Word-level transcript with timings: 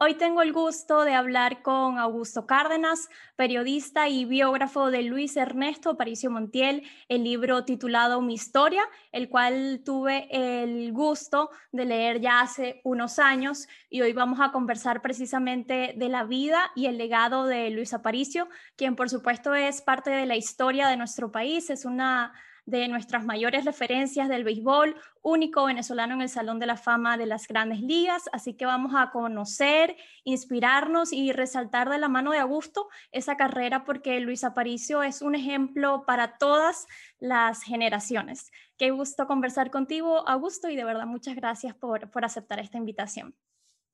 Hoy 0.00 0.14
tengo 0.14 0.42
el 0.42 0.52
gusto 0.52 1.02
de 1.02 1.14
hablar 1.14 1.60
con 1.60 1.98
Augusto 1.98 2.46
Cárdenas, 2.46 3.08
periodista 3.34 4.08
y 4.08 4.26
biógrafo 4.26 4.92
de 4.92 5.02
Luis 5.02 5.36
Ernesto 5.36 5.90
Aparicio 5.90 6.30
Montiel, 6.30 6.84
el 7.08 7.24
libro 7.24 7.64
titulado 7.64 8.20
Mi 8.20 8.34
Historia, 8.34 8.84
el 9.10 9.28
cual 9.28 9.82
tuve 9.84 10.28
el 10.30 10.92
gusto 10.92 11.50
de 11.72 11.84
leer 11.84 12.20
ya 12.20 12.42
hace 12.42 12.80
unos 12.84 13.18
años 13.18 13.66
y 13.90 14.00
hoy 14.02 14.12
vamos 14.12 14.38
a 14.40 14.52
conversar 14.52 15.02
precisamente 15.02 15.94
de 15.96 16.08
la 16.08 16.22
vida 16.22 16.70
y 16.76 16.86
el 16.86 16.96
legado 16.96 17.46
de 17.46 17.70
Luis 17.70 17.92
Aparicio, 17.92 18.48
quien 18.76 18.94
por 18.94 19.10
supuesto 19.10 19.52
es 19.52 19.82
parte 19.82 20.10
de 20.10 20.26
la 20.26 20.36
historia 20.36 20.86
de 20.86 20.96
nuestro 20.96 21.32
país, 21.32 21.70
es 21.70 21.84
una 21.84 22.34
de 22.68 22.86
nuestras 22.86 23.24
mayores 23.24 23.64
referencias 23.64 24.28
del 24.28 24.44
béisbol, 24.44 24.94
único 25.22 25.64
venezolano 25.64 26.12
en 26.12 26.20
el 26.20 26.28
Salón 26.28 26.58
de 26.58 26.66
la 26.66 26.76
Fama 26.76 27.16
de 27.16 27.24
las 27.24 27.48
Grandes 27.48 27.80
Ligas, 27.80 28.28
así 28.30 28.54
que 28.54 28.66
vamos 28.66 28.92
a 28.94 29.10
conocer, 29.10 29.96
inspirarnos 30.24 31.14
y 31.14 31.32
resaltar 31.32 31.88
de 31.88 31.96
la 31.96 32.10
mano 32.10 32.32
de 32.32 32.40
Augusto 32.40 32.90
esa 33.10 33.38
carrera 33.38 33.86
porque 33.86 34.20
Luis 34.20 34.44
Aparicio 34.44 35.02
es 35.02 35.22
un 35.22 35.34
ejemplo 35.34 36.04
para 36.06 36.36
todas 36.36 36.86
las 37.18 37.62
generaciones. 37.62 38.50
Qué 38.76 38.90
gusto 38.90 39.26
conversar 39.26 39.70
contigo, 39.70 40.28
Augusto, 40.28 40.68
y 40.68 40.76
de 40.76 40.84
verdad 40.84 41.06
muchas 41.06 41.36
gracias 41.36 41.74
por, 41.74 42.10
por 42.10 42.26
aceptar 42.26 42.60
esta 42.60 42.76
invitación. 42.76 43.34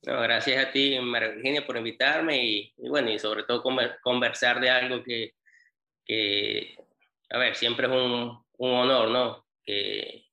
gracias 0.03 0.67
a 0.67 0.73
ti, 0.73 0.99
por 1.65 1.77
invitarme 1.77 2.45
y, 2.45 2.75
bueno, 2.89 3.09
y 3.09 3.21
sobre 3.21 3.45
todo 3.45 3.63
conversar 4.03 4.59
de 4.59 4.71
algo 4.71 5.05
que, 5.05 5.35
que, 6.05 6.77
a 7.31 7.39
ver, 7.39 7.55
siempre 7.55 7.87
es 7.87 7.93
un, 7.93 8.44
un 8.59 8.71
honor, 8.71 9.11
¿no? 9.11 9.47
Que, 9.65 10.27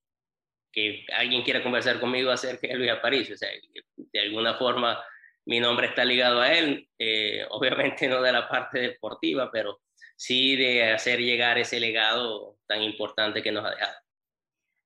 que 0.71 1.05
alguien 1.13 1.43
quiera 1.43 1.63
conversar 1.63 1.99
conmigo 1.99 2.31
acerca 2.31 2.67
de 2.67 2.75
Luis 2.75 2.91
Aparicio. 2.91 3.35
O 3.35 3.37
sea, 3.37 3.49
de 3.95 4.19
alguna 4.19 4.55
forma 4.55 5.03
mi 5.45 5.59
nombre 5.59 5.87
está 5.87 6.05
ligado 6.05 6.41
a 6.41 6.53
él, 6.53 6.87
eh, 6.97 7.45
obviamente 7.49 8.07
no 8.07 8.21
de 8.21 8.31
la 8.31 8.47
parte 8.47 8.79
deportiva, 8.79 9.49
pero 9.51 9.81
sí 10.15 10.55
de 10.55 10.91
hacer 10.91 11.19
llegar 11.19 11.57
ese 11.57 11.79
legado 11.79 12.57
tan 12.67 12.81
importante 12.81 13.41
que 13.41 13.51
nos 13.51 13.65
ha 13.65 13.71
dejado. 13.71 13.95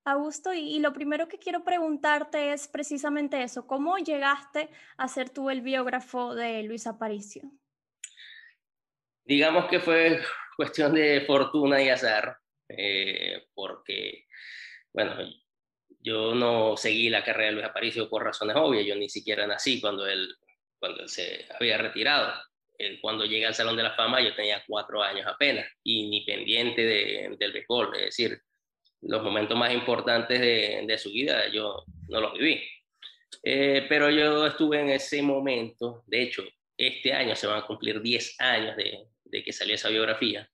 Augusto, 0.08 0.54
y, 0.54 0.60
y, 0.60 0.80
lo 0.80 0.94
primero 0.94 1.28
que 1.28 1.40
quiero 1.40 1.64
preguntarte 1.64 2.54
es 2.54 2.68
precisamente 2.68 3.42
eso, 3.42 3.66
¿cómo 3.66 3.98
llegaste 3.98 4.70
a 4.98 5.08
ser 5.08 5.32
tú 5.32 5.50
el 5.50 5.62
biógrafo 5.62 6.36
de 6.36 6.62
Luis 6.62 6.86
Aparicio? 6.86 7.42
Digamos 9.24 9.66
que 9.66 9.80
fue 9.80 10.22
cuestión 10.56 10.94
de 10.94 11.24
fortuna 11.26 11.82
y 11.82 11.90
azar. 11.90 12.38
Eh, 12.78 13.48
porque, 13.54 14.26
bueno, 14.94 15.16
yo 16.00 16.36
no 16.36 16.78
seguí 16.78 17.10
la 17.10 17.24
carrera 17.24 17.48
de 17.48 17.52
Luis 17.54 17.66
Aparicio 17.66 18.10
por 18.10 18.24
razones 18.24 18.56
obvias, 18.56 18.86
yo 18.86 18.96
ni 18.96 19.10
siquiera 19.10 19.48
nací 19.48 19.82
cuando 19.82 20.08
él, 20.08 20.36
cuando 20.80 21.08
se 21.08 21.46
había 21.60 21.78
retirado. 21.78 22.34
cuando 23.02 23.26
llegué 23.26 23.46
al 23.46 23.56
Salón 23.56 23.78
de 23.78 23.84
la 23.84 23.96
Fama 23.96 24.22
yo 24.22 24.36
tenía 24.36 24.64
cuatro 24.68 25.02
años 25.02 25.26
apenas 25.28 25.66
y 25.84 26.10
ni 26.10 26.26
pendiente 26.26 26.84
de, 26.84 27.36
del 27.40 27.54
béisbol, 27.54 27.96
es 27.96 28.06
decir, 28.06 28.40
los 29.02 29.24
momentos 29.24 29.58
más 29.58 29.74
importantes 29.74 30.40
de, 30.40 30.84
de 30.86 30.98
su 30.98 31.12
vida 31.12 31.48
yo 31.50 31.84
no 32.10 32.22
los 32.22 32.34
viví. 32.34 32.62
Eh, 33.44 33.86
pero 33.88 34.10
yo 34.10 34.48
estuve 34.48 34.80
en 34.82 34.90
ese 34.90 35.22
momento, 35.22 36.04
de 36.08 36.24
hecho, 36.24 36.44
este 36.78 37.14
año 37.14 37.36
se 37.36 37.48
van 37.48 37.60
a 37.60 37.66
cumplir 37.66 38.02
10 38.02 38.40
años 38.40 38.76
de, 38.76 39.06
de 39.24 39.44
que 39.44 39.54
salió 39.54 39.76
esa 39.76 39.90
biografía. 39.90 40.50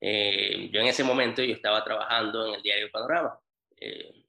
Eh, 0.00 0.68
yo 0.72 0.80
en 0.80 0.86
ese 0.86 1.04
momento 1.04 1.42
yo 1.42 1.54
estaba 1.54 1.82
trabajando 1.82 2.46
en 2.46 2.54
el 2.54 2.62
diario 2.62 2.90
Panorama. 2.90 3.38
Eh, 3.78 4.24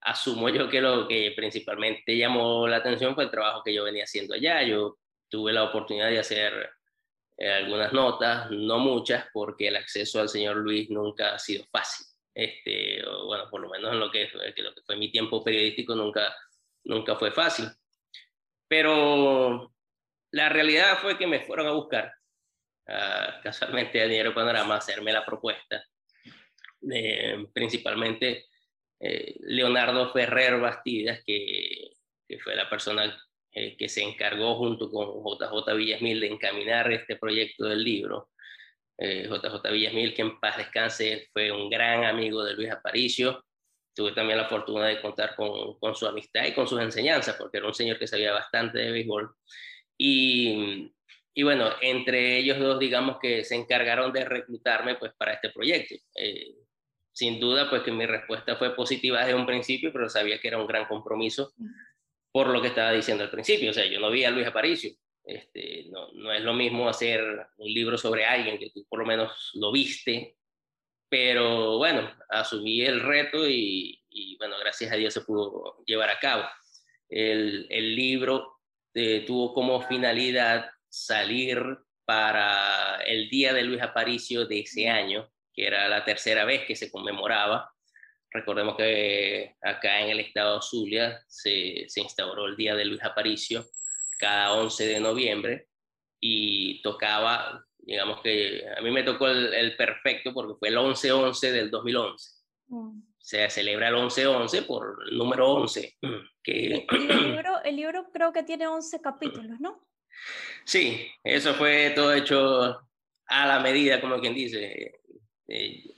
asumo 0.00 0.48
yo 0.48 0.68
que 0.68 0.80
lo 0.80 1.08
que 1.08 1.32
principalmente 1.34 2.16
llamó 2.16 2.68
la 2.68 2.76
atención 2.76 3.14
fue 3.14 3.24
el 3.24 3.30
trabajo 3.30 3.62
que 3.64 3.74
yo 3.74 3.84
venía 3.84 4.04
haciendo 4.04 4.34
allá. 4.34 4.62
Yo 4.62 4.98
tuve 5.28 5.52
la 5.52 5.64
oportunidad 5.64 6.08
de 6.08 6.18
hacer 6.18 6.70
eh, 7.36 7.50
algunas 7.50 7.92
notas, 7.92 8.50
no 8.50 8.78
muchas, 8.78 9.26
porque 9.32 9.68
el 9.68 9.76
acceso 9.76 10.20
al 10.20 10.28
señor 10.28 10.56
Luis 10.56 10.88
nunca 10.90 11.34
ha 11.34 11.38
sido 11.38 11.64
fácil. 11.70 12.06
Este, 12.34 13.02
bueno, 13.24 13.48
por 13.50 13.60
lo 13.62 13.70
menos 13.70 13.92
en 13.92 14.00
lo 14.00 14.10
que, 14.10 14.28
lo 14.32 14.74
que 14.74 14.82
fue 14.82 14.96
mi 14.96 15.10
tiempo 15.10 15.42
periodístico 15.42 15.94
nunca, 15.94 16.34
nunca 16.84 17.16
fue 17.16 17.32
fácil. 17.32 17.66
Pero 18.68 19.72
la 20.32 20.48
realidad 20.48 20.98
fue 20.98 21.16
que 21.18 21.26
me 21.26 21.40
fueron 21.40 21.66
a 21.66 21.72
buscar 21.72 22.12
uh, 22.88 23.42
casualmente 23.42 24.00
a 24.00 24.06
Dinero 24.06 24.34
Panorama 24.34 24.76
hacerme 24.76 25.12
la 25.12 25.24
propuesta. 25.24 25.82
principalmente 27.52 28.46
eh, 29.00 29.36
Leonardo 29.40 30.12
Ferrer 30.12 30.58
Bastidas, 30.60 31.22
que, 31.24 31.90
que 32.26 32.38
fue 32.38 32.54
la 32.54 32.68
persona 32.68 33.16
eh, 33.52 33.76
que 33.76 33.88
se 33.88 34.02
encargó 34.02 34.56
junto 34.56 34.90
con 34.90 35.22
JJ 35.22 35.74
Villasmil 35.76 36.20
de 36.20 36.28
encaminar 36.28 36.90
este 36.92 37.16
proyecto 37.16 37.66
del 37.66 37.84
libro. 37.84 38.30
JJ 38.98 39.68
eh, 39.68 39.72
Villasmil, 39.72 40.14
que 40.14 40.22
en 40.22 40.40
paz 40.40 40.56
descanse, 40.56 41.28
fue 41.32 41.52
un 41.52 41.68
gran 41.68 42.04
amigo 42.04 42.42
de 42.44 42.54
Luis 42.54 42.70
Aparicio. 42.70 43.44
Tuve 43.94 44.12
también 44.12 44.38
la 44.38 44.48
fortuna 44.48 44.86
de 44.86 45.00
contar 45.00 45.36
con, 45.36 45.78
con 45.78 45.94
su 45.94 46.06
amistad 46.06 46.46
y 46.46 46.54
con 46.54 46.66
sus 46.66 46.80
enseñanzas, 46.80 47.36
porque 47.36 47.58
era 47.58 47.66
un 47.66 47.74
señor 47.74 47.98
que 47.98 48.06
sabía 48.06 48.32
bastante 48.32 48.78
de 48.78 48.90
béisbol. 48.90 49.34
Y 49.98 50.92
y 51.38 51.42
bueno, 51.42 51.70
entre 51.82 52.38
ellos 52.38 52.58
dos, 52.58 52.78
digamos 52.78 53.18
que 53.20 53.44
se 53.44 53.56
encargaron 53.56 54.10
de 54.10 54.24
reclutarme 54.24 54.94
pues 54.94 55.12
para 55.18 55.34
este 55.34 55.50
proyecto. 55.50 55.94
Eh, 56.14 56.54
sin 57.12 57.38
duda, 57.38 57.68
pues 57.68 57.82
que 57.82 57.92
mi 57.92 58.06
respuesta 58.06 58.56
fue 58.56 58.74
positiva 58.74 59.20
desde 59.20 59.34
un 59.34 59.44
principio, 59.44 59.92
pero 59.92 60.08
sabía 60.08 60.40
que 60.40 60.48
era 60.48 60.56
un 60.56 60.66
gran 60.66 60.86
compromiso 60.86 61.52
por 62.32 62.48
lo 62.48 62.62
que 62.62 62.68
estaba 62.68 62.90
diciendo 62.92 63.22
al 63.22 63.30
principio. 63.30 63.68
O 63.70 63.74
sea, 63.74 63.84
yo 63.84 64.00
no 64.00 64.10
vi 64.10 64.24
a 64.24 64.30
Luis 64.30 64.46
Aparicio. 64.46 64.92
Este, 65.22 65.84
no, 65.90 66.10
no 66.12 66.32
es 66.32 66.40
lo 66.40 66.54
mismo 66.54 66.88
hacer 66.88 67.22
un 67.58 67.68
libro 67.68 67.98
sobre 67.98 68.24
alguien 68.24 68.58
que 68.58 68.70
tú 68.70 68.86
por 68.88 69.00
lo 69.00 69.04
menos 69.04 69.50
lo 69.54 69.70
viste, 69.70 70.38
pero 71.10 71.76
bueno, 71.76 72.10
asumí 72.30 72.80
el 72.80 73.02
reto 73.02 73.46
y, 73.46 74.02
y 74.08 74.38
bueno, 74.38 74.56
gracias 74.58 74.90
a 74.90 74.96
Dios 74.96 75.12
se 75.12 75.20
pudo 75.20 75.84
llevar 75.84 76.08
a 76.08 76.18
cabo. 76.18 76.44
El, 77.10 77.66
el 77.68 77.94
libro 77.94 78.58
eh, 78.94 79.24
tuvo 79.26 79.52
como 79.52 79.82
finalidad 79.82 80.70
salir 80.96 81.62
para 82.04 83.00
el 83.04 83.28
Día 83.28 83.52
de 83.52 83.62
Luis 83.62 83.82
Aparicio 83.82 84.46
de 84.46 84.60
ese 84.60 84.88
año, 84.88 85.30
que 85.52 85.66
era 85.66 85.88
la 85.88 86.04
tercera 86.04 86.44
vez 86.44 86.64
que 86.66 86.76
se 86.76 86.90
conmemoraba. 86.90 87.70
Recordemos 88.30 88.76
que 88.76 89.56
acá 89.62 90.00
en 90.00 90.10
el 90.10 90.20
estado 90.20 90.62
Zulia 90.62 91.22
se, 91.26 91.84
se 91.88 92.00
instauró 92.00 92.46
el 92.46 92.56
Día 92.56 92.74
de 92.74 92.84
Luis 92.84 93.02
Aparicio 93.02 93.66
cada 94.18 94.54
11 94.54 94.86
de 94.86 95.00
noviembre 95.00 95.68
y 96.20 96.80
tocaba, 96.82 97.66
digamos 97.78 98.22
que 98.22 98.64
a 98.76 98.80
mí 98.80 98.90
me 98.90 99.02
tocó 99.02 99.28
el, 99.28 99.76
perfecto 99.76 100.32
porque 100.32 100.54
fue 100.58 100.68
el 100.68 100.76
11-11 100.76 101.52
del 101.52 101.70
2011. 101.70 102.30
Mm. 102.68 103.00
Se 103.18 103.50
celebra 103.50 103.88
el 103.88 103.96
11-11 103.96 104.66
por 104.66 104.98
el 105.08 105.18
número 105.18 105.50
11. 105.52 105.98
Que... 106.42 106.86
El, 106.90 107.32
libro, 107.32 107.62
el 107.64 107.76
libro 107.76 108.10
creo 108.12 108.32
que 108.32 108.44
tiene 108.44 108.66
11 108.66 109.00
capítulos, 109.00 109.60
¿no? 109.60 109.85
Sí, 110.64 111.08
eso 111.22 111.54
fue 111.54 111.92
todo 111.94 112.12
hecho 112.12 112.80
a 113.26 113.46
la 113.46 113.60
medida, 113.60 114.00
como 114.00 114.20
quien 114.20 114.34
dice, 114.34 115.00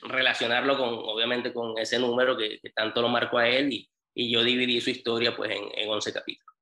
relacionarlo 0.03 0.77
con, 0.77 0.89
obviamente, 0.89 1.53
con 1.53 1.79
ese 1.79 1.99
número 1.99 2.37
que, 2.37 2.61
tanto 2.75 3.03
lo 3.03 3.09
marcó 3.09 3.39
a 3.39 3.49
él 3.49 3.73
y, 3.73 3.91
y, 4.15 4.31
yo 4.31 4.43
dividí 4.43 4.81
su 4.81 4.91
historia 4.91 5.37
pues 5.37 5.51
en, 5.51 5.65
en 5.75 5.89
11 5.89 6.13
capítulos. 6.13 6.55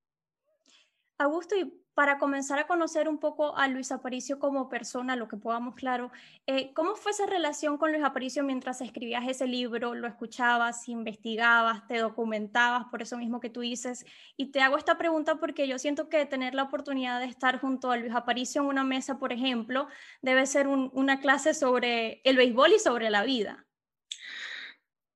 Augusto, 1.19 1.56
y 1.56 1.72
para 1.96 2.18
comenzar 2.18 2.58
a 2.58 2.66
conocer 2.66 3.08
un 3.08 3.18
poco 3.18 3.56
a 3.56 3.68
Luis 3.68 3.90
Aparicio 3.90 4.38
como 4.38 4.68
persona, 4.68 5.16
lo 5.16 5.28
que 5.28 5.38
podamos 5.38 5.74
claro, 5.74 6.12
eh, 6.46 6.74
¿cómo 6.74 6.94
fue 6.94 7.12
esa 7.12 7.24
relación 7.24 7.78
con 7.78 7.90
Luis 7.90 8.04
Aparicio 8.04 8.44
mientras 8.44 8.82
escribías 8.82 9.26
ese 9.26 9.46
libro? 9.46 9.94
¿Lo 9.94 10.06
escuchabas, 10.06 10.90
investigabas, 10.90 11.88
te 11.88 11.96
documentabas, 11.96 12.84
por 12.90 13.00
eso 13.00 13.16
mismo 13.16 13.40
que 13.40 13.48
tú 13.48 13.60
dices? 13.60 14.04
Y 14.36 14.50
te 14.50 14.60
hago 14.60 14.76
esta 14.76 14.98
pregunta 14.98 15.36
porque 15.36 15.66
yo 15.66 15.78
siento 15.78 16.10
que 16.10 16.26
tener 16.26 16.54
la 16.54 16.64
oportunidad 16.64 17.18
de 17.18 17.28
estar 17.28 17.60
junto 17.60 17.90
a 17.90 17.96
Luis 17.96 18.14
Aparicio 18.14 18.60
en 18.60 18.69
una 18.69 18.84
mesa, 18.84 19.19
por 19.19 19.32
ejemplo, 19.32 19.88
debe 20.20 20.44
ser 20.44 20.69
una 20.69 21.20
clase 21.20 21.54
sobre 21.54 22.20
el 22.25 22.37
béisbol 22.37 22.75
y 22.75 22.78
sobre 22.78 23.08
la 23.08 23.25
vida. 23.25 23.66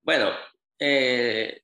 Bueno, 0.01 0.31
eh, 0.79 1.61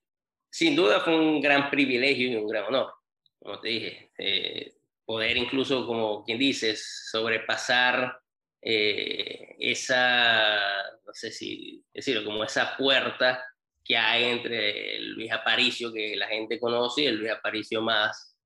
sin 0.50 0.76
duda 0.76 1.00
fue 1.00 1.18
un 1.18 1.40
gran 1.40 1.70
privilegio 1.70 2.28
y 2.28 2.36
un 2.36 2.46
gran 2.46 2.64
honor, 2.64 2.92
como 3.38 3.58
te 3.60 3.68
dije. 3.68 4.12
Eh, 4.18 4.75
poder 5.06 5.36
incluso, 5.36 5.86
como 5.86 6.24
quien 6.24 6.38
dice, 6.38 6.76
sobrepasar 6.76 8.18
eh, 8.60 9.54
esa, 9.60 10.58
no 11.06 11.14
sé 11.14 11.30
si 11.30 11.84
decirlo, 11.94 12.24
como 12.24 12.44
esa 12.44 12.76
puerta 12.76 13.42
que 13.84 13.96
hay 13.96 14.24
entre 14.24 14.96
el 14.96 15.12
Luis 15.12 15.30
Aparicio 15.30 15.92
que 15.92 16.16
la 16.16 16.26
gente 16.26 16.58
conoce 16.58 17.02
y 17.02 17.06
el 17.06 17.18
Luis 17.18 17.30
Aparicio 17.30 17.80
más 17.80 18.36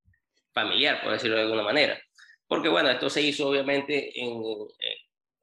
familiar, 0.53 1.03
por 1.03 1.13
decirlo 1.13 1.37
de 1.37 1.43
alguna 1.43 1.63
manera. 1.63 1.99
Porque 2.47 2.69
bueno, 2.69 2.91
esto 2.91 3.09
se 3.09 3.23
hizo 3.23 3.49
obviamente 3.49 4.21
en, 4.21 4.43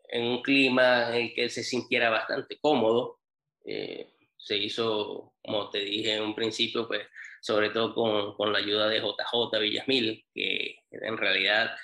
en 0.09 0.23
un 0.23 0.41
clima 0.43 1.09
en 1.09 1.25
el 1.25 1.33
que 1.33 1.43
él 1.45 1.49
se 1.49 1.63
sintiera 1.63 2.09
bastante 2.11 2.59
cómodo. 2.59 3.19
Eh, 3.65 4.07
se 4.37 4.57
hizo, 4.57 5.33
como 5.41 5.69
te 5.69 5.79
dije 5.79 6.15
en 6.15 6.23
un 6.23 6.35
principio, 6.35 6.87
pues 6.87 7.07
sobre 7.47 7.69
todo 7.69 7.95
con, 7.95 8.35
con 8.35 8.51
la 8.51 8.59
ayuda 8.59 8.89
de 8.89 8.99
JJ 8.99 9.57
Villasmil, 9.61 10.25
que 10.33 10.79
En 10.91 11.17
realidad, 11.17 11.77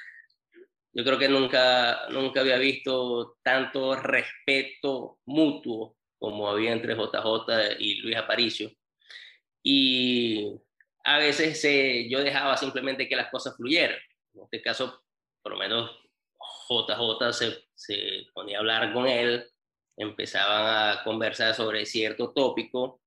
yo 0.91 1.05
creo 1.05 1.17
que 1.17 1.29
nunca, 1.29 2.09
nunca 2.09 2.41
había 2.41 2.57
visto 2.57 3.37
tanto 3.41 3.95
respeto 3.95 5.19
mutuo 5.25 5.95
como 6.19 6.49
había 6.49 6.73
entre 6.73 6.95
JJ 6.95 7.79
y 7.79 7.95
Luis 8.01 8.17
Aparicio. 8.17 8.71
Y 9.63 10.51
a 11.05 11.19
veces 11.19 11.61
yo 12.09 12.19
dejaba 12.19 12.57
simplemente 12.57 13.07
que 13.07 13.15
las 13.15 13.31
cosas 13.31 13.55
fluyeran. 13.55 13.99
En 14.33 14.43
este 14.43 14.61
caso, 14.61 15.01
por 15.41 15.53
lo 15.53 15.57
menos 15.57 15.91
JJ 16.67 17.31
se, 17.31 17.63
se 17.73 18.25
ponía 18.33 18.57
a 18.57 18.59
hablar 18.59 18.91
con 18.91 19.07
él, 19.07 19.49
empezaban 19.95 20.97
a 20.97 21.03
conversar 21.05 21.55
sobre 21.55 21.85
cierto 21.85 22.33
tópico, 22.33 22.99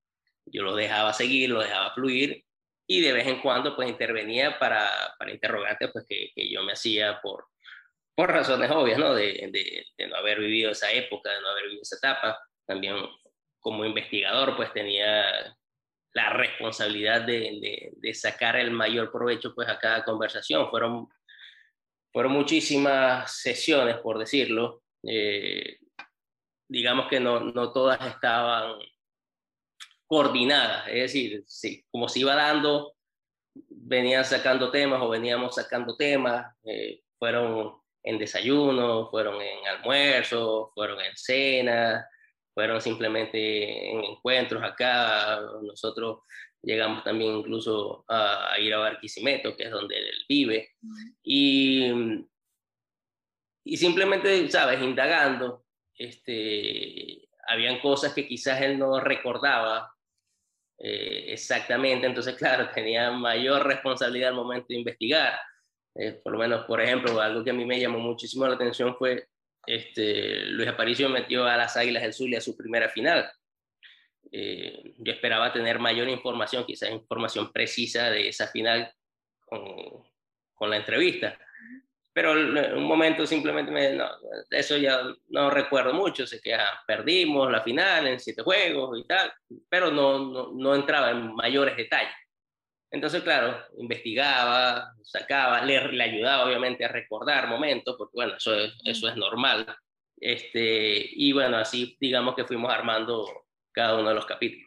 yo 0.47 0.63
lo 0.63 0.75
dejaba 0.75 1.13
seguir, 1.13 1.51
lo 1.51 1.61
dejaba 1.61 1.93
fluir 1.93 2.46
y 2.87 3.01
de 3.01 3.13
vez 3.13 3.27
en 3.27 3.41
cuando 3.41 3.75
pues 3.75 3.89
intervenía 3.89 4.59
para, 4.59 5.15
para 5.19 5.33
interrogantes 5.33 5.91
pues 5.93 6.05
que, 6.09 6.31
que, 6.35 6.49
yo 6.49 6.63
me 6.63 6.73
hacía 6.73 7.21
por, 7.21 7.47
por 8.15 8.31
razones 8.31 8.71
obvias, 8.71 8.99
¿no? 8.99 9.15
De, 9.15 9.51
de, 9.53 10.07
no 10.07 10.17
haber 10.17 10.39
vivido 10.39 10.71
esa 10.71 10.93
época, 10.93 11.31
de 11.31 11.41
no 11.41 11.49
haber 11.49 11.65
vivido 11.65 11.83
esa 11.83 11.97
etapa. 11.97 12.39
También 12.65 12.97
como 13.61 13.85
investigador 13.85 14.57
pues 14.57 14.73
tenía 14.73 15.57
la 16.13 16.31
responsabilidad 16.31 17.23
de, 17.23 17.93
de, 17.97 18.15
sacar 18.15 18.57
el 18.57 18.71
mayor 18.71 19.11
provecho 19.13 19.55
pues 19.55 19.69
a 19.69 19.79
cada 19.79 20.05
conversación. 20.05 20.71
Fueron, 20.71 21.09
fueron 22.13 22.33
muchísimas 22.33 23.37
sesiones, 23.37 23.99
por 23.99 24.19
decirlo. 24.19 24.83
Eh, 25.03 25.79
digamos 26.69 27.09
que 27.09 27.21
no, 27.21 27.41
no 27.41 27.73
todas 27.73 28.01
estaban 28.07 28.79
coordinadas, 30.07 30.87
es 30.89 30.95
decir, 30.95 31.45
sí, 31.47 31.85
como 31.91 32.09
se 32.09 32.21
iba 32.21 32.35
dando, 32.35 32.95
venían 33.69 34.25
sacando 34.25 34.71
temas 34.71 35.01
o 35.03 35.09
veníamos 35.09 35.55
sacando 35.55 35.97
temas, 35.97 36.55
eh, 36.65 37.01
fueron 37.19 37.77
en 38.03 38.19
desayuno, 38.19 39.11
fueron 39.11 39.41
en 39.41 39.67
almuerzo, 39.67 40.71
fueron 40.75 41.01
en 41.01 41.17
cena, 41.17 42.07
fueron 42.55 42.81
simplemente 42.81 43.91
en 43.91 44.05
encuentros 44.05 44.63
acá, 44.63 45.41
nosotros 45.63 46.21
llegamos 46.63 47.05
también 47.05 47.37
incluso 47.37 48.05
a, 48.09 48.57
ir 48.61 48.75
a 48.75 48.79
Barquisimeto, 48.79 49.57
que 49.57 49.65
es 49.65 49.71
donde 49.71 49.97
él 49.97 50.25
vive, 50.29 50.71
y, 51.23 51.93
y 53.65 53.77
simplemente, 53.77 54.49
sabes, 54.51 54.81
indagando, 54.81 55.65
este, 55.95 57.29
habían 57.49 57.81
cosas 57.81 58.13
que 58.15 58.27
quizás 58.27 58.61
él 58.63 58.79
no 58.79 59.01
recordaba 59.01 59.96
eh, 60.79 61.27
exactamente, 61.29 62.07
entonces 62.07 62.35
claro, 62.39 62.71
tenía 62.75 63.11
mayor 63.11 63.67
responsabilidad 63.67 64.31
al 64.31 64.37
momento 64.37 64.67
de 64.69 64.77
investigar. 64.77 65.39
Eh, 65.95 66.21
por 66.23 66.33
lo 66.33 66.39
menos, 66.39 66.67
por 66.67 66.81
ejemplo, 66.81 67.21
algo 67.21 67.43
que 67.43 67.51
a 67.51 67.55
mí 67.55 67.65
me 67.65 67.81
llamó 67.81 67.99
muchísimo 67.99 68.47
la 68.47 68.55
atención 68.55 68.95
fue 68.97 69.29
este, 69.67 70.45
Luis 70.47 70.69
Aparicio 70.69 71.09
metió 71.09 71.45
a 71.47 71.57
las 71.57 71.77
Águilas 71.77 72.03
del 72.03 72.13
Zulia 72.13 72.39
a 72.39 72.43
su 72.43 72.57
primera 72.57 72.89
final. 72.89 73.31
Eh, 74.31 74.95
yo 74.99 75.13
esperaba 75.13 75.53
tener 75.53 75.79
mayor 75.79 76.09
información, 76.09 76.65
quizás 76.67 76.91
información 76.91 77.53
precisa 77.53 78.11
de 78.11 78.29
esa 78.29 78.49
final 78.49 78.93
con, 79.41 79.63
con 80.55 80.71
la 80.71 80.77
entrevista 80.77 81.39
pero 82.17 82.33
un 82.33 82.85
momento 82.85 83.27
simplemente 83.27 83.71
me, 83.71 83.93
no, 83.93 84.09
eso 84.49 84.79
ya 84.79 85.03
no 85.29 85.51
recuerdo 85.51 85.93
mucho, 85.93 86.27
sé 86.27 86.41
que 86.41 86.55
ah, 86.55 86.81
perdimos 86.87 87.53
la 87.53 87.61
final 87.61 88.07
en 88.07 88.19
siete 88.19 88.41
juegos 88.41 88.99
y 88.99 89.07
tal, 89.07 89.31
pero 89.69 89.91
no, 89.91 90.19
no, 90.21 90.51
no, 90.55 90.75
entraba 90.75 91.11
en 91.11 91.35
mayores 91.35 91.77
detalles. 91.77 92.15
Entonces, 92.91 93.23
claro, 93.23 93.59
investigaba, 93.77 94.95
sacaba, 95.03 95.61
le, 95.61 95.93
le 95.93 96.05
ayudaba 96.05 96.47
obviamente 96.47 96.87
a 96.87 96.89
recordar 96.89 97.49
momentos, 97.49 97.97
porque 97.99 98.15
bueno, 98.15 98.37
eso 98.39 98.55
es, 98.55 98.73
eso 98.87 99.11
es 99.11 99.17
normal. 99.17 99.77
Este, 100.19 101.11
y 101.13 101.35
bueno, 101.35 101.59
así 101.59 101.99
digamos 102.01 102.35
que 102.35 102.47
fuimos 102.47 102.73
armando 102.73 103.45
cada 103.73 103.99
uno 103.99 104.09
de 104.09 104.15
los 104.15 104.25
capítulos. 104.25 104.67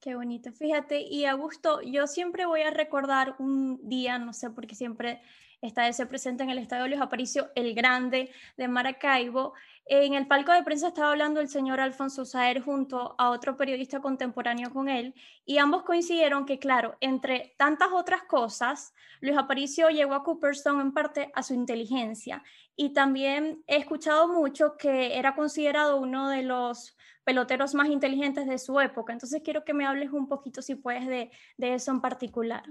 Qué 0.00 0.14
bonito, 0.14 0.52
fíjate, 0.52 1.00
y 1.00 1.24
Augusto, 1.24 1.80
yo 1.82 2.06
siempre 2.06 2.46
voy 2.46 2.60
a 2.60 2.70
recordar 2.70 3.34
un 3.40 3.80
día, 3.88 4.20
no 4.20 4.32
sé, 4.32 4.50
porque 4.50 4.76
siempre 4.76 5.20
está 5.64 5.88
ese 5.88 6.06
presente 6.06 6.42
en 6.42 6.50
el 6.50 6.58
Estadio 6.58 6.86
Luis 6.86 7.00
Aparicio, 7.00 7.50
el 7.54 7.74
Grande 7.74 8.30
de 8.56 8.68
Maracaibo. 8.68 9.54
En 9.86 10.14
el 10.14 10.26
palco 10.26 10.52
de 10.52 10.62
prensa 10.62 10.88
estaba 10.88 11.10
hablando 11.10 11.40
el 11.40 11.48
señor 11.48 11.80
Alfonso 11.80 12.24
Saer 12.24 12.60
junto 12.62 13.14
a 13.18 13.30
otro 13.30 13.56
periodista 13.56 14.00
contemporáneo 14.00 14.70
con 14.72 14.88
él 14.88 15.14
y 15.44 15.58
ambos 15.58 15.82
coincidieron 15.82 16.46
que, 16.46 16.58
claro, 16.58 16.96
entre 17.00 17.54
tantas 17.58 17.92
otras 17.92 18.22
cosas, 18.24 18.94
Luis 19.20 19.36
Aparicio 19.36 19.88
llegó 19.88 20.14
a 20.14 20.22
Cooperstown 20.22 20.80
en 20.80 20.92
parte 20.92 21.30
a 21.34 21.42
su 21.42 21.54
inteligencia 21.54 22.42
y 22.76 22.92
también 22.92 23.62
he 23.66 23.76
escuchado 23.76 24.28
mucho 24.28 24.76
que 24.78 25.18
era 25.18 25.34
considerado 25.34 25.96
uno 25.96 26.28
de 26.28 26.42
los 26.42 26.96
peloteros 27.24 27.74
más 27.74 27.88
inteligentes 27.88 28.46
de 28.46 28.58
su 28.58 28.80
época. 28.80 29.12
Entonces 29.12 29.42
quiero 29.42 29.64
que 29.64 29.74
me 29.74 29.86
hables 29.86 30.12
un 30.12 30.28
poquito, 30.28 30.60
si 30.60 30.74
puedes, 30.74 31.06
de, 31.06 31.30
de 31.56 31.74
eso 31.74 31.90
en 31.90 32.00
particular. 32.00 32.64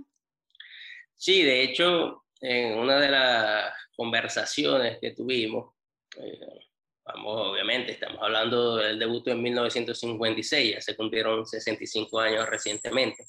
Sí, 1.16 1.44
de 1.44 1.64
hecho, 1.64 2.24
en 2.44 2.78
una 2.78 3.00
de 3.00 3.10
las 3.10 3.74
conversaciones 3.96 4.98
que 5.00 5.12
tuvimos, 5.12 5.74
eh, 6.18 6.60
vamos, 7.06 7.52
obviamente, 7.52 7.94
estamos 7.94 8.22
hablando 8.22 8.76
del 8.76 9.00
debut 9.00 9.30
en 9.30 9.42
1956, 9.42 10.76
ya 10.76 10.82
se 10.82 10.96
cumplieron 10.98 11.46
65 11.46 12.20
años 12.20 12.50
recientemente, 12.50 13.26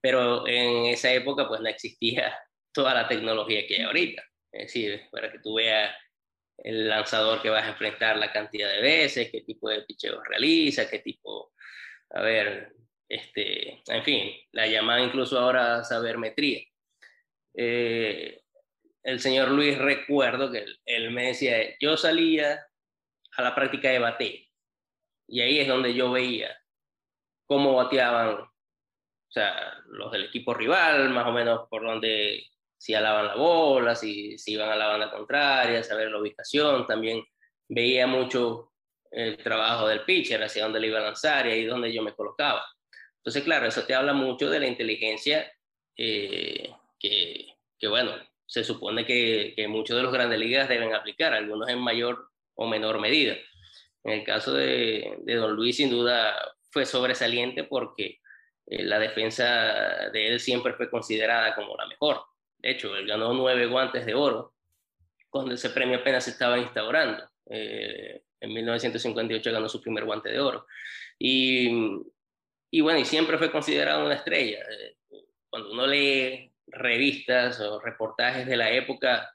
pero 0.00 0.46
en 0.46 0.86
esa 0.86 1.12
época 1.12 1.48
pues 1.48 1.60
no 1.60 1.68
existía 1.68 2.38
toda 2.72 2.94
la 2.94 3.08
tecnología 3.08 3.66
que 3.66 3.76
hay 3.76 3.82
ahorita. 3.82 4.22
Es 4.52 4.66
decir, 4.66 5.02
para 5.10 5.30
que 5.32 5.40
tú 5.40 5.54
veas 5.54 5.92
el 6.58 6.88
lanzador 6.88 7.42
que 7.42 7.50
vas 7.50 7.64
a 7.64 7.70
enfrentar 7.70 8.16
la 8.16 8.32
cantidad 8.32 8.70
de 8.70 8.80
veces, 8.80 9.30
qué 9.32 9.40
tipo 9.40 9.68
de 9.68 9.82
picheo 9.82 10.22
realiza, 10.22 10.88
qué 10.88 11.00
tipo, 11.00 11.52
a 12.10 12.22
ver, 12.22 12.72
este, 13.08 13.82
en 13.88 14.04
fin, 14.04 14.32
la 14.52 14.68
llamada 14.68 15.00
incluso 15.02 15.36
ahora 15.36 15.82
sabermetría. 15.82 16.60
Eh, 17.54 18.42
el 19.02 19.20
señor 19.20 19.50
Luis 19.50 19.78
recuerdo 19.78 20.50
que 20.50 20.64
él, 20.84 21.10
me 21.10 21.28
decía, 21.28 21.56
yo 21.80 21.96
salía 21.96 22.66
a 23.36 23.42
la 23.42 23.54
práctica 23.54 23.90
de 23.90 23.98
bate 23.98 24.48
y 25.26 25.40
ahí 25.40 25.60
es 25.60 25.68
donde 25.68 25.94
yo 25.94 26.10
veía 26.10 26.56
cómo 27.46 27.74
bateaban, 27.74 28.40
o 28.40 28.52
sea, 29.28 29.74
los 29.86 30.12
del 30.12 30.24
equipo 30.24 30.54
rival, 30.54 31.10
más 31.10 31.26
o 31.26 31.32
menos 31.32 31.68
por 31.68 31.82
donde 31.82 32.44
si 32.76 32.94
alaban 32.94 33.26
la 33.26 33.34
bola, 33.34 33.94
si, 33.94 34.38
si 34.38 34.52
iban 34.52 34.70
a 34.70 34.76
la 34.76 34.88
banda 34.88 35.10
contraria, 35.10 35.82
saber 35.82 36.10
la 36.10 36.18
ubicación, 36.18 36.86
también 36.86 37.24
veía 37.68 38.06
mucho 38.06 38.72
el 39.10 39.36
trabajo 39.38 39.88
del 39.88 40.04
pitcher, 40.04 40.42
hacia 40.42 40.62
dónde 40.62 40.80
le 40.80 40.86
iba 40.88 40.98
a 40.98 41.02
lanzar 41.02 41.46
y 41.46 41.52
ahí 41.52 41.64
donde 41.64 41.92
yo 41.92 42.02
me 42.02 42.14
colocaba. 42.14 42.64
Entonces, 43.16 43.42
claro, 43.42 43.66
eso 43.66 43.84
te 43.84 43.94
habla 43.94 44.12
mucho 44.12 44.48
de 44.48 44.60
la 44.60 44.66
inteligencia 44.66 45.52
eh, 45.96 46.72
que, 47.00 47.88
bueno, 47.88 48.12
se 48.46 48.62
supone 48.62 49.04
que, 49.04 49.54
muchos 49.68 49.96
de 49.96 50.02
los 50.02 50.12
grandes 50.12 50.38
ligas 50.38 50.68
deben 50.68 50.94
aplicar, 50.94 51.32
algunos 51.32 51.68
en 51.68 51.80
mayor 51.80 52.30
o 52.54 52.66
menor 52.68 53.00
medida. 53.00 53.36
En 54.04 54.12
el 54.12 54.24
caso 54.24 54.52
de, 54.52 55.18
de 55.22 55.34
Don 55.34 55.52
Luis, 55.52 55.76
sin 55.76 55.90
duda, 55.90 56.36
fue 56.70 56.86
sobresaliente 56.86 57.64
porque 57.64 58.20
eh, 58.66 58.84
la 58.84 58.98
defensa 58.98 60.10
de 60.12 60.28
él 60.28 60.40
siempre 60.40 60.74
fue 60.74 60.88
considerada 60.88 61.54
como 61.54 61.76
la 61.76 61.86
mejor. 61.86 62.22
De 62.58 62.70
hecho, 62.70 62.94
él 62.96 63.06
ganó 63.06 63.32
nueve 63.32 63.66
guantes 63.66 64.06
de 64.06 64.14
oro 64.14 64.54
cuando 65.28 65.54
ese 65.54 65.70
premio 65.70 65.98
apenas 65.98 66.24
se 66.24 66.30
estaba 66.30 66.58
instaurando. 66.58 67.24
Eh, 67.46 68.22
en 68.40 68.52
1958 68.52 69.52
ganó 69.52 69.68
su 69.68 69.80
primer 69.80 70.04
guante 70.04 70.30
de 70.30 70.40
oro. 70.40 70.66
Y, 71.18 71.68
y 72.70 72.80
bueno, 72.80 73.00
y 73.00 73.04
siempre 73.04 73.38
fue 73.38 73.50
considerado 73.50 74.04
una 74.04 74.14
estrella. 74.14 74.60
Eh, 74.70 74.96
cuando 75.48 75.72
uno 75.72 75.86
lee 75.86 76.49
revistas 76.72 77.60
o 77.60 77.80
reportajes 77.80 78.46
de 78.46 78.56
la 78.56 78.70
época, 78.70 79.34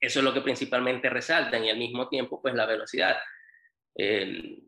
eso 0.00 0.18
es 0.18 0.24
lo 0.24 0.34
que 0.34 0.40
principalmente 0.40 1.08
resaltan 1.08 1.64
y 1.64 1.70
al 1.70 1.78
mismo 1.78 2.08
tiempo 2.08 2.40
pues 2.42 2.54
la 2.54 2.66
velocidad. 2.66 3.16
Eh, 3.96 4.58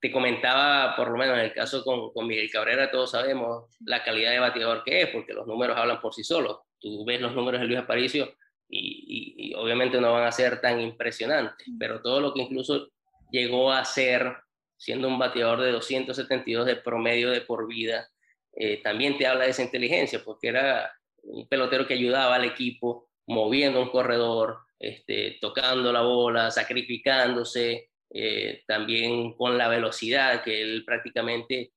te 0.00 0.10
comentaba, 0.10 0.96
por 0.96 1.10
lo 1.10 1.16
menos 1.16 1.38
en 1.38 1.44
el 1.44 1.54
caso 1.54 1.84
con, 1.84 2.12
con, 2.12 2.26
Miguel 2.26 2.50
Cabrera, 2.50 2.90
todos 2.90 3.12
sabemos 3.12 3.76
la 3.84 4.02
calidad 4.02 4.32
de 4.32 4.40
bateador 4.40 4.82
que 4.84 5.02
es, 5.02 5.08
porque 5.10 5.32
los 5.32 5.46
números 5.46 5.78
hablan 5.78 6.00
por 6.00 6.12
sí 6.12 6.24
solos. 6.24 6.58
Tú 6.80 7.04
ves 7.04 7.20
los 7.20 7.34
números 7.34 7.60
de 7.60 7.68
Luis 7.68 7.78
Aparicio 7.78 8.34
y, 8.68 9.50
y 9.50 9.54
obviamente 9.54 10.00
no 10.00 10.12
van 10.12 10.26
a 10.26 10.32
ser 10.32 10.60
tan 10.60 10.80
impresionantes, 10.80 11.68
pero 11.78 12.02
todo 12.02 12.20
lo 12.20 12.34
que 12.34 12.42
incluso 12.42 12.88
llegó 13.30 13.72
a 13.72 13.84
ser, 13.84 14.36
siendo 14.76 15.06
un 15.06 15.18
bateador 15.18 15.60
de 15.60 15.72
272 15.72 16.66
de 16.66 16.76
promedio 16.76 17.30
de 17.30 17.40
por 17.40 17.68
vida, 17.68 18.08
eh, 18.54 18.82
también 18.82 19.16
te 19.16 19.26
habla 19.26 19.44
de 19.44 19.50
esa 19.50 19.62
inteligencia, 19.62 20.22
porque 20.24 20.48
era 20.48 20.92
un 21.22 21.48
pelotero 21.48 21.86
que 21.86 21.94
ayudaba 21.94 22.34
al 22.34 22.44
equipo 22.44 23.08
moviendo 23.26 23.80
un 23.80 23.90
corredor, 23.90 24.58
este, 24.78 25.38
tocando 25.40 25.92
la 25.92 26.02
bola, 26.02 26.50
sacrificándose, 26.50 27.90
eh, 28.10 28.62
también 28.66 29.34
con 29.34 29.56
la 29.56 29.68
velocidad 29.68 30.42
que 30.42 30.60
él 30.60 30.84
prácticamente 30.84 31.72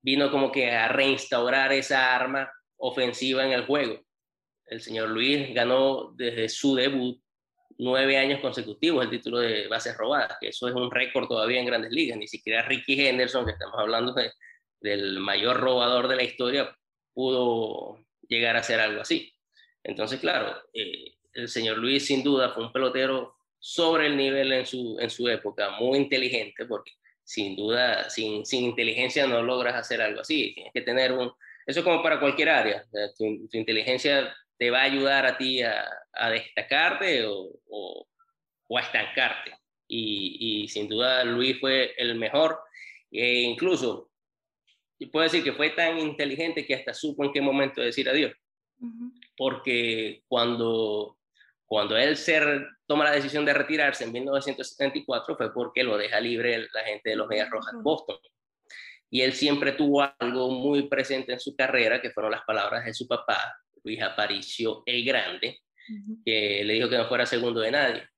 vino 0.00 0.30
como 0.30 0.50
que 0.50 0.70
a 0.70 0.88
reinstaurar 0.88 1.72
esa 1.72 2.14
arma 2.14 2.50
ofensiva 2.78 3.44
en 3.44 3.52
el 3.52 3.66
juego. 3.66 4.00
el 4.66 4.80
señor 4.80 5.10
Luis 5.10 5.52
ganó 5.52 6.12
desde 6.14 6.48
su 6.48 6.76
debut 6.76 7.20
nueve 7.76 8.16
años 8.16 8.40
consecutivos 8.40 9.04
el 9.04 9.10
título 9.10 9.38
de 9.38 9.66
bases 9.68 9.96
robadas, 9.96 10.36
que 10.40 10.48
eso 10.48 10.68
es 10.68 10.74
un 10.74 10.90
récord 10.90 11.26
todavía 11.26 11.60
en 11.60 11.66
grandes 11.66 11.90
ligas. 11.90 12.18
Ni 12.18 12.28
siquiera 12.28 12.62
Ricky 12.62 13.06
Henderson, 13.06 13.44
que 13.46 13.52
estamos 13.52 13.78
hablando 13.78 14.14
del 14.80 15.18
mayor 15.18 15.58
robador 15.58 16.08
de 16.08 16.16
la 16.16 16.22
historia, 16.22 16.76
pudo 17.12 18.04
llegar 18.28 18.56
a 18.56 18.60
hacer 18.60 18.80
algo 18.80 19.02
así. 19.02 19.32
Entonces, 19.82 20.20
claro, 20.20 20.56
eh, 20.72 21.14
el 21.32 21.48
señor 21.48 21.78
Luis 21.78 22.06
sin 22.06 22.22
duda 22.22 22.50
fue 22.50 22.64
un 22.64 22.72
pelotero 22.72 23.36
sobre 23.58 24.06
el 24.06 24.16
nivel 24.16 24.52
en 24.52 24.66
su, 24.66 24.98
en 25.00 25.10
su 25.10 25.28
época, 25.28 25.70
muy 25.78 25.98
inteligente, 25.98 26.64
porque 26.66 26.92
sin 27.22 27.54
duda, 27.54 28.08
sin, 28.10 28.44
sin 28.44 28.64
inteligencia 28.64 29.26
no 29.26 29.42
logras 29.42 29.74
hacer 29.74 30.02
algo 30.02 30.20
así. 30.20 30.52
Tienes 30.54 30.72
que 30.72 30.80
tener 30.82 31.12
un... 31.12 31.32
Eso 31.66 31.80
es 31.80 31.84
como 31.84 32.02
para 32.02 32.18
cualquier 32.18 32.48
área. 32.48 32.84
tu 33.16 33.24
inteligencia 33.52 34.34
te 34.60 34.70
va 34.70 34.80
a 34.80 34.84
ayudar 34.84 35.24
a 35.24 35.38
ti 35.38 35.62
a, 35.62 36.30
destacarte 36.30 37.24
o, 37.24 38.06
a 38.76 38.80
estancarte. 38.80 39.52
Y, 39.88 40.68
sin 40.68 40.86
duda 40.86 41.24
Luis 41.24 41.58
fue 41.58 41.94
el 41.96 42.14
mejor. 42.16 42.60
E 43.10 43.40
incluso, 43.40 44.09
puedo 45.06 45.24
decir 45.24 45.42
que 45.42 45.52
fue 45.52 45.70
tan 45.70 45.98
inteligente 45.98 46.66
que 46.66 46.74
hasta 46.74 46.94
supo 46.94 47.24
en 47.24 47.32
qué 47.32 47.40
momento 47.40 47.80
decir 47.80 48.08
adiós. 48.08 48.32
Porque 49.36 50.22
cuando, 50.28 51.18
cuando 51.66 51.96
él 51.96 52.16
se 52.16 52.40
toma 52.86 53.04
la 53.04 53.12
decisión 53.12 53.44
de 53.44 53.54
retirarse 53.54 54.04
en 54.04 54.12
1974 54.12 55.36
fue 55.36 55.52
porque 55.52 55.82
lo 55.82 55.96
deja 55.96 56.20
libre 56.20 56.66
la 56.72 56.84
gente 56.84 57.10
de 57.10 57.16
los 57.16 57.28
Medias 57.28 57.50
Rojas 57.50 57.74
de 57.74 57.82
Boston. 57.82 58.16
Y 59.10 59.22
él 59.22 59.32
siempre 59.32 59.72
tuvo 59.72 60.02
algo 60.18 60.50
muy 60.50 60.88
presente 60.88 61.32
en 61.32 61.40
su 61.40 61.56
carrera, 61.56 62.00
que 62.00 62.10
fueron 62.10 62.32
las 62.32 62.42
palabras 62.42 62.84
de 62.84 62.94
su 62.94 63.08
papá, 63.08 63.56
Luis 63.82 64.00
Aparicio 64.02 64.82
el 64.86 65.04
Grande, 65.04 65.60
que 66.24 66.62
le 66.64 66.74
dijo 66.74 66.88
que 66.88 66.98
no 66.98 67.08
fuera 67.08 67.26
segundo 67.26 67.60
de 67.60 67.72
nadie. 67.72 68.08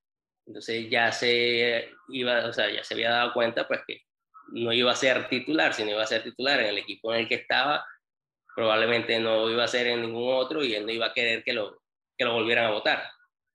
Entonces 0.46 0.90
ya 0.90 1.10
se 1.12 1.90
iba, 2.08 2.46
o 2.46 2.52
sea, 2.52 2.70
ya 2.70 2.84
se 2.84 2.94
había 2.94 3.10
dado 3.10 3.32
cuenta 3.32 3.66
pues 3.66 3.80
que 3.86 4.02
no 4.52 4.72
iba 4.72 4.92
a 4.92 4.96
ser 4.96 5.28
titular, 5.28 5.74
sino 5.74 5.90
iba 5.90 6.02
a 6.02 6.06
ser 6.06 6.22
titular 6.22 6.60
en 6.60 6.66
el 6.66 6.78
equipo 6.78 7.12
en 7.12 7.20
el 7.20 7.28
que 7.28 7.36
estaba, 7.36 7.84
probablemente 8.54 9.18
no 9.18 9.48
iba 9.50 9.64
a 9.64 9.68
ser 9.68 9.86
en 9.86 10.02
ningún 10.02 10.32
otro 10.32 10.62
y 10.62 10.74
él 10.74 10.84
no 10.84 10.92
iba 10.92 11.06
a 11.06 11.12
querer 11.12 11.42
que 11.42 11.52
lo, 11.52 11.82
que 12.16 12.24
lo 12.24 12.34
volvieran 12.34 12.66
a 12.66 12.70
votar. 12.70 13.02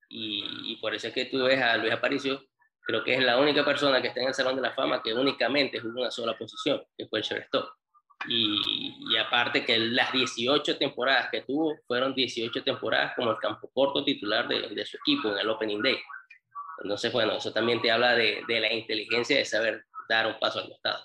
Y, 0.10 0.78
por 0.78 0.96
eso 0.96 1.08
es 1.08 1.14
que 1.14 1.26
tú 1.26 1.44
ves 1.44 1.62
a 1.62 1.78
Luis 1.78 1.92
Aparicio, 1.92 2.42
creo 2.82 3.04
que 3.04 3.16
es 3.16 3.24
la 3.24 3.38
única 3.38 3.66
persona 3.66 4.02
que 4.02 4.08
está 4.08 4.22
en 4.22 4.30
el 4.30 4.34
Salón 4.34 4.56
de 4.56 4.62
la 4.62 4.74
Fama 4.74 5.02
que 5.04 5.14
únicamente 5.14 5.80
jugó 5.80 6.02
una 6.02 6.12
sola 6.12 6.38
posición, 6.38 6.82
que 6.98 7.08
fue 7.08 7.20
el 7.20 7.26
shortstop. 7.26 7.70
Y, 8.28 9.16
aparte 9.18 9.66
que 9.66 9.78
las 9.78 10.12
18 10.12 10.78
temporadas 10.78 11.30
que 11.30 11.42
tuvo 11.42 11.76
fueron 11.86 12.16
18 12.16 12.64
temporadas 12.64 13.14
como 13.16 13.32
el 13.32 13.38
campo 13.38 13.70
corto 13.74 14.04
titular 14.04 14.48
de, 14.48 14.70
de 14.70 14.86
su 14.86 14.98
equipo 14.98 15.30
en 15.30 15.38
el 15.38 15.50
Opening 15.50 15.82
Day. 15.82 15.98
Entonces, 16.84 17.12
bueno, 17.12 17.34
eso 17.34 17.52
también 17.52 17.82
te 17.82 17.92
habla 17.92 18.16
de, 18.16 18.44
de 18.48 18.60
la 18.60 18.72
inteligencia 18.72 19.38
de 19.38 19.46
saber 19.46 19.86
dar 20.10 20.28
un 20.28 20.40
paso 20.40 20.60
al 20.60 20.70
costado. 20.70 21.04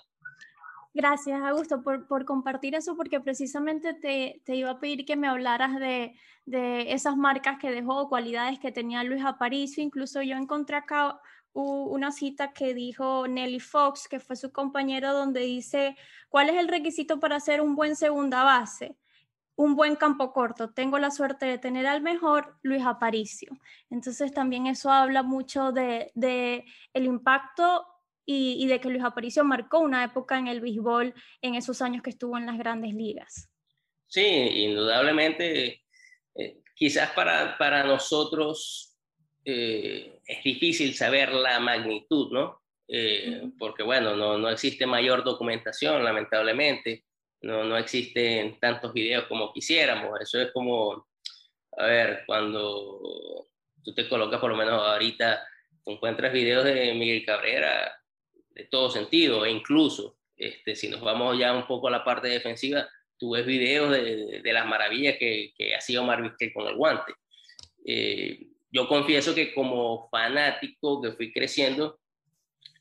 Gracias, 0.95 1.41
Augusto, 1.41 1.81
por, 1.81 2.07
por, 2.07 2.23
compartir 2.23 2.75
eso, 2.75 2.95
porque 2.95 3.19
precisamente 3.19 3.95
te, 3.95 4.41
te, 4.45 4.55
iba 4.55 4.69
a 4.69 4.79
pedir 4.79 5.05
que 5.05 5.15
me 5.15 5.27
hablaras 5.27 5.79
de, 5.79 6.15
de, 6.45 6.93
esas 6.93 7.17
marcas 7.17 7.57
que 7.59 7.71
dejó, 7.71 8.09
cualidades 8.09 8.59
que 8.59 8.71
tenía 8.71 9.03
Luis 9.03 9.25
Aparicio. 9.25 9.83
Incluso 9.83 10.21
yo 10.21 10.35
encontré 10.35 10.75
acá 10.75 11.19
una 11.53 12.11
cita 12.11 12.51
que 12.51 12.73
dijo 12.73 13.27
Nelly 13.27 13.59
Fox, 13.59 14.07
que 14.07 14.19
fue 14.19 14.35
su 14.35 14.51
compañero, 14.51 15.13
donde 15.13 15.41
dice, 15.41 15.95
¿cuál 16.29 16.49
es 16.49 16.57
el 16.57 16.67
requisito 16.67 17.19
para 17.19 17.39
ser 17.39 17.61
un 17.61 17.75
buen 17.75 17.95
segunda 17.95 18.43
base? 18.43 18.97
Un 19.55 19.75
buen 19.75 19.95
campo 19.95 20.33
corto. 20.33 20.71
Tengo 20.71 20.97
la 20.97 21.11
suerte 21.11 21.45
de 21.45 21.59
tener 21.59 21.85
al 21.85 22.01
mejor 22.01 22.57
Luis 22.63 22.83
Aparicio. 22.83 23.51
Entonces 23.91 24.31
también 24.33 24.65
eso 24.65 24.91
habla 24.91 25.21
mucho 25.21 25.71
de, 25.71 26.11
el 26.93 27.05
impacto 27.05 27.85
y, 28.25 28.65
de 28.67 28.79
que 28.79 28.89
Luis 28.89 29.03
Aparicio 29.03 29.43
marcó 29.43 29.79
una 29.79 30.03
época 30.03 30.37
en 30.37 30.47
el 30.47 30.61
béisbol 30.61 31.13
en 31.41 31.55
esos 31.55 31.81
años 31.81 32.01
que 32.01 32.09
estuvo 32.09 32.37
en 32.37 32.45
las 32.45 32.57
grandes 32.57 32.93
ligas. 32.93 33.49
Sí, 34.07 34.21
indudablemente. 34.21 35.83
Eh, 36.35 36.61
quizás 36.75 37.11
para, 37.11 37.57
para 37.57 37.83
nosotros 37.83 38.95
eh, 39.45 40.19
es 40.25 40.43
difícil 40.43 40.93
saber 40.93 41.33
la 41.33 41.59
magnitud, 41.59 42.31
¿no? 42.31 42.61
Eh, 42.87 43.49
porque 43.57 43.83
bueno, 43.83 44.15
no, 44.15 44.37
no, 44.37 44.49
existe 44.49 44.85
mayor 44.85 45.23
documentación, 45.23 46.03
lamentablemente, 46.03 47.05
no, 47.41 47.63
no 47.63 47.77
existen 47.77 48.59
tantos 48.59 48.93
videos 48.93 49.25
como 49.25 49.53
quisiéramos, 49.53 50.19
eso 50.19 50.39
es 50.39 50.51
como, 50.51 51.07
a 51.77 51.85
ver, 51.85 52.23
cuando 52.25 53.47
tú 53.83 53.93
te 53.93 54.07
colocas 54.07 54.39
por 54.39 54.51
lo 54.51 54.57
menos 54.57 54.81
ahorita, 54.81 55.45
encuentras 55.85 56.33
videos 56.33 56.65
de 56.65 56.93
Miguel 56.93 57.25
Cabrera 57.25 57.93
de 58.53 58.65
todo 58.65 58.89
sentido, 58.89 59.45
e 59.45 59.51
incluso, 59.51 60.17
este, 60.35 60.75
si 60.75 60.87
nos 60.89 61.01
vamos 61.01 61.37
ya 61.37 61.53
un 61.53 61.67
poco 61.67 61.87
a 61.87 61.91
la 61.91 62.03
parte 62.03 62.27
defensiva, 62.27 62.87
tú 63.17 63.31
ves 63.31 63.45
videos 63.45 63.91
de, 63.91 64.41
de 64.41 64.53
las 64.53 64.65
maravillas 64.65 65.17
que, 65.17 65.53
que 65.57 65.75
hacía 65.75 66.01
Omar 66.01 66.21
Vizquel 66.21 66.53
con 66.53 66.67
el 66.67 66.75
guante. 66.75 67.13
Eh, 67.85 68.47
yo 68.71 68.87
confieso 68.87 69.35
que 69.35 69.53
como 69.53 70.09
fanático 70.09 71.01
que 71.01 71.11
fui 71.11 71.31
creciendo, 71.31 71.99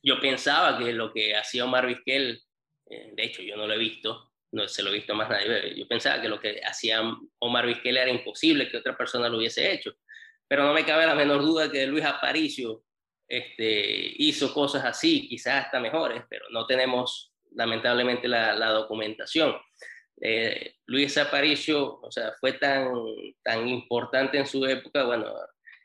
yo 0.02 0.20
pensaba 0.20 0.78
que 0.78 0.92
lo 0.92 1.12
que 1.12 1.36
hacía 1.36 1.64
Omar 1.64 1.86
Vizquel, 1.86 2.42
eh, 2.90 3.12
de 3.14 3.24
hecho 3.24 3.42
yo 3.42 3.56
no 3.56 3.66
lo 3.66 3.74
he 3.74 3.78
visto, 3.78 4.32
no 4.52 4.68
se 4.68 4.82
lo 4.82 4.90
he 4.90 4.94
visto 4.94 5.14
más 5.14 5.30
nadie, 5.30 5.74
yo 5.76 5.86
pensaba 5.86 6.20
que 6.20 6.28
lo 6.28 6.40
que 6.40 6.60
hacía 6.64 7.02
Omar 7.38 7.66
Vizquel 7.66 7.96
era 7.96 8.10
imposible 8.10 8.68
que 8.68 8.78
otra 8.78 8.96
persona 8.96 9.28
lo 9.28 9.38
hubiese 9.38 9.72
hecho, 9.72 9.94
pero 10.48 10.64
no 10.64 10.74
me 10.74 10.84
cabe 10.84 11.06
la 11.06 11.14
menor 11.14 11.42
duda 11.42 11.70
que 11.70 11.86
Luis 11.86 12.04
Aparicio 12.04 12.84
este, 13.28 14.14
hizo 14.18 14.52
cosas 14.52 14.84
así, 14.84 15.28
quizás 15.28 15.64
hasta 15.64 15.80
mejores, 15.80 16.22
pero 16.28 16.46
no 16.50 16.66
tenemos 16.66 17.32
lamentablemente 17.52 18.28
la, 18.28 18.68
documentación. 18.70 19.56
Eh, 20.20 20.76
Luis 20.86 21.16
Aparicio, 21.18 22.00
o 22.00 22.10
sea, 22.10 22.32
fue 22.40 22.54
tan, 22.54 22.92
tan 23.42 23.68
importante 23.68 24.38
en 24.38 24.46
su 24.46 24.64
época, 24.66 25.04
bueno, 25.04 25.34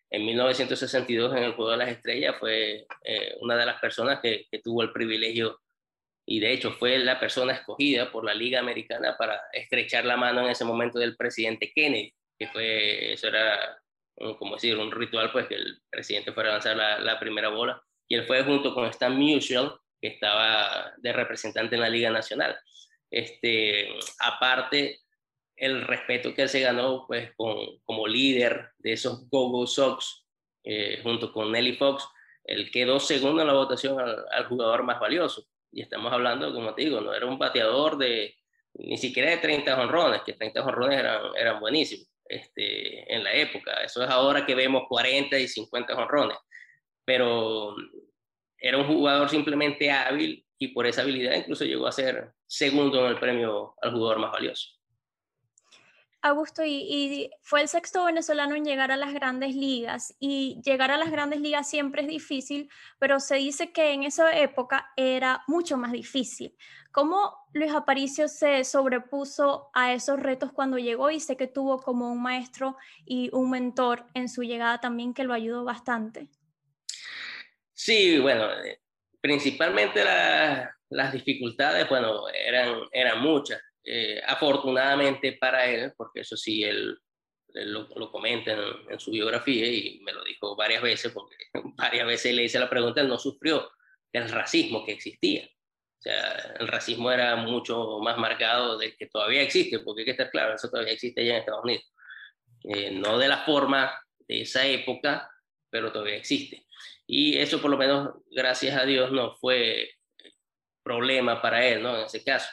en 0.10 0.26
1962 0.26 1.36
en 1.36 1.44
el 1.44 1.54
Juego 1.54 1.72
de 1.72 1.78
las 1.78 1.90
Estrellas 1.90 2.36
fue 2.40 2.88
eh, 3.04 3.36
una 3.42 3.58
de 3.58 3.66
las 3.66 3.80
personas 3.80 4.20
que, 4.22 4.48
tuvo 4.64 4.82
el 4.82 4.92
privilegio 4.92 5.60
y 6.26 6.40
de 6.40 6.54
hecho 6.54 6.72
fue 6.72 6.98
la 7.00 7.20
persona 7.20 7.54
escogida 7.54 8.12
por 8.12 8.24
la 8.24 8.34
Liga 8.34 8.60
Americana 8.60 9.16
para 9.18 9.42
estrechar 9.52 10.06
la 10.06 10.18
mano 10.18 10.42
en 10.42 10.50
ese 10.50 10.66
momento 10.66 11.00
del 11.00 11.16
presidente 11.16 11.72
Kennedy, 11.74 12.14
que 12.38 12.48
fue, 12.48 13.14
eso 13.14 13.28
era 13.28 13.78
como 14.40 14.56
decir, 14.56 14.78
un 14.78 14.92
ritual, 14.92 15.32
pues 15.32 15.48
que 15.48 15.56
el 15.56 15.82
presidente 15.90 16.32
fuera 16.32 16.50
a 16.50 16.54
lanzar 16.54 16.76
la, 16.76 17.20
primera 17.20 17.50
bola. 17.50 17.82
Y 18.08 18.16
él 18.16 18.26
fue 18.26 18.44
junto 18.44 18.74
con 18.74 18.86
Stan 18.86 19.16
Musial, 19.16 19.74
que 20.02 20.08
estaba 20.08 20.94
de 20.98 21.14
representante 21.14 21.76
en 21.76 21.82
la 21.82 21.90
Liga 21.90 22.10
Nacional. 22.10 22.58
Este, 23.12 23.90
aparte, 24.20 25.02
el 25.56 25.82
respeto 25.84 26.34
que 26.34 26.48
se 26.48 26.62
ganó 26.62 27.06
pues, 27.08 27.32
con, 27.36 27.58
como 27.84 28.08
líder 28.08 28.72
de 28.80 28.94
esos 28.94 29.30
Go-Go 29.30 29.68
Sox, 29.68 30.26
eh, 30.64 31.00
junto 31.04 31.32
con 31.32 31.52
Nelly 31.52 31.74
Fox, 31.74 32.08
él 32.44 32.72
quedó 32.72 33.00
segundo 33.00 33.42
en 33.42 33.48
la 33.48 33.54
votación 33.54 34.00
al, 34.00 34.46
jugador 34.48 34.84
más 34.84 35.00
valioso. 35.00 35.46
Y 35.72 35.82
estamos 35.82 36.12
hablando, 36.12 36.54
como 36.54 36.74
te 36.74 36.84
digo, 36.84 37.02
no 37.02 37.14
era 37.14 37.26
un 37.26 37.38
bateador 37.38 37.98
de 37.98 38.36
ni 38.74 38.98
siquiera 38.98 39.32
de 39.32 39.38
30 39.38 39.80
honrones, 39.80 40.22
que 40.22 40.34
30 40.34 40.64
honrones 40.64 41.00
eran, 41.00 41.22
eran 41.36 41.60
buenísimos 41.60 42.08
este, 42.30 43.14
en 43.14 43.24
la 43.24 43.34
época. 43.34 43.74
Eso 43.84 44.04
es 44.04 44.10
ahora 44.10 44.46
que 44.46 44.56
vemos 44.56 44.84
40 44.88 45.38
y 45.40 45.48
50 45.48 45.96
honrones. 45.96 46.38
Pero 47.06 47.76
era 48.60 48.78
un 48.78 48.88
jugador 48.88 49.30
simplemente 49.30 49.92
hábil 49.92 50.46
y 50.58 50.70
por 50.70 50.88
esa 50.88 51.02
habilidad 51.02 51.36
incluso 51.36 51.66
llegó 51.66 51.88
a 51.88 51.92
ser 51.92 52.32
segundo 52.48 53.06
en 53.06 53.12
el 53.12 53.20
premio 53.20 53.76
al 53.82 53.92
jugador 53.92 54.20
más 54.20 54.32
valioso. 54.32 54.77
Augusto, 56.22 56.64
y, 56.66 57.30
fue 57.42 57.62
el 57.62 57.68
sexto 57.68 58.06
venezolano 58.06 58.56
en 58.56 58.66
llegar 58.66 58.92
a 58.92 58.98
las 58.98 59.14
grandes 59.14 59.56
ligas. 59.56 60.16
Y 60.20 60.62
llegar 60.64 60.92
a 60.92 60.98
las 60.98 61.12
grandes 61.12 61.42
ligas 61.42 61.70
siempre 61.70 62.02
es 62.02 62.08
difícil, 62.08 62.70
pero 63.00 63.20
se 63.20 63.36
dice 63.36 63.72
que 63.72 63.92
en 63.94 64.04
esa 64.04 64.38
época 64.38 64.92
era 64.96 65.44
mucho 65.48 65.78
más 65.78 65.92
difícil. 65.92 66.56
¿Cómo 66.92 67.38
Luis 67.54 67.72
Aparicio 67.74 68.28
se 68.28 68.64
sobrepuso 68.64 69.70
a 69.74 69.94
esos 69.94 70.20
retos 70.20 70.52
cuando 70.52 70.78
llegó? 70.78 71.12
Y 71.12 71.20
sé 71.20 71.38
que 71.38 71.48
tuvo 71.48 71.80
como 71.80 72.12
un 72.12 72.22
maestro 72.22 72.78
y 73.06 73.30
un 73.34 73.52
mentor 73.52 74.08
en 74.16 74.30
su 74.30 74.42
llegada 74.42 74.80
también 74.80 75.14
que 75.14 75.24
lo 75.24 75.34
ayudó 75.34 75.64
bastante. 75.64 76.30
Sí, 77.74 78.18
bueno, 78.18 78.52
eh, 78.64 78.82
principalmente 79.22 80.04
las 80.90 81.14
dificultades, 81.14 81.88
bueno, 81.88 82.28
eran, 82.30 82.82
eran 82.92 83.22
muchas 83.22 83.62
eh, 83.90 84.22
afortunadamente 84.28 85.32
para 85.40 85.66
él, 85.66 85.94
porque 85.96 86.20
eso 86.20 86.36
sí, 86.36 86.62
él, 86.62 87.00
lo, 87.54 88.12
comenta 88.12 88.52
en, 88.90 89.00
su 89.00 89.12
biografía 89.12 89.66
y 89.66 90.02
me 90.02 90.12
lo 90.12 90.26
dijo 90.26 90.58
varias 90.58 90.82
veces, 90.82 91.14
porque 91.14 91.36
varias 91.78 92.06
veces 92.06 92.36
le 92.36 92.44
hice 92.44 92.60
la 92.60 92.70
pregunta, 92.70 93.00
él 93.00 93.08
no 93.08 93.18
sufrió 93.18 93.72
el 94.12 94.30
racismo 94.30 94.86
que 94.86 94.92
existía. 94.92 95.46
O 96.00 96.02
sea, 96.02 96.56
el 96.60 96.68
racismo 96.68 97.10
era 97.12 97.38
mucho 97.38 98.00
más 98.00 98.18
marcado 98.18 98.78
del 98.78 98.96
que 98.98 99.08
todavía 99.08 99.42
existe, 99.42 99.80
porque 99.80 100.02
hay 100.02 100.06
que 100.06 100.12
estar 100.12 100.32
claro, 100.32 100.56
eso 100.56 100.70
todavía 100.70 100.92
existe 100.92 101.22
allá 101.22 101.36
en 101.36 101.40
Estados 101.40 101.64
Unidos. 101.64 101.84
eh, 102.66 102.92
no 102.92 103.18
de 103.18 103.30
la 103.30 103.46
forma 103.46 103.98
de 104.28 104.42
esa 104.42 104.66
época, 104.66 105.32
pero 105.70 105.94
todavía 105.94 106.18
existe. 106.18 106.66
Y 107.06 107.38
eso 107.38 107.62
por 107.62 107.72
lo 107.72 107.78
menos, 107.78 108.16
gracias 108.32 108.76
a 108.76 108.86
Dios, 108.86 109.14
no 109.14 109.34
fue 109.38 109.92
problema 110.84 111.42
para 111.42 111.66
él, 111.66 111.82
¿no? 111.82 111.98
En 111.98 112.06
ese 112.06 112.22
caso. 112.22 112.50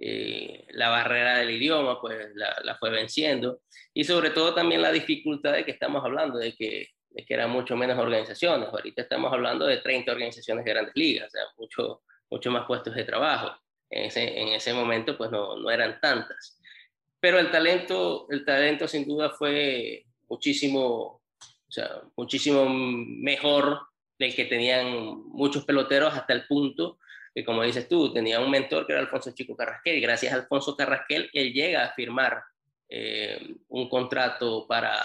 Eh, 0.00 0.64
la 0.70 0.90
barrera 0.90 1.38
del 1.38 1.50
idioma, 1.50 2.00
pues 2.00 2.30
la, 2.34 2.76
fue 2.78 2.90
venciendo. 2.90 3.62
Y 3.92 4.04
sobre 4.04 4.30
todo 4.30 4.54
también 4.54 4.82
la 4.82 4.92
dificultad 4.92 5.52
de 5.52 5.64
que 5.64 5.72
estamos 5.72 6.04
hablando, 6.04 6.38
de 6.38 6.54
que, 6.54 6.88
de 7.10 7.24
que 7.24 7.34
eran 7.34 7.50
mucho 7.50 7.76
menos 7.76 7.98
organizaciones. 7.98 8.68
Ahorita 8.68 9.02
estamos 9.02 9.32
hablando 9.32 9.66
de 9.66 9.78
30 9.78 10.12
organizaciones 10.12 10.64
de 10.64 10.70
grandes 10.70 10.94
ligas, 10.94 11.28
o 11.28 11.30
sea, 11.30 11.42
mucho, 11.56 12.02
mucho 12.30 12.50
más 12.50 12.66
puestos 12.66 12.94
de 12.94 13.04
trabajo. 13.04 13.56
En 13.90 14.04
ese, 14.04 14.38
en 14.40 14.48
ese 14.48 14.72
momento, 14.72 15.16
pues 15.16 15.30
no, 15.30 15.56
no 15.56 15.70
eran 15.70 15.98
tantas. 16.00 16.60
Pero 17.20 17.40
el 17.40 17.50
talento, 17.50 18.26
el 18.30 18.44
talento 18.44 18.86
sin 18.86 19.06
duda 19.06 19.30
fue 19.30 20.04
muchísimo, 20.28 20.84
o 20.84 21.70
sea, 21.70 22.02
muchísimo 22.16 22.68
mejor 22.68 23.80
del 24.18 24.34
que 24.34 24.44
tenían 24.44 24.92
muchos 25.28 25.64
peloteros 25.64 26.14
hasta 26.14 26.32
el 26.32 26.46
punto 26.46 26.98
que, 27.38 27.44
como 27.44 27.62
dices 27.62 27.88
tú, 27.88 28.12
tenía 28.12 28.40
un 28.40 28.50
mentor 28.50 28.84
que 28.84 28.92
era 28.94 29.00
Alfonso 29.00 29.30
Chico 29.30 29.56
Carrasquel 29.56 29.98
y 29.98 30.00
gracias 30.00 30.32
a 30.32 30.36
Alfonso 30.36 30.76
Carrasquel 30.76 31.30
él 31.32 31.52
llega 31.52 31.84
a 31.84 31.94
firmar 31.94 32.42
eh, 32.88 33.54
un 33.68 33.88
contrato 33.88 34.66
para, 34.66 35.00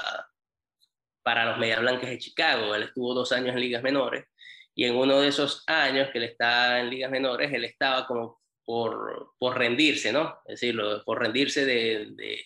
para 1.22 1.46
los 1.46 1.60
Medias 1.60 1.82
Blancas 1.82 2.10
de 2.10 2.18
Chicago. 2.18 2.74
Él 2.74 2.84
estuvo 2.84 3.14
dos 3.14 3.32
años 3.32 3.54
en 3.54 3.62
ligas 3.62 3.84
menores 3.84 4.26
y 4.74 4.86
en 4.86 4.96
uno 4.96 5.22
de 5.22 5.28
esos 5.28 5.64
años 5.68 6.10
que 6.12 6.18
él 6.18 6.24
estaba 6.24 6.80
en 6.80 6.90
ligas 6.90 7.12
menores, 7.12 7.54
él 7.54 7.66
estaba 7.66 8.08
como 8.08 8.42
por, 8.66 9.34
por 9.38 9.56
rendirse, 9.56 10.12
¿no? 10.12 10.40
Es 10.48 10.60
decir, 10.60 10.82
por 11.06 11.20
rendirse 11.20 11.68
de, 11.68 12.08
de, 12.16 12.44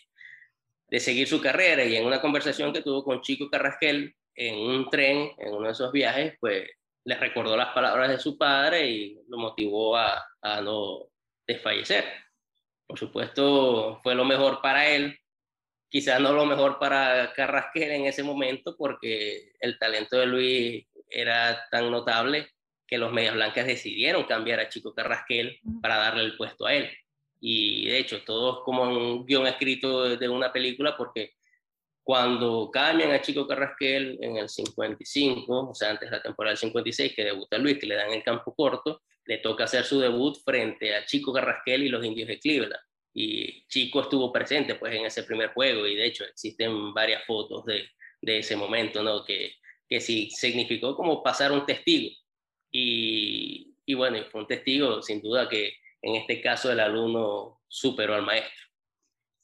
de, 0.90 1.00
seguir 1.00 1.30
su 1.30 1.42
carrera. 1.42 1.86
Y 1.86 1.96
en 1.96 2.06
una 2.06 2.20
conversación 2.20 2.74
que 2.74 2.82
tuvo 2.82 3.06
con 3.06 3.22
Chico 3.22 3.50
Carrasquel 3.50 4.14
en 4.36 4.58
un 4.58 4.90
tren, 4.90 5.32
en 5.38 5.54
uno 5.54 5.68
de 5.68 5.72
esos 5.72 5.94
viajes, 5.94 6.34
pues 6.42 6.70
le 7.08 7.16
recordó 7.16 7.56
las 7.56 7.70
palabras 7.70 8.10
de 8.10 8.20
su 8.20 8.38
padre 8.38 8.86
y 8.86 9.18
lo 9.30 9.38
motivó 9.38 9.96
a, 9.96 10.28
a 10.42 10.60
no 10.60 11.08
desfallecer. 11.48 12.04
Por 12.86 13.00
supuesto, 13.00 14.02
fue 14.04 14.14
lo 14.14 14.26
mejor 14.26 14.62
para 14.62 14.90
él, 14.90 15.18
quizás 15.88 16.20
no 16.20 16.34
lo 16.34 16.46
mejor 16.46 16.80
para 16.80 17.32
Carrasquel 17.34 17.92
en 17.92 18.06
ese 18.08 18.24
momento, 18.24 18.76
porque 18.78 19.54
el 19.62 19.80
talento 19.80 20.18
de 20.18 20.26
Luis 20.26 20.86
era 21.10 21.66
tan 21.72 21.90
notable 21.90 22.50
que 22.86 22.98
los 22.98 23.14
Medias 23.14 23.36
Blancas 23.36 23.66
decidieron 23.66 24.26
cambiar 24.26 24.60
a 24.60 24.68
Chico 24.68 24.94
Carrasquel 24.94 25.62
para 25.82 25.96
darle 25.96 26.24
el 26.24 26.36
puesto 26.36 26.66
a 26.66 26.74
él. 26.74 26.92
Y 27.40 27.88
de 27.88 28.00
hecho, 28.00 28.22
todo 28.26 28.60
es 28.60 28.66
como 28.66 28.84
un 28.84 29.26
guion 29.26 29.48
escrito 29.48 30.18
de 30.18 30.28
una 30.28 30.52
película 30.52 30.98
porque 30.98 31.37
cuando 32.08 32.72
cambian 32.72 33.12
a 33.12 33.22
Chico 33.22 33.46
Carrasquel 33.46 34.18
en 34.22 34.38
el 34.38 34.48
55, 34.48 35.72
o 35.72 35.76
sea, 35.76 35.90
antes 35.90 36.10
de 36.10 36.16
la 36.16 36.24
temporada 36.24 36.52
del 36.52 36.58
56, 36.58 37.14
que 37.14 37.26
debuta 37.26 37.58
Luis, 37.58 37.78
que 37.78 37.86
le 37.86 37.96
dan 37.96 38.14
el 38.14 38.24
campo 38.24 38.56
corto, 38.56 39.02
le 39.26 39.40
toca 39.40 39.66
hacer 39.66 39.84
su 39.84 40.00
debut 40.00 40.38
frente 40.42 40.96
a 40.96 41.04
Chico 41.04 41.34
Carrasquel 41.34 41.84
y 41.84 41.90
los 41.90 42.06
indios 42.06 42.30
de 42.30 42.40
Cleveland. 42.40 42.82
Y 43.14 43.68
Chico 43.68 44.00
estuvo 44.00 44.32
presente 44.32 44.76
pues 44.76 44.96
en 44.96 45.06
ese 45.06 45.24
primer 45.24 45.50
juego 45.50 45.86
y 45.86 45.98
de 45.98 46.06
hecho 46.06 46.24
existen 46.24 46.94
varias 46.94 47.26
fotos 47.26 47.66
de, 47.66 47.90
de 48.22 48.38
ese 48.38 48.56
momento, 48.56 49.04
¿no? 49.04 49.26
Que, 49.26 49.56
que 49.90 50.00
sí 50.00 50.30
significó 50.30 50.96
como 50.96 51.22
pasar 51.22 51.52
un 51.52 51.66
testigo 51.66 52.16
y, 52.72 53.76
y 53.86 53.94
bueno, 53.96 54.18
fue 54.32 54.40
un 54.40 54.48
testigo 54.48 55.02
sin 55.02 55.22
duda 55.22 55.50
que 55.50 55.74
en 56.02 56.16
este 56.16 56.40
caso 56.40 56.72
el 56.72 56.80
alumno 56.80 57.60
superó 57.68 58.16
al 58.16 58.24
maestro. 58.24 58.67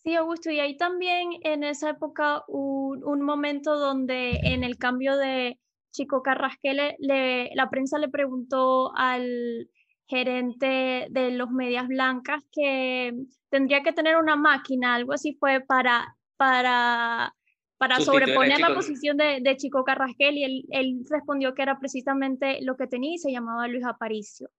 Sí, 0.04 0.16
Augusto, 0.16 0.52
y 0.52 0.60
hay 0.60 0.76
también 0.76 1.30
en 1.44 1.64
esa 1.64 1.92
época 1.92 2.44
un, 2.48 3.04
un 3.06 3.22
momento 3.22 3.78
donde 3.78 4.40
en 4.44 4.64
el 4.64 4.78
cambio 4.78 5.16
de 5.16 5.58
Chico 5.92 6.22
Carrasquel, 6.22 6.96
le, 7.00 7.52
la 7.56 7.70
prensa 7.70 7.98
le 8.00 8.10
preguntó 8.10 8.94
al 8.96 9.70
gerente 10.08 11.08
de 11.10 11.32
los 11.32 11.52
Medias 11.52 11.88
Blancas 11.88 12.44
que 12.52 13.14
tendría 13.50 13.82
que 13.82 13.94
tener 13.94 14.18
una 14.18 14.36
máquina, 14.36 14.96
algo 14.96 15.14
así 15.14 15.38
fue 15.40 15.62
para, 15.62 16.18
para 16.36 17.34
para 17.78 18.00
sobreponer 18.00 18.60
la 18.62 18.74
posición 18.74 19.18
de, 19.18 19.40
de, 19.42 19.58
Chico 19.58 19.84
Carrasquel 19.84 20.38
y 20.38 20.44
él, 20.46 20.66
él, 20.70 21.06
respondió 21.10 21.54
que 21.54 21.64
era 21.64 21.80
precisamente 21.80 22.60
lo 22.62 22.78
que 22.78 22.88
tenía 22.88 23.16
y 23.16 23.18
se 23.18 23.30
llamaba 23.30 23.68
Luis 23.68 23.84
Aparicio. 23.84 24.50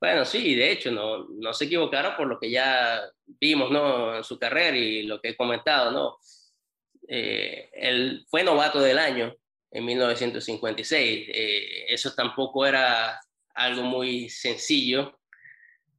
Bueno, 0.00 0.24
sí, 0.24 0.54
de 0.54 0.72
hecho, 0.72 0.90
no, 0.90 1.26
no 1.28 1.52
se 1.52 1.66
equivocaron 1.66 2.16
por 2.16 2.26
lo 2.26 2.38
que 2.38 2.50
ya 2.50 3.02
vimos 3.26 3.70
¿no? 3.70 4.16
en 4.16 4.24
su 4.24 4.38
carrera 4.38 4.76
y 4.76 5.02
lo 5.02 5.20
que 5.20 5.30
he 5.30 5.36
comentado. 5.36 5.90
¿no? 5.90 6.18
Eh, 7.06 7.68
él 7.74 8.24
fue 8.30 8.42
novato 8.42 8.80
del 8.80 8.98
año 8.98 9.34
en 9.70 9.84
1956. 9.84 11.28
Eh, 11.28 11.84
eso 11.88 12.14
tampoco 12.14 12.64
era 12.64 13.20
algo 13.54 13.82
muy 13.82 14.30
sencillo. 14.30 15.18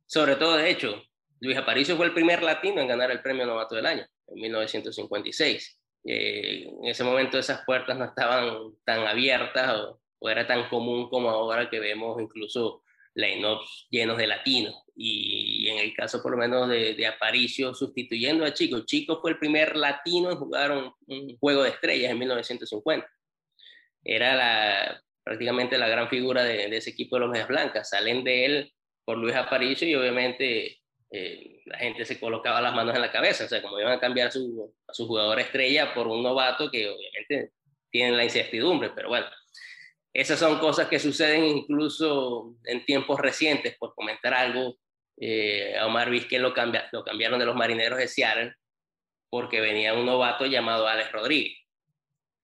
Sobre 0.06 0.36
todo, 0.36 0.58
de 0.58 0.70
hecho, 0.70 1.04
Luis 1.40 1.58
Aparicio 1.58 1.96
fue 1.96 2.08
el 2.08 2.14
primer 2.14 2.42
latino 2.42 2.82
en 2.82 2.88
ganar 2.88 3.12
el 3.12 3.22
premio 3.22 3.46
novato 3.46 3.76
del 3.76 3.86
año 3.86 4.06
en 4.28 4.42
1956. 4.42 5.80
Eh, 6.06 6.68
en 6.68 6.86
ese 6.86 7.04
momento 7.04 7.38
esas 7.38 7.64
puertas 7.66 7.98
no 7.98 8.06
estaban 8.06 8.74
tan 8.84 9.06
abiertas 9.06 9.76
o, 9.76 10.30
era 10.30 10.46
tan 10.46 10.70
común 10.70 11.10
como 11.10 11.30
ahora 11.30 11.70
que 11.70 11.80
vemos 11.80 12.22
incluso 12.22 12.84
line-ups 13.16 13.88
llenos 13.90 14.18
de 14.18 14.28
latinos. 14.28 14.76
Y 14.96 15.68
en 15.68 15.80
el 15.80 15.94
caso 15.94 16.22
por 16.22 16.32
lo 16.32 16.38
menos 16.38 16.70
de, 16.70 17.08
Aparicio 17.08 17.74
sustituyendo 17.74 18.46
a 18.46 18.54
Chico, 18.54 18.86
Chico 18.86 19.20
fue 19.22 19.32
el 19.32 19.40
primer 19.40 19.76
latino 19.76 20.32
en 20.32 20.38
jugar 20.38 20.72
un, 20.72 21.38
juego 21.38 21.64
de 21.64 21.70
estrellas 21.70 22.12
en 22.12 22.20
1950. 22.20 23.08
Era 24.04 24.36
la, 24.36 25.04
prácticamente 25.24 25.78
la 25.78 25.88
gran 25.88 26.10
figura 26.10 26.44
de, 26.44 26.76
ese 26.76 26.92
equipo 26.92 27.16
de 27.16 27.22
los 27.22 27.30
Medias 27.30 27.48
Blancas. 27.48 27.90
Salen 27.90 28.24
de 28.24 28.46
él 28.46 28.74
por 29.06 29.18
Luis 29.18 29.36
Aparicio 29.36 29.88
y 29.88 29.96
obviamente 29.96 30.80
eh, 31.10 31.62
la 31.66 31.78
gente 31.80 32.06
se 32.06 32.20
colocaba 32.20 32.62
las 32.62 32.74
manos 32.74 32.96
en 32.96 33.02
la 33.02 33.12
cabeza, 33.12 33.46
o 33.46 33.48
sea, 33.48 33.62
como 33.62 33.80
iban 33.80 33.94
a 33.94 34.00
cambiar 34.00 34.32
su, 34.32 34.74
a 34.88 34.94
su 34.94 35.08
jugador 35.08 35.40
estrella 35.40 35.94
por 35.94 36.08
un 36.08 36.24
novato 36.24 36.70
que 36.72 36.88
obviamente 36.88 37.52
tienen 37.90 38.16
la 38.16 38.24
incertidumbre, 38.24 38.92
pero 38.96 39.10
bueno, 39.10 39.28
esas 40.14 40.40
son 40.40 40.60
cosas 40.60 40.88
que 40.88 41.00
suceden 41.00 41.46
incluso 41.46 42.56
en 42.66 42.86
tiempos 42.86 43.20
recientes, 43.20 43.76
por 43.78 43.96
comentar 43.96 44.34
algo, 44.34 44.78
eh, 45.18 45.78
a 45.78 45.88
Omar 45.88 46.10
Vizquez 46.10 46.42
lo, 46.42 46.54
cambia, 46.54 46.90
lo 46.92 47.04
cambiaron 47.04 47.40
de 47.40 47.46
los 47.46 47.56
marineros 47.56 48.00
de 48.00 48.08
Seattle 48.08 48.56
porque 49.30 49.62
venía 49.62 49.94
un 49.94 50.06
novato 50.06 50.46
llamado 50.46 50.88
Alex 50.88 51.12
Rodríguez. 51.12 51.58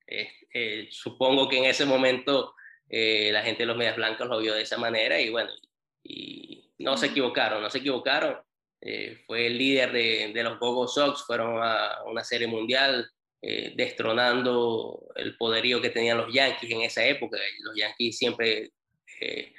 Eh, 0.06 0.88
supongo 0.90 1.50
que 1.50 1.58
en 1.58 1.66
ese 1.66 1.86
momento 1.86 2.54
la 2.90 3.44
gente 3.44 3.64
de 3.64 3.68
los 3.68 3.76
Medias 3.76 3.98
Blancos 3.98 4.28
lo 4.28 4.40
vio 4.40 4.54
de 4.54 4.62
esa 4.62 4.78
manera 4.78 5.20
y 5.20 5.30
bueno, 5.30 5.52
y 6.04 6.72
no 6.80 6.96
se 6.98 7.08
equivocaron, 7.08 7.62
no 7.62 7.70
se 7.70 7.80
equivocaron. 7.80 8.40
Eh, 8.82 9.24
fue 9.26 9.48
el 9.48 9.58
líder 9.58 9.92
de, 9.92 10.32
de 10.34 10.44
los 10.44 10.60
Gogo 10.60 10.88
Sox, 10.88 11.26
fueron 11.26 11.60
a 11.62 12.04
una 12.06 12.24
serie 12.24 12.48
mundial 12.48 13.10
eh, 13.42 13.74
destronando 13.76 15.12
el 15.16 15.38
poderío 15.38 15.82
que 15.82 15.90
tenían 15.90 16.18
los 16.18 16.34
Yankees 16.34 16.72
en 16.72 16.82
esa 16.82 17.06
época. 17.06 17.38
Los 17.64 17.76
Yankees 17.76 18.18
siempre, 18.18 18.72
eh, 19.22 19.54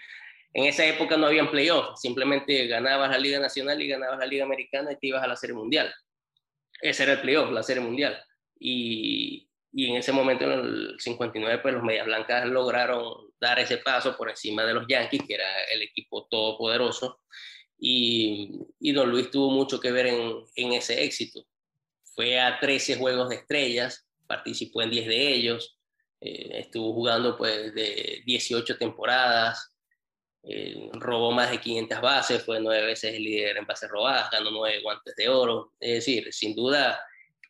en 0.52 0.64
esa 0.64 0.84
época 0.86 1.16
no 1.16 1.26
habían 1.26 1.50
playoffs, 1.50 2.00
simplemente 2.00 2.66
ganabas 2.66 3.10
la 3.10 3.18
Liga 3.18 3.38
Nacional 3.38 3.80
y 3.80 3.88
ganabas 3.88 4.18
la 4.18 4.26
Liga 4.26 4.44
Americana 4.44 4.92
y 4.92 4.96
te 4.96 5.06
ibas 5.08 5.22
a 5.22 5.28
la 5.28 5.36
serie 5.36 5.54
mundial. 5.54 5.92
Ese 6.80 7.02
era 7.04 7.12
el 7.12 7.20
playoff, 7.20 7.50
la 7.50 7.62
serie 7.62 7.82
mundial. 7.82 8.22
Y, 8.58 9.48
y 9.72 9.90
en 9.90 9.96
ese 9.96 10.12
momento, 10.12 10.44
en 10.44 10.52
el 10.52 10.94
59, 10.98 11.58
pues 11.62 11.74
los 11.74 11.82
Medias 11.82 12.06
Blancas 12.06 12.46
lograron 12.46 13.32
dar 13.40 13.58
ese 13.58 13.78
paso 13.78 14.16
por 14.16 14.30
encima 14.30 14.64
de 14.64 14.74
los 14.74 14.86
Yankees, 14.88 15.22
que 15.26 15.34
era 15.34 15.64
el 15.72 15.82
equipo 15.82 16.26
todopoderoso 16.28 17.20
y, 17.78 18.66
y 18.80 18.92
don 18.92 19.10
Luis 19.10 19.30
tuvo 19.30 19.50
mucho 19.50 19.80
que 19.80 19.92
ver 19.92 20.06
en, 20.06 20.44
en, 20.56 20.72
ese 20.72 21.04
éxito. 21.04 21.44
Fue 22.18 22.40
a 22.40 22.58
13 22.58 22.96
juegos 22.96 23.28
de 23.28 23.36
estrellas, 23.36 24.04
participó 24.26 24.82
en 24.82 24.90
10 24.90 25.06
de 25.06 25.34
ellos, 25.34 25.78
eh, 26.20 26.48
estuvo 26.54 26.92
jugando 26.92 27.38
pues 27.38 27.72
de 27.72 28.24
18 28.26 28.76
temporadas, 28.76 29.72
eh, 30.42 30.90
robó 30.94 31.30
más 31.30 31.48
de 31.52 31.60
500 31.60 32.00
bases, 32.00 32.42
fue 32.42 32.58
nueve 32.58 32.86
veces 32.86 33.14
el 33.14 33.22
líder 33.22 33.58
en 33.58 33.66
bases 33.66 33.88
robadas, 33.88 34.32
ganó 34.32 34.50
nueve 34.50 34.80
guantes 34.82 35.14
de 35.14 35.28
oro. 35.28 35.74
Es 35.78 35.92
decir, 35.92 36.32
sin 36.32 36.56
duda, 36.56 37.00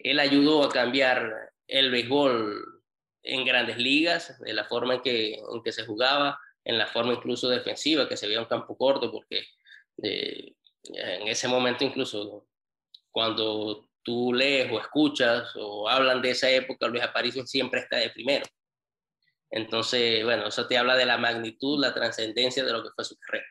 él 0.01 0.21
ayudó 0.21 0.63
a 0.63 0.69
cambiar 0.69 1.33
el 1.67 1.91
béisbol 1.91 2.83
en 3.23 3.47
grandes 3.47 3.79
ligas, 3.79 4.39
de 4.39 4.53
la 4.53 4.65
forma 4.65 4.97
en 4.97 5.01
que, 5.01 5.37
en 5.37 5.63
que 5.63 5.73
se 5.73 5.87
jugaba, 5.87 6.39
en 6.63 6.77
la 6.77 6.89
forma 6.89 7.15
incluso 7.15 7.49
defensiva, 7.49 8.07
que 8.07 8.19
se 8.19 8.27
veía 8.27 8.41
un 8.41 8.45
campo 8.45 8.77
corto, 8.77 9.11
porque 9.11 9.47
en 9.97 11.27
ese 11.27 11.49
momento 11.49 11.85
incluso 11.85 12.47
cuando 13.11 13.88
tú 14.09 14.33
lees 14.33 14.73
o 14.73 14.81
escuchas 14.81 15.53
o 15.55 15.87
hablan 15.87 16.23
de 16.23 16.31
esa 16.31 16.49
época, 16.49 16.89
Luis 16.89 17.03
Aparicio 17.03 17.47
siempre 17.47 17.81
está 17.81 17.99
de 17.99 18.09
primero. 18.09 18.47
Entonces, 19.51 20.25
bueno, 20.25 20.47
eso 20.47 20.67
te 20.67 20.79
habla 20.79 20.97
de 20.97 21.05
la 21.05 21.19
magnitud, 21.19 21.79
la 21.79 21.93
trascendencia 21.93 22.65
de 22.65 22.73
lo 22.73 22.83
que 22.83 22.89
fue 22.97 23.05
su 23.05 23.17
carrera. 23.19 23.45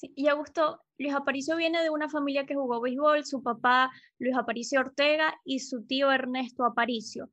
y 0.00 0.28
Augusto, 0.28 0.80
Luis 0.98 1.12
Aparicio 1.12 1.56
viene 1.56 1.82
de 1.82 1.90
una 1.90 2.08
familia 2.08 2.46
que 2.46 2.54
jugó 2.54 2.80
béisbol, 2.80 3.24
su 3.24 3.42
papá 3.42 3.90
Luis 4.20 4.36
Aparicio 4.36 4.78
Ortega 4.78 5.34
y 5.44 5.58
su 5.58 5.84
tío 5.84 6.12
Ernesto 6.12 6.64
Aparicio, 6.64 7.28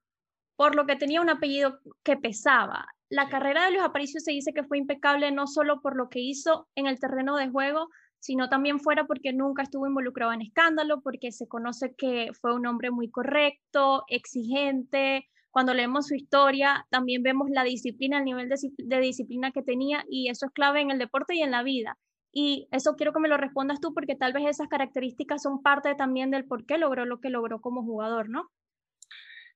por 0.56 0.76
lo 0.76 0.88
que 0.88 0.96
tenía 0.96 1.22
un 1.22 1.30
apellido 1.30 1.80
que 2.02 2.18
pesaba. 2.18 2.88
La 3.10 3.30
carrera 3.30 3.66
de 3.66 3.74
Luis 3.74 3.84
Aparicio 3.84 4.22
se 4.22 4.32
dice 4.32 4.54
que 4.54 4.64
fue 4.64 4.80
impecable 4.80 5.32
no 5.32 5.46
solo 5.46 5.82
por 5.82 5.96
lo 5.96 6.10
que 6.10 6.20
hizo 6.20 6.68
en 6.74 6.88
el 6.88 7.00
terreno 7.00 7.38
de 7.38 7.50
juego, 7.50 7.90
sino 8.20 8.50
también 8.50 8.80
fuera 8.80 9.06
porque 9.06 9.34
nunca 9.34 9.64
estuvo 9.64 9.88
involucrado 9.88 10.34
en 10.34 10.42
escándalo, 10.42 11.02
porque 11.02 11.32
se 11.32 11.48
conoce 11.48 11.96
que 11.96 12.32
fue 12.40 12.54
un 12.54 12.66
hombre 12.68 12.92
muy 12.92 13.10
correcto, 13.10 14.04
exigente. 14.08 15.28
Cuando 15.52 15.74
leemos 15.74 16.08
su 16.08 16.16
historia, 16.16 16.86
también 16.92 17.24
vemos 17.24 17.50
la 17.50 17.64
disciplina, 17.64 18.20
el 18.20 18.26
nivel 18.26 18.50
de, 18.50 19.00
disciplina 19.00 19.52
que 19.52 19.64
tenía, 19.64 20.06
y 20.10 20.30
eso 20.30 20.46
es 20.46 20.52
clave 20.52 20.82
en 20.82 20.92
el 20.92 21.00
deporte 21.00 21.36
y 21.36 21.42
en 21.42 21.52
la 21.52 21.64
vida. 21.64 21.98
Y 22.32 22.68
eso 22.72 22.96
quiero 22.96 23.14
que 23.14 23.20
me 23.20 23.30
lo 23.30 23.38
respondas 23.38 23.80
tú 23.82 23.94
porque 23.94 24.16
tal 24.16 24.34
vez 24.34 24.46
esas 24.46 24.68
características 24.68 25.42
son 25.42 25.64
parte 25.64 25.96
también 25.96 26.30
del 26.30 26.46
por 26.46 26.66
qué 26.66 26.78
logró 26.78 27.06
lo 27.06 27.20
que 27.20 27.32
logró 27.32 27.60
como 27.62 27.84
jugador, 27.84 28.30
¿no? 28.30 28.52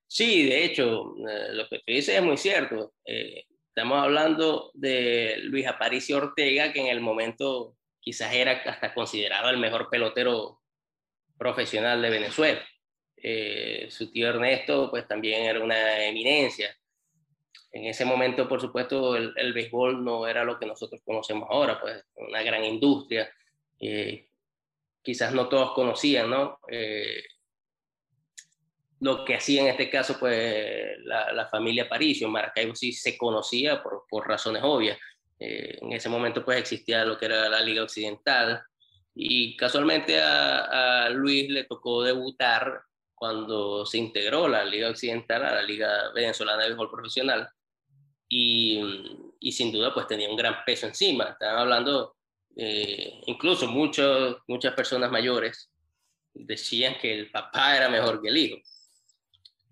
Sí, 0.08 0.46
de 0.46 0.66
hecho, 0.66 1.16
eh, 1.28 1.54
lo 1.54 1.68
que 1.68 1.78
tú 1.78 1.84
dices 1.88 2.16
es 2.16 2.24
muy 2.24 2.38
cierto. 2.38 2.94
Eh, 3.06 3.44
estamos 3.68 4.02
hablando 4.02 4.72
de 4.74 5.38
Luis 5.44 5.68
Aparicio 5.68 6.18
Ortega, 6.18 6.72
que 6.72 6.82
en 6.82 6.88
el 6.88 7.02
momento 7.02 7.76
quizás 8.04 8.34
era 8.34 8.64
hasta 8.66 8.94
considerado 8.94 9.50
el 9.50 9.58
mejor 9.58 9.90
pelotero 9.90 10.62
profesional 11.38 12.02
de 12.02 12.10
Venezuela. 12.10 12.62
Eh, 13.16 13.88
su 13.90 14.12
tío 14.12 14.30
Ernesto, 14.30 14.90
pues 14.92 15.08
también 15.08 15.44
era 15.44 15.64
una 15.64 16.06
eminencia 16.06 16.76
en 17.74 17.86
ese 17.86 18.06
momento, 18.06 18.48
por 18.48 18.62
supuesto, 18.62 19.16
el, 19.16 19.34
el, 19.36 19.52
béisbol 19.52 20.06
no 20.06 20.28
era 20.28 20.44
lo 20.44 20.60
que 20.60 20.68
nosotros 20.68 21.02
conocemos 21.04 21.50
ahora, 21.50 21.82
pues 21.82 22.06
una 22.16 22.44
gran 22.44 22.64
industria. 22.64 23.28
Eh, 23.80 24.28
quizás 25.02 25.34
no 25.34 25.50
todos 25.50 25.74
conocían, 25.74 26.30
¿no? 26.30 26.60
Eh, 26.70 27.24
lo 29.00 29.26
que 29.26 29.36
hacía 29.36 29.64
en 29.64 29.70
este 29.70 29.90
caso, 29.90 30.18
pues 30.20 31.00
la, 31.00 31.48
familia 31.50 31.90
Paricio, 31.90 32.30
Maracaibo 32.30 32.76
sí 32.76 32.94
se 32.94 33.18
conocía 33.18 33.82
por 33.82 34.28
razones 34.28 34.62
obvias. 34.64 35.00
Eh, 35.46 35.78
en 35.82 35.92
ese 35.92 36.08
momento, 36.08 36.46
pues 36.46 36.58
existía 36.58 37.04
lo 37.04 37.18
que 37.18 37.26
era 37.26 37.50
la 37.50 37.60
Liga 37.60 37.84
Occidental 37.84 38.64
y 39.14 39.58
casualmente 39.58 40.22
a, 40.22 41.10
Luis 41.10 41.50
le 41.50 41.66
tocó 41.66 42.02
debutar 42.02 42.82
cuando 43.14 43.86
se 43.86 43.98
integró 43.98 44.48
la 44.48 44.64
Liga 44.64 44.90
Occidental 44.90 45.44
a 45.44 45.56
la 45.56 45.62
Liga 45.62 46.14
Venezolana 46.16 46.62
de 46.64 46.70
Béisbol 46.70 46.90
Profesional 46.90 47.50
y, 48.30 48.82
sin 49.52 49.74
duda 49.74 49.94
pues 49.94 50.08
tenía 50.08 50.30
un 50.30 50.38
gran 50.38 50.64
peso 50.66 50.88
encima. 50.88 51.26
Estaban 51.26 51.60
hablando, 51.60 52.16
eh, 52.56 53.20
incluso 53.26 53.68
muchas 53.68 54.74
personas 54.74 55.12
mayores 55.12 55.70
decían 56.34 56.96
que 57.02 57.14
el 57.14 57.32
papá 57.32 57.76
era 57.76 57.90
mejor 57.90 58.22
que 58.22 58.30
el 58.30 58.38
hijo. 58.38 58.58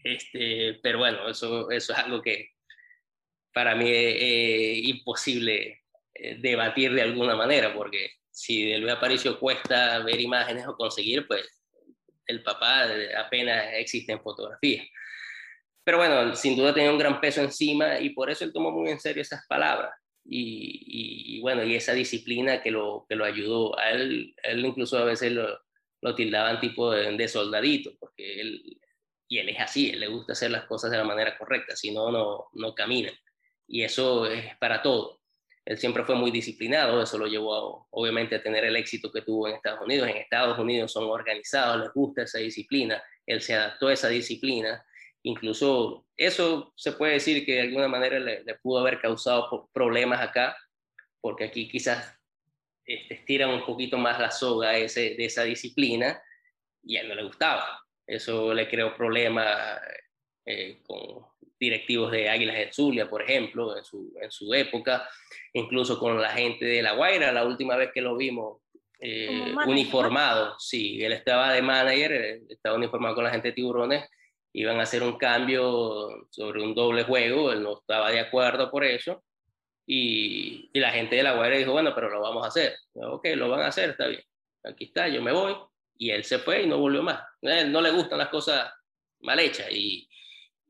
Este, 0.04 0.80
pero 0.84 1.00
bueno, 1.00 1.30
eso, 1.30 1.72
eso 1.72 1.94
es 1.94 2.00
algo 2.00 2.22
que 2.22 2.50
para 3.54 3.76
mí 3.76 3.90
es, 3.90 4.84
imposible 4.86 5.82
eh, 6.14 6.38
debatir 6.40 6.94
de 6.94 7.02
alguna 7.02 7.36
manera, 7.36 7.74
porque 7.74 8.12
si 8.30 8.72
de 8.72 8.78
Luis 8.80 8.94
Aparicio 8.94 9.40
cuesta 9.40 10.00
ver 10.00 10.20
imágenes 10.20 10.68
o 10.68 10.76
conseguir, 10.76 11.28
pues 11.28 11.44
el 12.28 12.44
papá 12.44 12.88
apenas 13.18 13.74
existe 13.74 14.12
en 14.12 14.22
fotografía. 14.22 14.84
Pero 15.84 15.98
bueno, 15.98 16.36
sin 16.36 16.56
duda 16.56 16.74
tenía 16.74 16.92
un 16.92 17.00
gran 17.00 17.20
peso 17.20 17.42
encima 17.42 18.00
y 18.00 18.12
por 18.12 18.30
eso 18.30 18.46
él 18.46 18.54
tomó 18.54 18.72
muy 18.72 18.92
en 18.92 19.00
serio 19.00 19.22
esas 19.22 19.46
palabras. 19.48 19.92
Y, 20.24 21.40
bueno, 21.42 21.64
y 21.64 21.76
esa 21.76 21.94
disciplina 21.94 22.62
que 22.62 22.70
lo, 22.70 23.06
que 23.10 23.16
lo 23.16 23.26
ayudó. 23.26 23.78
A 23.78 23.90
él, 23.90 24.36
él 24.44 24.66
incluso 24.66 24.98
a 25.00 25.04
veces 25.04 25.32
lo, 25.32 25.60
lo 26.02 26.16
tildaban 26.16 26.60
tipo 26.60 26.92
de, 26.92 27.28
soldadito, 27.28 27.92
porque 28.00 28.42
él, 28.42 28.80
y 29.28 29.38
él 29.38 29.50
es 29.50 29.60
así, 29.60 29.90
él 29.90 30.00
le 30.00 30.08
gusta 30.08 30.34
hacer 30.34 30.52
las 30.52 30.66
cosas 30.66 30.92
de 30.92 30.98
la 30.98 31.04
manera 31.04 31.38
correcta, 31.38 31.76
si 31.76 31.92
no, 31.92 32.12
no, 32.12 32.48
no 32.54 32.76
camina. 32.76 33.12
Y 33.72 33.84
eso 33.84 34.26
es 34.26 34.56
para 34.58 34.82
todo. 34.82 35.20
Él 35.64 35.78
siempre 35.78 36.04
fue 36.04 36.16
muy 36.16 36.32
disciplinado, 36.32 37.02
eso 37.02 37.18
lo 37.18 37.28
llevó 37.28 37.88
obviamente 37.92 38.36
a 38.36 38.44
tener 38.44 38.66
el 38.66 38.76
éxito 38.76 39.12
que 39.12 39.22
tuvo 39.22 39.48
en 39.48 39.56
Estados 39.56 39.82
Unidos. 39.82 40.10
En 40.10 40.18
Estados 40.18 40.58
Unidos 40.60 40.92
son 40.92 41.06
organizados, 41.06 41.82
les 41.82 41.94
gusta 41.94 42.24
esa 42.24 42.40
disciplina, 42.40 43.02
él 43.26 43.42
se 43.42 43.54
adaptó 43.54 43.88
a 43.88 43.94
esa 43.94 44.10
disciplina 44.10 44.84
Incluso 45.24 46.08
eso 46.18 46.74
se 46.76 46.94
puede 46.94 47.14
decir 47.14 47.46
que 47.46 47.54
de 47.54 47.62
alguna 47.62 47.88
manera 47.88 48.20
le, 48.20 48.44
pudo 48.56 48.80
haber 48.80 49.00
causado 49.00 49.70
problemas 49.72 50.20
acá, 50.20 50.58
porque 51.20 51.44
aquí 51.44 51.70
quizás 51.70 52.18
este, 52.86 53.14
estiran 53.14 53.50
un 53.50 53.66
poquito 53.66 53.98
más 53.98 54.20
la 54.20 54.32
soga 54.32 54.76
ese, 54.78 55.16
de 55.16 55.26
esa 55.26 55.44
disciplina 55.44 56.22
y 56.84 56.98
a 56.98 57.02
él 57.02 57.10
no 57.10 57.16
le 57.16 57.24
gustaba. 57.24 57.82
Eso 58.08 58.54
le 58.54 58.68
creó 58.68 58.96
problemas 58.96 59.80
eh, 60.46 60.82
con 60.84 61.24
directivos 61.62 62.12
de 62.12 62.28
Águilas 62.28 62.58
de 62.58 62.74
Zulia, 62.74 63.08
por 63.08 63.22
ejemplo, 63.22 63.78
en 63.78 63.86
su, 63.86 64.12
en 64.20 64.32
su 64.32 64.52
época, 64.52 65.08
incluso 65.54 66.00
con 66.00 66.20
la 66.20 66.32
gente 66.32 66.66
de 66.66 66.82
La 66.82 66.94
Guaira, 66.94 67.32
la 67.32 67.46
última 67.46 67.76
vez 67.76 67.92
que 67.94 68.02
lo 68.02 68.18
vimos 68.18 68.64
eh, 69.00 69.54
uniformado, 69.68 70.56
sí, 70.58 71.04
él 71.04 71.14
estaba 71.14 71.54
de 71.54 71.62
manager, 71.62 72.12
eh, 72.12 72.42
estaba 72.50 72.76
uniformado 72.76 73.14
con 73.14 73.24
la 73.24 73.30
gente 73.30 73.50
de 73.50 73.54
Tiburones, 73.54 74.10
iban 74.54 74.80
a 74.80 74.84
hacer 74.84 75.04
un 75.04 75.18
cambio 75.18 76.28
sobre 76.32 76.64
un 76.64 76.74
doble 76.74 77.04
juego, 77.04 77.52
él 77.52 77.62
no 77.62 77.78
estaba 77.78 78.10
de 78.10 78.20
acuerdo 78.20 78.72
por 78.72 78.84
eso, 78.84 79.24
y, 79.86 80.72
y 80.74 80.80
la 80.80 80.90
gente 80.90 81.16
de 81.16 81.24
la 81.24 81.36
Guaira 81.36 81.58
dijo, 81.58 81.74
bueno, 81.74 81.94
pero 81.94 82.10
lo 82.10 82.22
vamos 82.22 82.44
a 82.44 82.48
hacer. 82.48 82.76
Ok, 82.94 83.28
lo 83.36 83.50
van 83.50 83.62
a 83.62 83.68
hacer, 83.68 83.92
está 83.92 84.08
bien. 84.08 84.22
Aquí 84.64 84.86
está, 84.86 85.08
yo 85.08 85.22
me 85.22 85.32
voy. 85.32 85.56
Y 85.98 86.12
él 86.12 86.24
se 86.24 86.40
fue 86.40 86.64
y 86.64 86.68
no 86.68 86.78
volvió 86.78 87.04
más. 87.04 87.20
A 87.44 87.60
él 87.60 87.72
no 87.72 87.82
le 87.82 87.92
gustan 87.92 88.20
las 88.20 88.30
cosas 88.30 88.72
mal 89.20 89.40
hechas 89.40 89.68
y, 89.72 90.08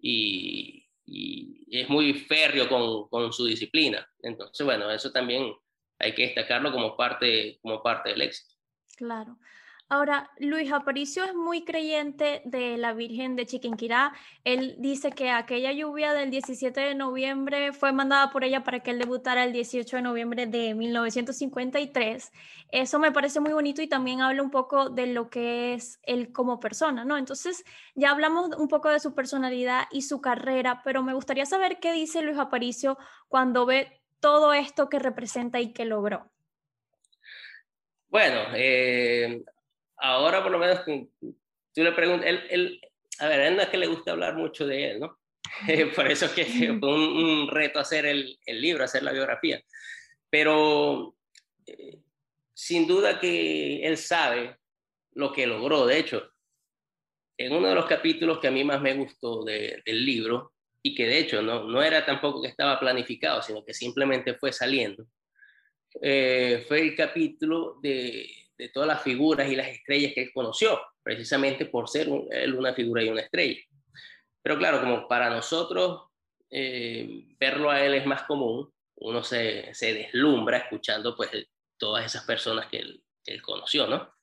y, 0.01 0.80
y 1.11 1.79
es 1.79 1.89
muy 1.89 2.13
férreo 2.13 2.67
con, 2.69 3.07
con, 3.09 3.33
su 3.33 3.45
disciplina. 3.45 4.07
Entonces, 4.21 4.65
bueno, 4.65 4.89
eso 4.91 5.11
también 5.11 5.53
hay 5.99 6.15
que 6.15 6.23
destacarlo 6.23 6.71
como 6.71 6.95
parte, 6.95 7.59
como 7.61 7.83
parte 7.83 8.09
del 8.09 8.21
éxito. 8.21 8.55
Claro. 8.95 9.37
Ahora, 9.93 10.31
Luis 10.37 10.71
Aparicio 10.71 11.25
es 11.25 11.35
muy 11.35 11.65
creyente 11.65 12.41
de 12.45 12.77
la 12.77 12.93
Virgen 12.93 13.35
de 13.35 13.45
Chiquinquirá. 13.45 14.13
Él 14.45 14.77
dice 14.79 15.11
que 15.11 15.31
aquella 15.31 15.73
lluvia 15.73 16.13
del 16.13 16.31
17 16.31 16.79
de 16.79 16.95
noviembre 16.95 17.73
fue 17.73 17.91
mandada 17.91 18.29
por 18.29 18.45
ella 18.45 18.63
para 18.63 18.79
que 18.79 18.91
él 18.91 18.99
debutara 18.99 19.43
el 19.43 19.51
18 19.51 19.97
de 19.97 20.01
noviembre 20.01 20.47
de 20.47 20.75
1953. 20.75 22.31
Eso 22.71 22.99
me 22.99 23.11
parece 23.11 23.41
muy 23.41 23.51
bonito 23.51 23.81
y 23.81 23.87
también 23.89 24.21
habla 24.21 24.41
un 24.41 24.49
poco 24.49 24.89
de 24.89 25.07
lo 25.07 25.29
que 25.29 25.73
es 25.73 25.99
él 26.03 26.31
como 26.31 26.61
persona, 26.61 27.03
¿no? 27.03 27.17
Entonces, 27.17 27.65
ya 27.93 28.11
hablamos 28.11 28.55
un 28.57 28.69
poco 28.69 28.87
de 28.87 29.01
su 29.01 29.13
personalidad 29.13 29.89
y 29.91 30.03
su 30.03 30.21
carrera, 30.21 30.83
pero 30.85 31.03
me 31.03 31.13
gustaría 31.13 31.45
saber 31.45 31.81
qué 31.81 31.91
dice 31.91 32.21
Luis 32.21 32.37
Aparicio 32.37 32.97
cuando 33.27 33.65
ve 33.65 34.01
todo 34.21 34.53
esto 34.53 34.87
que 34.87 34.99
representa 34.99 35.59
y 35.59 35.73
que 35.73 35.83
logró. 35.83 36.31
Bueno, 38.11 38.41
eh, 38.55 39.41
ahora 40.01 40.43
por 40.43 40.51
lo 40.51 40.59
menos 40.59 40.81
tú 40.85 41.83
le 41.83 41.91
preguntas, 41.93 42.27
él, 42.27 42.81
a 43.19 43.27
ver, 43.27 43.39
a 43.39 43.47
él 43.47 43.55
no 43.55 43.61
es 43.61 43.69
que 43.69 43.77
le 43.77 43.87
gusta 43.87 44.11
hablar 44.11 44.35
mucho 44.35 44.67
de 44.67 44.91
él, 44.91 44.99
¿no? 44.99 45.17
por 45.95 46.07
eso 46.09 46.25
es 46.25 46.31
que 46.31 46.45
fue 46.45 46.93
un, 46.93 47.47
reto 47.47 47.79
hacer 47.79 48.05
el, 48.05 48.37
el, 48.45 48.61
libro, 48.61 48.83
hacer 48.83 49.03
la 49.03 49.11
biografía. 49.11 49.61
Pero 50.29 51.15
eh, 51.65 51.99
sin 52.53 52.87
duda 52.87 53.19
que 53.19 53.85
él 53.85 53.97
sabe 53.97 54.57
lo 55.13 55.33
que 55.33 55.47
logró. 55.47 55.85
De 55.85 55.97
hecho, 55.97 56.31
en 57.37 57.53
uno 57.53 57.69
de 57.69 57.75
los 57.75 57.85
capítulos 57.85 58.39
que 58.39 58.47
a 58.47 58.51
mí 58.51 58.63
más 58.63 58.81
me 58.81 58.93
gustó 58.93 59.43
del 59.43 60.05
libro, 60.05 60.53
y 60.83 60.95
que 60.95 61.05
de 61.05 61.19
hecho 61.19 61.41
no, 61.41 61.65
no 61.65 61.81
era 61.81 62.05
tampoco 62.05 62.41
que 62.41 62.47
estaba 62.47 62.79
planificado, 62.79 63.41
sino 63.41 63.63
que 63.63 63.73
simplemente 63.73 64.35
fue 64.35 64.51
saliendo, 64.51 65.05
eh, 66.01 66.65
fue 66.67 66.81
el 66.81 66.95
capítulo 66.95 67.77
de 67.81 68.27
de 68.61 68.69
todas 68.69 68.87
las 68.87 69.01
figuras 69.01 69.49
y 69.49 69.55
las 69.55 69.69
estrellas 69.69 70.13
que 70.13 70.21
él 70.21 70.31
conoció, 70.31 70.79
precisamente 71.01 71.65
por 71.65 71.89
ser 71.89 72.07
él 72.29 72.53
una 72.53 72.75
figura 72.75 73.03
y 73.03 73.09
una 73.09 73.21
estrella. 73.21 73.59
Pero 74.43 74.55
claro, 74.59 74.81
como 74.81 75.07
para 75.07 75.31
nosotros 75.31 76.09
eh, 76.51 77.25
verlo 77.39 77.71
a 77.71 77.83
él 77.83 77.95
es 77.95 78.05
más 78.05 78.21
común, 78.23 78.71
uno 78.97 79.23
se, 79.23 79.73
se 79.73 79.95
deslumbra 79.95 80.57
escuchando 80.57 81.15
pues 81.15 81.31
todas 81.75 82.05
esas 82.05 82.23
personas 82.23 82.67
que 82.67 82.77
él, 82.77 83.03
que 83.23 83.33
él, 83.33 83.41
conoció, 83.41 83.87
¿no? 83.87 84.13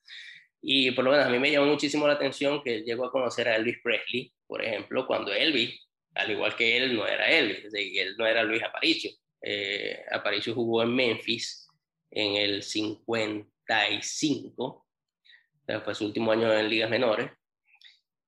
Y 0.62 0.92
por 0.92 1.05
lo 1.05 1.11
menos 1.11 1.27
a 1.27 1.31
mí 1.31 1.40
me 1.40 1.51
llamó 1.51 1.66
muchísimo 1.66 2.07
la 2.07 2.12
atención 2.12 2.62
que 2.62 2.77
él 2.77 2.85
llegó 2.85 3.07
a 3.07 3.11
conocer 3.11 3.48
a 3.48 3.57
Elvis 3.57 3.79
Presley, 3.83 4.33
por 4.46 4.64
ejemplo, 4.64 5.05
cuando 5.05 5.33
Elvis, 5.33 5.85
al 6.14 6.31
igual 6.31 6.55
que 6.55 6.77
él, 6.77 6.94
no 6.94 7.09
era 7.09 7.29
Elvis, 7.29 7.74
él 7.74 8.14
no 8.16 8.24
era 8.24 8.44
Luis 8.44 8.62
Aparicio. 8.62 9.11
Eh, 9.42 10.05
Aparicio 10.12 10.55
jugó 10.55 10.85
en 10.85 10.94
Memphis 10.94 11.66
en 12.12 12.37
el 12.37 12.62
50 12.62 13.58
fue 15.85 15.94
su 15.94 16.07
último 16.07 16.33
año 16.33 16.52
en 16.52 16.68
ligas 16.68 16.90
menores, 16.90 17.31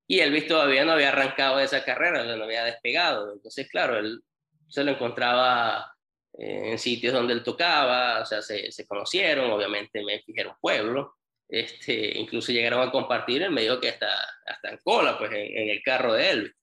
y 0.06 0.18
Elvis 0.20 0.48
todavía 0.48 0.84
no 0.84 0.92
había 0.92 1.10
arrancado 1.10 1.60
esa 1.60 1.84
carrera, 1.84 2.24
no 2.36 2.44
había 2.44 2.64
despegado. 2.64 3.32
Entonces, 3.32 3.68
claro, 3.70 3.96
él 3.96 4.20
se 4.68 4.82
lo 4.82 4.90
encontraba 4.90 5.94
en 6.32 6.78
sitios 6.78 7.12
donde 7.12 7.32
él 7.32 7.44
tocaba, 7.44 8.20
o 8.20 8.26
sea, 8.26 8.42
se, 8.42 8.72
se 8.72 8.86
conocieron, 8.86 9.50
obviamente 9.50 10.02
me 10.02 10.22
era 10.26 10.50
un 10.50 10.56
pueblo, 10.60 11.16
este, 11.48 12.18
incluso 12.18 12.52
llegaron 12.52 12.86
a 12.86 12.92
compartir 12.92 13.42
en 13.42 13.52
medio 13.52 13.80
que 13.80 13.90
hasta, 13.90 14.08
hasta 14.46 14.70
en 14.70 14.78
cola, 14.78 15.18
pues 15.18 15.30
en, 15.32 15.68
el 15.68 15.82
carro 15.82 16.14
de 16.14 16.30
él. 16.30 16.54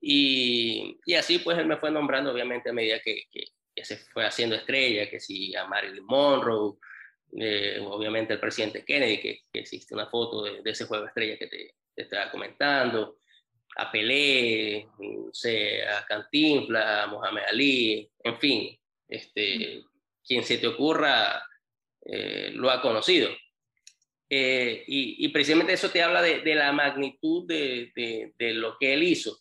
Y, 0.00 0.98
y, 1.04 1.14
así 1.14 1.38
pues 1.38 1.58
él 1.58 1.66
me 1.66 1.76
fue 1.76 1.90
nombrando 1.90 2.32
obviamente 2.32 2.70
a 2.70 2.72
medida 2.72 3.00
que, 3.00 3.24
que, 3.30 3.44
se 3.84 3.96
fue 3.96 4.26
haciendo 4.26 4.56
estrella, 4.56 5.08
que 5.08 5.20
si 5.20 5.54
a 5.54 5.64
Marilyn 5.66 6.04
Monroe, 6.04 6.78
eh, 7.36 7.78
obviamente 7.84 8.34
el 8.34 8.40
presidente 8.40 8.84
Kennedy, 8.84 9.20
que, 9.20 9.40
que 9.52 9.60
existe 9.60 9.94
una 9.94 10.08
foto 10.08 10.44
de, 10.44 10.62
ese 10.64 10.86
juego 10.86 11.06
estrella 11.06 11.38
que 11.38 11.46
te, 11.46 11.74
te, 11.94 12.02
estaba 12.02 12.30
comentando, 12.30 13.18
a 13.76 13.92
Pelé, 13.92 14.88
no 14.98 15.28
sé, 15.32 15.86
a 15.86 16.04
Cantinflas, 16.06 17.04
a 17.04 17.06
Mohamed 17.06 17.42
Ali, 17.50 18.10
en 18.24 18.38
fin, 18.38 18.78
este, 19.08 19.82
quien 20.24 20.42
se 20.42 20.58
te 20.58 20.66
ocurra 20.66 21.42
eh, 22.04 22.50
lo 22.54 22.70
ha 22.70 22.80
conocido. 22.80 23.28
Eh, 24.30 24.84
y, 24.86 25.28
precisamente 25.28 25.72
eso 25.72 25.90
te 25.90 26.02
habla 26.02 26.20
de, 26.20 26.54
la 26.54 26.70
magnitud 26.72 27.46
de, 27.46 27.92
de, 27.94 28.54
lo 28.54 28.76
que 28.78 28.94
él 28.94 29.02
hizo. 29.02 29.38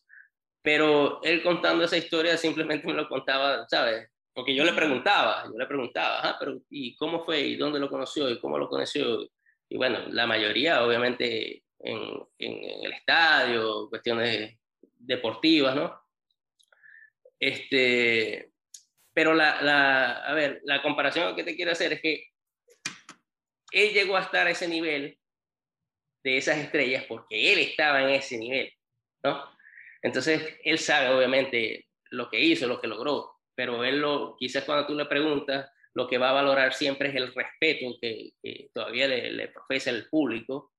Pero 0.62 1.22
él 1.24 1.44
contando 1.44 1.84
esa 1.84 1.98
historia 1.98 2.38
simplemente 2.38 2.88
me 2.88 2.94
lo 2.94 3.08
contaba, 3.10 3.68
¿sabes? 3.70 4.10
Porque 4.38 4.54
yo 4.54 4.64
le 4.64 4.74
preguntaba, 4.74 5.46
yo 5.46 5.58
le 5.58 5.66
preguntaba, 5.66 6.38
pero 6.40 6.62
¿y 6.70 6.96
cómo 6.96 7.26
fue? 7.26 7.40
¿Y 7.40 7.56
dónde 7.56 7.80
lo 7.80 7.90
conoció? 7.90 8.30
¿Y 8.30 8.40
cómo 8.40 8.60
lo 8.60 8.70
conoció? 8.70 9.28
Y 9.68 9.78
bueno, 9.78 9.98
la 10.10 10.28
mayoría 10.28 10.84
obviamente 10.84 11.64
en, 11.80 12.00
en 12.38 12.86
el 12.86 12.94
estadio, 12.94 13.90
cuestiones 13.90 14.56
deportivas, 14.80 15.76
¿no? 15.76 16.00
Este, 17.40 18.52
pero 19.12 19.34
la, 19.34 19.60
la, 19.64 20.12
a 20.28 20.34
ver, 20.36 20.62
la 20.66 20.84
comparación 20.84 21.36
que 21.36 21.44
te 21.44 21.56
quiero 21.56 21.72
hacer 21.72 21.94
es 21.94 22.02
que 22.02 22.28
él 23.72 23.92
llegó 23.92 24.18
a 24.18 24.22
estar 24.22 24.46
a 24.46 24.52
ese 24.52 24.68
nivel 24.68 25.18
de 26.24 26.38
esas 26.38 26.60
estrellas 26.60 27.06
porque 27.08 27.54
él 27.54 27.58
estaba 27.58 28.04
en 28.04 28.10
ese 28.10 28.38
nivel, 28.38 28.72
¿no? 29.24 29.50
Entonces, 30.04 30.60
él 30.64 30.78
sabe 30.78 31.10
obviamente 31.10 31.88
lo 32.12 32.30
que 32.30 32.40
hizo, 32.40 32.68
lo 32.68 32.80
que 32.80 32.88
logró, 32.88 33.37
pero 33.58 33.84
él 33.84 34.00
lo, 34.00 34.36
quizás 34.38 34.64
cuando 34.66 34.86
tú 34.86 34.94
le 34.94 35.06
preguntas, 35.06 35.68
lo 35.96 36.08
que 36.08 36.20
va 36.20 36.30
a 36.30 36.34
valorar 36.34 36.76
siempre 36.76 37.10
es 37.10 37.16
el 37.16 37.34
respeto 37.34 37.98
que, 38.00 38.34
todavía 38.72 39.08
le, 39.08 39.32
le, 39.32 39.48
profesa 39.48 39.90
el 39.90 40.08
público, 40.08 40.74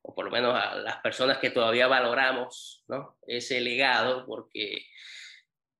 o 0.00 0.14
por 0.14 0.24
lo 0.24 0.30
menos 0.30 0.54
a 0.54 0.76
las 0.76 0.96
personas 1.02 1.36
que 1.36 1.50
todavía 1.50 1.88
valoramos, 1.88 2.82
¿no? 2.88 3.18
Ese 3.26 3.60
legado, 3.60 4.24
porque 4.24 4.86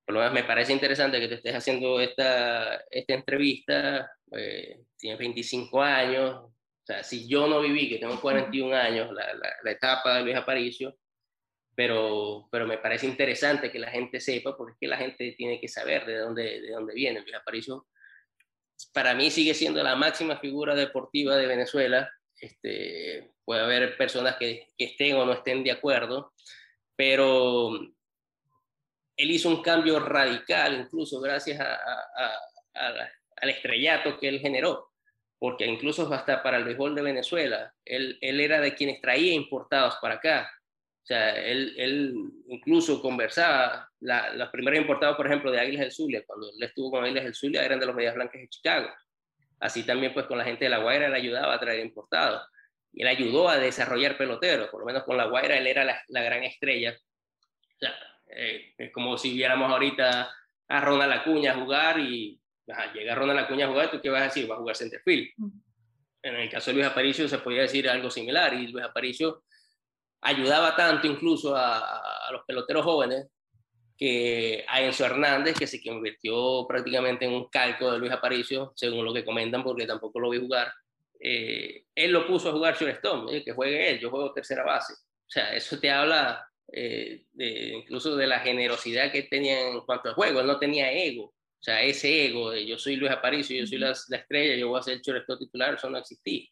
por 0.04 0.12
lo 0.12 0.20
menos 0.20 0.34
me 0.34 0.44
parece 0.44 0.74
interesante 0.74 1.20
que 1.20 1.28
te 1.28 1.36
estés 1.36 1.54
haciendo 1.54 1.98
esta, 2.00 2.84
esta 2.90 3.14
entrevista, 3.14 4.12
eh, 4.32 4.80
tienes 4.98 5.18
25 5.18 5.80
años, 5.80 6.34
o 6.34 6.52
sea, 6.84 7.02
si 7.02 7.26
yo 7.26 7.46
no 7.46 7.62
viví, 7.62 7.88
que 7.88 7.98
tengo 7.98 8.20
41 8.20 8.76
años, 8.76 9.10
la, 9.12 9.32
la, 9.62 9.70
etapa 9.70 10.16
de 10.16 10.24
Luis 10.24 10.36
Aparicio, 10.36 10.98
pero, 11.74 12.48
pero 12.50 12.66
me 12.66 12.78
parece 12.78 13.06
interesante 13.06 13.70
que 13.70 13.78
la 13.78 13.90
gente 13.90 14.20
sepa, 14.20 14.56
porque 14.56 14.72
es 14.72 14.78
que 14.78 14.88
la 14.88 14.98
gente 14.98 15.34
tiene 15.36 15.60
que 15.60 15.68
saber 15.68 16.04
de 16.04 16.18
dónde, 16.18 16.60
de 16.60 16.70
dónde 16.70 16.94
viene. 16.94 17.20
Luis 17.20 17.34
Aparicio, 17.34 17.86
para 18.92 19.14
mí 19.14 19.30
sigue 19.30 19.54
siendo 19.54 19.82
la 19.82 19.96
máxima 19.96 20.36
figura 20.38 20.74
deportiva 20.74 21.36
de 21.36 21.46
Venezuela. 21.46 22.10
Este, 22.38 23.32
puede 23.44 23.62
haber 23.62 23.96
personas 23.96 24.36
que, 24.36 24.68
que 24.76 24.84
estén 24.84 25.16
o 25.16 25.24
no 25.24 25.32
estén 25.32 25.64
de 25.64 25.70
acuerdo, 25.70 26.32
pero 26.96 27.70
él 29.16 29.30
hizo 29.30 29.48
un 29.48 29.62
cambio 29.62 30.00
radical, 30.00 30.80
incluso 30.80 31.20
gracias 31.20 31.60
al 32.74 33.50
estrellato 33.50 34.18
que 34.18 34.28
él 34.28 34.40
generó, 34.40 34.90
porque 35.38 35.66
incluso 35.66 36.12
hasta 36.12 36.42
para 36.42 36.58
el 36.58 36.64
béisbol 36.64 36.94
de 36.94 37.02
Venezuela, 37.02 37.74
él, 37.84 38.18
él 38.20 38.40
era 38.40 38.60
de 38.60 38.74
quienes 38.74 39.00
traía 39.00 39.32
importados 39.32 39.96
para 40.00 40.14
acá. 40.14 40.50
O 41.02 41.06
sea, 41.06 41.36
él, 41.36 41.74
él 41.76 42.14
incluso 42.46 43.02
conversaba, 43.02 43.88
la, 44.00 44.32
los 44.34 44.50
primeros 44.50 44.80
importados, 44.80 45.16
por 45.16 45.26
ejemplo, 45.26 45.50
de 45.50 45.58
Águilas 45.58 45.80
del 45.80 45.92
Zulia, 45.92 46.22
cuando 46.24 46.48
él 46.48 46.62
estuvo 46.62 46.92
con 46.92 47.04
Águilas 47.04 47.24
del 47.24 47.34
Zulia, 47.34 47.64
eran 47.64 47.80
de 47.80 47.86
los 47.86 47.94
Medias 47.94 48.14
Blancas 48.14 48.40
de 48.40 48.48
Chicago. 48.48 48.88
Así 49.58 49.84
también, 49.84 50.14
pues, 50.14 50.26
con 50.26 50.38
la 50.38 50.44
gente 50.44 50.64
de 50.64 50.70
La 50.70 50.78
Guaira, 50.78 51.06
él 51.06 51.14
ayudaba 51.14 51.54
a 51.54 51.60
traer 51.60 51.80
importados. 51.80 52.42
Y 52.92 53.02
él 53.02 53.08
ayudó 53.08 53.48
a 53.48 53.58
desarrollar 53.58 54.16
peloteros, 54.16 54.68
por 54.68 54.80
lo 54.80 54.86
menos 54.86 55.02
con 55.02 55.16
La 55.16 55.26
Guaira, 55.26 55.56
él 55.56 55.66
era 55.66 55.84
la, 55.84 56.00
la 56.08 56.22
gran 56.22 56.44
estrella. 56.44 56.96
O 56.96 57.78
sea, 57.78 57.94
eh, 58.34 58.74
es 58.78 58.92
como 58.92 59.18
si 59.18 59.32
viéramos 59.34 59.70
ahorita 59.70 60.32
a 60.68 60.80
Ronald 60.80 61.12
Acuña 61.12 61.52
a 61.52 61.56
jugar 61.56 61.98
y 61.98 62.40
llega 62.94 63.14
Ronald 63.14 63.40
Acuña 63.40 63.66
a 63.66 63.68
jugar, 63.68 63.90
¿tú 63.90 64.00
qué 64.00 64.08
vas 64.08 64.22
a 64.22 64.24
decir? 64.26 64.50
Va 64.50 64.54
a 64.54 64.58
jugar 64.58 64.76
centerfield. 64.76 65.28
En 66.22 66.36
el 66.36 66.48
caso 66.48 66.70
de 66.70 66.74
Luis 66.76 66.86
Aparicio 66.86 67.28
se 67.28 67.38
podría 67.38 67.62
decir 67.62 67.88
algo 67.88 68.10
similar 68.10 68.54
y 68.54 68.68
Luis 68.68 68.84
Aparicio 68.84 69.44
ayudaba 70.22 70.74
tanto 70.74 71.06
incluso 71.06 71.54
a, 71.54 72.30
los 72.30 72.42
peloteros 72.46 72.84
jóvenes 72.84 73.26
que 73.96 74.64
a 74.68 74.80
Enzo 74.80 75.04
Hernández, 75.04 75.58
que 75.58 75.66
se 75.66 75.82
convirtió 75.82 76.66
prácticamente 76.66 77.26
en 77.26 77.32
un 77.32 77.48
calco 77.48 77.92
de 77.92 77.98
Luis 77.98 78.10
Aparicio, 78.10 78.72
según 78.74 79.04
lo 79.04 79.12
que 79.12 79.24
comentan, 79.24 79.62
porque 79.62 79.86
tampoco 79.86 80.18
lo 80.18 80.30
vi 80.30 80.38
jugar. 80.38 80.72
Eh, 81.20 81.84
él 81.94 82.10
lo 82.10 82.26
puso 82.26 82.48
a 82.48 82.52
jugar 82.52 82.76
shortstop, 82.76 83.28
eh, 83.30 83.44
que 83.44 83.52
juegue 83.52 83.90
él, 83.90 84.00
yo 84.00 84.10
juego 84.10 84.32
tercera 84.32 84.64
base. 84.64 84.94
O 84.94 85.30
sea, 85.30 85.54
eso 85.54 85.78
te 85.78 85.90
habla 85.90 86.44
eh, 86.72 87.26
de, 87.32 87.68
incluso 87.76 88.16
de 88.16 88.26
la 88.26 88.40
generosidad 88.40 89.12
que 89.12 89.24
tenía 89.24 89.68
en 89.68 89.80
cuanto 89.82 90.08
al 90.08 90.14
juego. 90.14 90.40
Él 90.40 90.46
no 90.46 90.58
tenía 90.58 90.90
ego. 90.90 91.26
O 91.26 91.64
sea, 91.64 91.82
ese 91.82 92.26
ego 92.26 92.50
de 92.50 92.66
yo 92.66 92.76
soy 92.78 92.96
Luis 92.96 93.12
Aparicio, 93.12 93.56
yo 93.56 93.66
soy 93.66 93.78
la, 93.78 93.92
estrella, 93.92 94.56
yo 94.56 94.68
voy 94.68 94.80
a 94.80 94.82
ser 94.82 94.94
el 94.94 95.00
shortstop 95.00 95.38
titular, 95.38 95.74
eso 95.74 95.88
no 95.90 95.98
existía. 95.98 96.48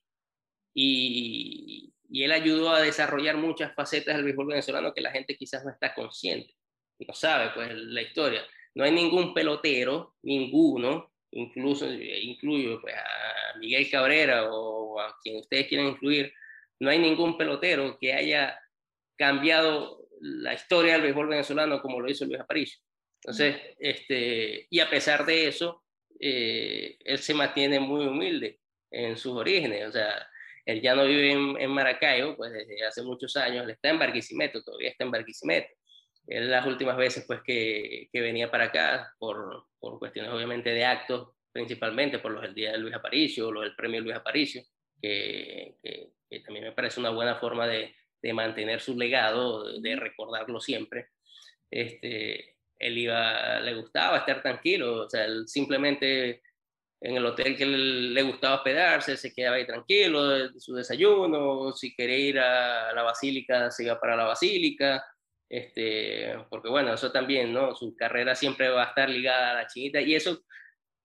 Y, 0.72 1.92
y, 2.10 2.24
él 2.24 2.32
ayudó 2.32 2.70
a 2.70 2.82
desarrollar 2.82 3.36
muchas 3.36 3.74
facetas 3.74 4.16
del 4.16 4.24
béisbol 4.24 4.48
venezolano 4.48 4.92
que 4.92 5.00
la 5.00 5.12
gente 5.12 5.36
quizás 5.36 5.64
no 5.64 5.70
está 5.70 5.94
consciente, 5.94 6.54
no 6.98 7.14
sabe 7.14 7.50
pues 7.54 7.70
la 7.74 8.02
historia. 8.02 8.42
No 8.74 8.84
hay 8.84 8.92
ningún 8.92 9.34
pelotero, 9.34 10.16
ninguno, 10.22 11.12
incluso 11.32 11.92
incluyo 11.92 12.80
pues, 12.80 12.94
a 12.94 13.58
Miguel 13.58 13.90
Cabrera 13.90 14.48
o 14.50 15.00
a 15.00 15.16
quien 15.22 15.36
ustedes 15.36 15.66
quieran 15.66 15.88
incluir, 15.88 16.32
no 16.78 16.90
hay 16.90 16.98
ningún 16.98 17.36
pelotero 17.36 17.98
que 18.00 18.12
haya 18.12 18.58
cambiado 19.16 20.08
la 20.20 20.54
historia 20.54 20.94
del 20.94 21.02
béisbol 21.02 21.28
venezolano 21.28 21.80
como 21.80 22.00
lo 22.00 22.10
hizo 22.10 22.24
Luis 22.24 22.40
Aparicio. 22.40 22.80
Entonces, 23.22 23.56
este, 23.78 24.66
y 24.70 24.80
a 24.80 24.88
pesar 24.88 25.26
de 25.26 25.48
eso, 25.48 25.84
eh, 26.18 26.96
él 27.00 27.18
se 27.18 27.34
mantiene 27.34 27.80
muy 27.80 28.06
humilde 28.06 28.60
en 28.90 29.16
sus 29.16 29.36
orígenes. 29.36 29.88
O 29.88 29.92
sea, 29.92 30.26
él 30.72 30.80
ya 30.80 30.94
no 30.94 31.04
vive 31.04 31.32
en, 31.32 31.70
Maracaibo, 31.70 32.36
pues 32.36 32.52
desde 32.52 32.84
hace 32.84 33.02
muchos 33.02 33.36
años, 33.36 33.64
él 33.64 33.70
está 33.70 33.90
en 33.90 33.98
Barquisimeto, 33.98 34.62
todavía 34.62 34.90
está 34.90 35.04
en 35.04 35.10
Barquisimeto. 35.10 35.68
Él 36.26 36.50
las 36.50 36.66
últimas 36.66 36.96
veces 36.96 37.24
pues 37.26 37.40
que, 37.42 38.08
que 38.12 38.20
venía 38.20 38.50
para 38.50 38.64
acá, 38.64 39.14
por, 39.18 39.66
por, 39.78 39.98
cuestiones 39.98 40.32
obviamente 40.32 40.70
de 40.70 40.84
actos, 40.84 41.30
principalmente 41.52 42.18
por 42.18 42.32
los 42.32 42.42
del 42.42 42.54
Día 42.54 42.72
de 42.72 42.78
Luis 42.78 42.94
Aparicio, 42.94 43.48
o 43.48 43.60
del 43.60 43.74
Premio 43.74 44.00
Luis 44.00 44.14
Aparicio, 44.14 44.62
que, 45.00 45.76
que 45.82 46.40
también 46.40 46.66
me 46.66 46.72
parece 46.72 47.00
una 47.00 47.10
buena 47.10 47.36
forma 47.36 47.66
de, 47.66 47.94
de 48.22 48.32
mantener 48.32 48.80
su 48.80 48.96
legado, 48.96 49.80
de 49.80 49.96
recordarlo 49.96 50.60
siempre. 50.60 51.08
Este, 51.70 52.56
él 52.78 52.98
iba, 52.98 53.60
le 53.60 53.74
gustaba 53.74 54.18
estar 54.18 54.42
tranquilo, 54.42 55.04
o 55.04 55.10
sea, 55.10 55.24
él 55.24 55.46
simplemente 55.46 56.42
en 57.00 57.16
el 57.16 57.24
hotel 57.24 57.56
que 57.56 57.64
le 57.66 58.22
gustaba 58.22 58.56
hospedarse, 58.56 59.16
se 59.16 59.32
quedaba 59.32 59.56
ahí 59.56 59.66
tranquilo 59.66 60.28
de, 60.28 60.60
su 60.60 60.74
desayuno, 60.74 61.72
si 61.72 61.94
quería 61.94 62.18
ir 62.18 62.38
a 62.38 62.92
la 62.92 63.02
basílica, 63.02 63.70
se 63.70 63.84
iba 63.84 63.98
para 63.98 64.16
la 64.16 64.24
basílica, 64.24 65.04
este, 65.48 66.34
porque 66.50 66.68
bueno, 66.68 66.92
eso 66.92 67.10
también, 67.10 67.52
¿no? 67.52 67.74
Su 67.74 67.96
carrera 67.96 68.34
siempre 68.34 68.68
va 68.68 68.84
a 68.84 68.88
estar 68.88 69.08
ligada 69.08 69.50
a 69.50 69.54
la 69.54 69.66
chinita 69.66 70.00
y 70.00 70.14
eso 70.14 70.42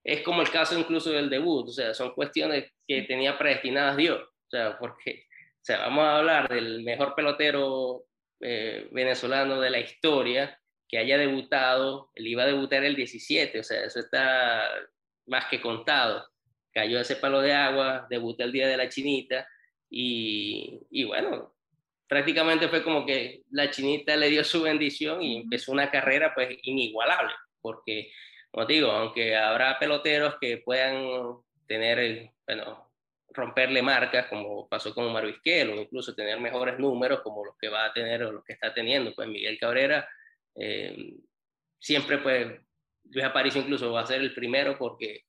es 0.04 0.22
como 0.22 0.42
el 0.42 0.52
caso 0.52 0.78
incluso 0.78 1.12
del 1.12 1.30
debut, 1.30 1.70
o 1.70 1.72
sea, 1.72 1.94
son 1.94 2.14
cuestiones 2.14 2.72
que 2.88 3.04
tenía 3.04 3.38
predestinadas 3.38 3.98
Dios, 3.98 4.22
o 4.22 4.50
sea, 4.50 4.78
porque 4.78 5.26
o 5.32 5.66
sea, 5.66 5.80
vamos 5.80 6.04
a 6.04 6.18
hablar 6.18 6.48
del 6.50 6.84
mejor 6.84 7.16
pelotero 7.16 8.06
eh, 8.40 8.88
venezolano 8.92 9.60
de 9.60 9.72
la 9.72 9.80
historia 9.80 10.60
que 10.88 11.00
haya 11.00 11.18
debutado, 11.18 12.12
él 12.14 12.28
iba 12.28 12.44
a 12.44 12.48
debutar 12.48 12.84
el 12.84 12.96
17, 12.96 13.62
o 13.62 13.64
sea, 13.64 13.84
eso 13.86 14.00
está 14.00 14.70
más 15.28 15.46
que 15.46 15.62
contado. 15.62 16.28
Cayó 16.72 17.00
ese 17.00 17.16
palo 17.16 17.42
de 17.42 17.54
agua, 17.54 18.06
debutó 18.10 18.44
el 18.44 18.52
día 18.52 18.68
de 18.68 18.78
la 18.78 18.90
chinita 18.90 19.48
y, 19.90 20.82
y 20.90 21.04
bueno, 21.06 21.56
prácticamente 22.08 22.68
fue 22.68 22.84
como 22.84 23.06
que 23.06 23.44
la 23.52 23.70
chinita 23.70 24.16
le 24.16 24.30
dio 24.30 24.44
su 24.44 24.62
bendición 24.62 25.22
y 25.22 25.38
empezó 25.38 25.72
una 25.72 25.90
carrera 25.90 26.34
pues 26.34 26.58
inigualable, 26.64 27.34
porque, 27.62 28.12
como 28.52 28.66
digo, 28.66 28.92
aunque 28.92 29.36
habrá 29.36 29.80
peloteros 29.80 30.36
que 30.40 30.58
puedan 30.58 31.06
tener, 31.68 32.32
bueno, 32.46 32.92
romperle 33.30 33.82
marcas 33.82 34.28
como 34.28 34.68
pasó 34.68 34.94
con 34.94 35.06
Omar 35.06 35.26
Vizquel 35.26 35.70
o 35.70 35.76
incluso 35.76 36.16
tener 36.16 36.40
mejores 36.40 36.80
números 36.80 37.22
como 37.22 37.46
los 37.46 37.56
que 37.58 37.70
va 37.70 37.86
a 37.86 37.94
tener 37.94 38.24
o 38.24 38.32
los 38.32 38.44
que 38.44 38.54
está 38.54 38.74
teniendo. 38.74 39.14
Pues 39.14 39.28
Miguel 39.28 39.58
Cabrera 39.60 40.08
eh, 40.56 41.16
siempre 41.80 42.20
pues 42.20 42.48
Luis 43.12 43.26
Aparicio 43.26 43.62
incluso 43.62 43.92
va 43.92 44.02
a 44.02 44.08
ser 44.08 44.22
el 44.22 44.34
primero 44.34 44.78
porque 44.78 45.22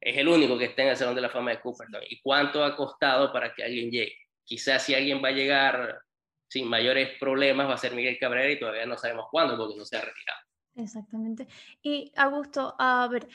es 0.00 0.16
el 0.16 0.28
único 0.28 0.58
que 0.58 0.66
está 0.66 0.82
en 0.82 0.88
el 0.88 0.96
Salón 0.96 1.14
de 1.14 1.22
la 1.22 1.30
Fama 1.30 1.52
de 1.52 1.60
Cooperstown. 1.60 2.04
¿Y 2.08 2.20
cuánto 2.20 2.64
ha 2.64 2.76
costado 2.76 3.32
para 3.32 3.54
que 3.54 3.64
alguien 3.64 3.90
llegue? 3.90 4.16
Quizás 4.44 4.82
si 4.82 4.94
alguien 4.94 5.22
va 5.24 5.28
a 5.28 5.32
llegar 5.32 5.98
sin 6.48 6.68
mayores 6.68 7.18
problemas 7.18 7.68
va 7.68 7.74
a 7.74 7.78
ser 7.78 7.94
Miguel 7.94 8.18
Cabrera 8.18 8.50
y 8.50 8.60
todavía 8.60 8.86
no 8.86 8.96
sabemos 8.96 9.26
cuándo 9.30 9.56
porque 9.56 9.76
no 9.76 9.84
se 9.84 9.96
ha 9.96 10.02
retirado. 10.02 10.40
Exactamente. 10.76 11.48
Y 11.82 12.12
Augusto, 12.16 12.74
a 12.78 13.08
ver, 13.08 13.28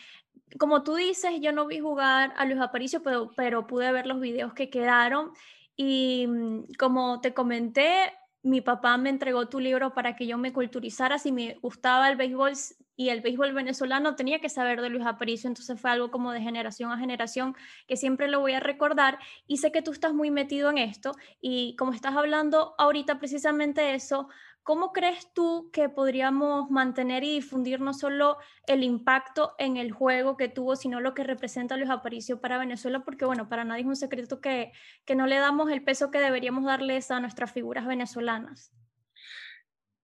como 0.58 0.84
tú 0.84 0.96
dices, 0.96 1.32
yo 1.42 1.52
no 1.52 1.68
vi 1.68 1.80
jugar 1.80 2.34
a 2.38 2.46
Luis 2.46 2.60
Aparicio, 2.60 3.02
pero, 3.02 3.32
pero 3.36 3.68
pude 3.68 3.92
ver 3.92 4.06
los 4.06 4.20
videos 4.20 4.54
que 4.54 4.70
quedaron. 4.70 5.32
Y 5.76 6.28
mm, 6.28 6.74
como 6.78 7.22
te 7.22 7.34
comenté, 7.34 8.14
mi 8.44 8.62
papá 8.62 8.98
me 8.98 9.10
entregó 9.10 9.48
tu 9.48 9.60
libro 9.60 9.94
para 9.94 10.16
que 10.16 10.28
yo 10.28 10.38
me 10.38 10.54
culturizara. 10.54 11.20
Si 11.20 11.32
me 11.32 11.56
gustaba 11.62 12.10
el 12.10 12.18
béisbol 12.18 12.54
y 13.00 13.12
el 13.12 13.22
béisbol 13.22 13.54
venezolano, 13.54 14.18
tenía 14.18 14.42
que 14.42 14.50
saber 14.50 14.82
de 14.82 14.90
Luis 14.90 15.06
Aparicio. 15.06 15.48
Entonces 15.48 15.80
fue 15.80 15.90
algo 15.90 16.12
como 16.12 16.34
de 16.34 16.42
generación 16.42 16.92
a 16.92 16.98
generación 16.98 17.56
que 17.88 17.96
siempre 17.96 18.28
lo 18.28 18.42
voy 18.42 18.52
a 18.52 18.60
recordar. 18.60 19.20
Y 19.48 19.60
sé 19.60 19.72
que 19.72 19.82
tú 19.82 19.92
estás 19.92 20.14
muy 20.14 20.32
metido 20.32 20.70
en 20.70 20.80
esto. 20.80 21.14
Y 21.40 21.78
como 21.78 21.94
estás 21.94 22.18
hablando 22.18 22.76
ahorita 22.78 23.18
precisamente 23.18 23.94
eso, 23.94 24.28
¿Cómo 24.64 24.92
crees 24.92 25.34
tú 25.34 25.70
que 25.74 25.90
podríamos 25.90 26.70
mantener 26.70 27.24
y 27.24 27.34
difundir 27.34 27.80
no 27.80 27.94
solo 27.94 28.38
el 28.68 28.84
impacto 28.84 29.56
en 29.58 29.78
el 29.78 29.92
juego 29.92 30.38
que 30.38 30.48
tuvo, 30.50 30.76
sino 30.76 31.00
lo 31.00 31.16
que 31.16 31.24
representa 31.24 31.78
Luis 31.78 31.90
Aparicio 31.90 32.40
para 32.40 32.60
Venezuela? 32.60 33.00
Porque, 33.04 33.26
bueno, 33.26 33.50
para 33.50 33.64
nadie 33.64 33.82
es 33.82 33.88
un 33.88 33.96
secreto 33.96 34.42
que, 34.42 34.72
que 35.06 35.16
no 35.16 35.26
le 35.26 35.38
damos 35.38 35.72
el 35.72 35.84
peso 35.84 36.12
que 36.12 36.20
deberíamos 36.20 36.66
darles 36.66 37.10
a 37.10 37.20
nuestras 37.20 37.52
figuras 37.52 37.88
venezolanas. 37.88 38.72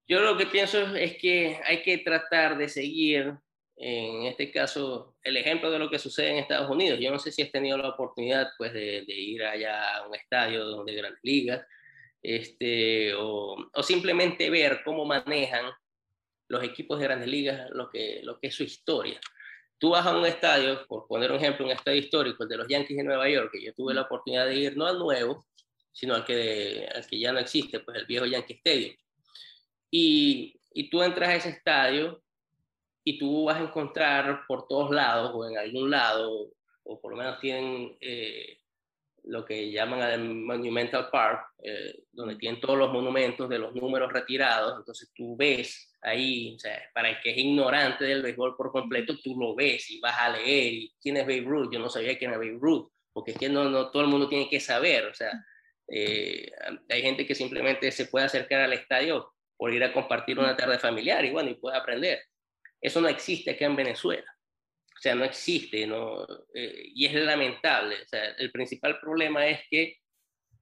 Yo 0.07 0.21
lo 0.21 0.37
que 0.37 0.45
pienso 0.45 0.95
es 0.95 1.17
que 1.17 1.59
hay 1.63 1.81
que 1.81 1.97
tratar 1.99 2.57
de 2.57 2.69
seguir, 2.69 3.33
en 3.75 4.23
este 4.23 4.51
caso, 4.51 5.15
el 5.23 5.37
ejemplo 5.37 5.71
de 5.71 5.79
lo 5.79 5.89
que 5.89 5.97
sucede 5.97 6.29
en 6.29 6.37
Estados 6.37 6.69
Unidos. 6.69 6.99
Yo 6.99 7.11
no 7.11 7.17
sé 7.17 7.31
si 7.31 7.41
has 7.41 7.51
tenido 7.51 7.77
la 7.77 7.89
oportunidad 7.89 8.49
pues, 8.57 8.71
de, 8.73 9.03
ir 9.07 9.43
allá 9.43 9.97
a 9.97 10.07
un 10.07 10.13
estadio 10.13 10.83
de 10.83 10.93
grandes 10.93 11.21
ligas 11.23 11.65
este, 12.21 13.13
o, 13.15 13.55
simplemente 13.83 14.49
ver 14.49 14.81
cómo 14.83 15.05
manejan 15.05 15.71
los 16.47 16.63
equipos 16.63 16.99
de 16.99 17.05
grandes 17.05 17.29
ligas 17.29 17.69
lo 17.71 17.89
que, 17.89 18.21
lo 18.23 18.39
que 18.39 18.47
es 18.47 18.55
su 18.55 18.63
historia. 18.63 19.19
Tú 19.77 19.91
vas 19.91 20.05
a 20.05 20.17
un 20.17 20.25
estadio, 20.25 20.85
por 20.87 21.07
poner 21.07 21.31
un 21.31 21.37
ejemplo, 21.37 21.65
un 21.65 21.71
estadio 21.71 21.99
histórico, 21.99 22.43
el 22.43 22.49
de 22.49 22.57
los 22.57 22.67
Yankees 22.67 22.97
de 22.97 23.03
Nueva 23.03 23.29
York, 23.29 23.49
que 23.51 23.63
yo 23.63 23.73
tuve 23.73 23.93
la 23.93 24.03
oportunidad 24.03 24.45
de 24.47 24.55
ir 24.55 24.77
no 24.77 24.87
al 24.87 24.97
nuevo, 24.97 25.47
sino 25.91 26.15
al 26.15 26.25
que, 26.25 26.87
al 26.93 27.05
que 27.05 27.19
ya 27.19 27.31
no 27.31 27.39
existe, 27.39 27.79
pues 27.81 27.97
el 27.97 28.05
viejo 28.05 28.25
Yankee 28.25 28.53
Stadium. 28.53 28.95
Y, 29.91 30.59
y 30.73 30.89
tú 30.89 31.01
entras 31.01 31.29
a 31.29 31.35
ese 31.35 31.49
estadio 31.49 32.21
y 33.03 33.19
tú 33.19 33.45
vas 33.45 33.57
a 33.57 33.63
encontrar 33.63 34.45
por 34.47 34.67
todos 34.67 34.91
lados 34.91 35.31
o 35.33 35.47
en 35.47 35.57
algún 35.57 35.91
lado, 35.91 36.51
o 36.83 36.99
por 36.99 37.11
lo 37.11 37.17
menos 37.17 37.39
tienen 37.39 37.95
eh, 38.01 38.59
lo 39.25 39.45
que 39.45 39.71
llaman 39.71 40.01
el 40.01 40.35
Monumental 40.35 41.09
Park, 41.09 41.47
eh, 41.63 42.03
donde 42.11 42.35
tienen 42.35 42.59
todos 42.59 42.77
los 42.77 42.91
monumentos 42.91 43.47
de 43.47 43.59
los 43.59 43.73
números 43.73 44.11
retirados. 44.11 44.75
Entonces 44.77 45.11
tú 45.13 45.35
ves 45.35 45.95
ahí, 46.01 46.55
o 46.55 46.59
sea, 46.59 46.81
para 46.93 47.09
el 47.09 47.21
que 47.21 47.31
es 47.31 47.37
ignorante 47.37 48.05
del 48.05 48.21
béisbol 48.21 48.55
por 48.55 48.71
completo, 48.71 49.17
tú 49.23 49.39
lo 49.39 49.55
ves 49.55 49.89
y 49.91 49.99
vas 49.99 50.15
a 50.19 50.29
leer. 50.29 50.73
¿Y 50.73 50.95
quién 51.01 51.17
es 51.17 51.23
Babe 51.23 51.45
Ruth? 51.45 51.71
Yo 51.71 51.79
no 51.79 51.89
sabía 51.89 52.17
quién 52.17 52.31
era 52.31 52.39
Babe 52.39 52.57
Ruth, 52.59 52.89
porque 53.13 53.31
es 53.31 53.37
que 53.37 53.49
no, 53.49 53.69
no 53.69 53.91
todo 53.91 54.03
el 54.03 54.09
mundo 54.09 54.27
tiene 54.27 54.49
que 54.49 54.59
saber. 54.59 55.05
O 55.05 55.13
sea, 55.13 55.31
eh, 55.87 56.51
hay 56.89 57.01
gente 57.01 57.25
que 57.25 57.35
simplemente 57.35 57.91
se 57.91 58.05
puede 58.05 58.25
acercar 58.25 58.61
al 58.61 58.73
estadio 58.73 59.34
por 59.57 59.73
ir 59.73 59.83
a 59.83 59.93
compartir 59.93 60.39
una 60.39 60.55
tarde 60.55 60.79
familiar 60.79 61.23
y 61.25 61.31
bueno, 61.31 61.49
y 61.49 61.55
puede 61.55 61.77
aprender. 61.77 62.21
Eso 62.81 63.01
no 63.01 63.07
existe 63.07 63.51
acá 63.51 63.65
en 63.65 63.75
Venezuela. 63.75 64.35
O 64.95 65.01
sea, 65.01 65.15
no 65.15 65.25
existe, 65.25 65.85
¿no? 65.85 66.25
Eh, 66.53 66.91
y 66.93 67.05
es 67.05 67.13
lamentable. 67.13 68.01
O 68.01 68.07
sea, 68.07 68.29
el 68.37 68.51
principal 68.51 68.99
problema 68.99 69.45
es 69.45 69.61
que 69.69 69.99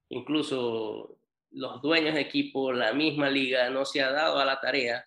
incluso 0.08 1.18
los 1.54 1.80
dueños 1.80 2.14
de 2.14 2.22
equipo, 2.22 2.72
la 2.72 2.92
misma 2.92 3.30
liga, 3.30 3.70
no 3.70 3.84
se 3.84 4.02
ha 4.02 4.10
dado 4.10 4.38
a 4.38 4.44
la 4.44 4.60
tarea. 4.60 5.06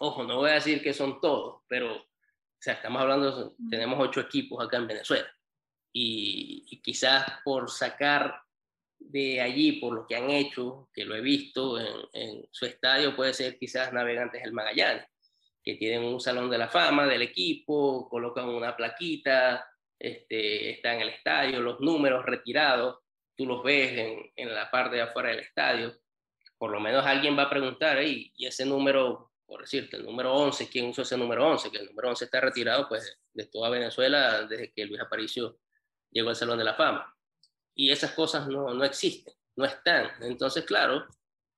Ojo, 0.00 0.24
no 0.24 0.36
voy 0.36 0.50
a 0.50 0.54
decir 0.54 0.82
que 0.82 0.92
son 0.92 1.20
todos, 1.20 1.62
pero, 1.68 1.96
o 1.96 2.06
sea, 2.58 2.74
estamos 2.74 3.00
hablando, 3.00 3.54
tenemos 3.70 3.98
ocho 4.00 4.20
equipos 4.20 4.64
acá 4.64 4.78
en 4.78 4.88
Venezuela. 4.88 5.28
Y, 5.92 6.80
quizás 6.82 7.24
por 7.44 7.70
sacar 7.70 8.42
de 9.00 9.40
allí, 9.40 9.72
por 9.72 9.94
lo 9.94 10.06
que 10.06 10.16
han 10.16 10.30
hecho, 10.30 10.88
que 10.92 11.04
lo 11.04 11.16
he 11.16 11.20
visto 11.20 11.78
en, 11.80 12.46
su 12.50 12.66
estadio, 12.66 13.16
puede 13.16 13.34
ser 13.34 13.58
quizás 13.58 13.92
Navegantes 13.92 14.42
del 14.42 14.52
Magallanes 14.52 15.06
que 15.62 15.74
tienen 15.74 16.04
un 16.04 16.20
salón 16.20 16.48
de 16.48 16.58
la 16.58 16.68
fama 16.68 17.06
del 17.06 17.22
equipo, 17.22 18.08
colocan 18.08 18.48
una 18.48 18.74
plaquita, 18.74 19.66
este, 19.98 20.70
está 20.70 20.94
en 20.94 21.02
el 21.02 21.10
estadio, 21.10 21.60
los 21.60 21.80
números 21.80 22.24
retirados, 22.24 23.00
tú 23.36 23.44
los 23.46 23.62
ves 23.62 23.92
en, 23.98 24.32
en, 24.36 24.54
la 24.54 24.70
parte 24.70 24.96
de 24.96 25.02
afuera 25.02 25.28
del 25.28 25.40
estadio, 25.40 25.94
por 26.56 26.70
lo 26.70 26.80
menos 26.80 27.04
alguien 27.04 27.36
va 27.36 27.42
a 27.42 27.50
preguntar, 27.50 28.02
y 28.02 28.32
ese 28.38 28.64
número, 28.64 29.32
por 29.44 29.60
decirte, 29.60 29.96
el 29.96 30.04
número 30.04 30.32
11, 30.34 30.68
¿quién 30.70 30.88
usó 30.88 31.02
ese 31.02 31.18
número 31.18 31.46
11? 31.46 31.70
Que 31.70 31.78
el 31.78 31.86
número 31.86 32.08
11 32.08 32.24
está 32.24 32.40
retirado 32.40 32.88
pues 32.88 33.18
de 33.32 33.46
toda 33.46 33.68
Venezuela 33.70 34.46
desde 34.46 34.72
que 34.72 34.86
Luis 34.86 35.00
Aparicio 35.00 35.58
llegó 36.10 36.30
al 36.30 36.36
Salón 36.36 36.58
de 36.58 36.64
la 36.64 36.74
Fama. 36.74 37.14
Y 37.80 37.90
esas 37.90 38.12
cosas 38.12 38.46
no, 38.46 38.74
no 38.74 38.84
existen, 38.84 39.32
no 39.56 39.64
están. 39.64 40.10
Entonces, 40.20 40.66
claro, 40.66 41.06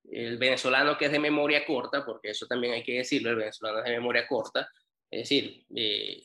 el 0.09 0.39
venezolano 0.39 0.97
que 0.97 1.07
es 1.07 1.11
de 1.11 1.19
memoria 1.19 1.67
corta, 1.67 2.07
porque 2.07 2.31
eso 2.31 2.47
también 2.47 2.75
hay 2.75 2.85
que 2.85 2.99
decirlo, 2.99 3.31
el 3.31 3.37
venezolano 3.37 3.79
es 3.79 3.85
de 3.87 3.91
memoria 3.91 4.29
corta, 4.29 4.71
es 5.11 5.23
decir, 5.23 5.67
eh, 5.75 6.23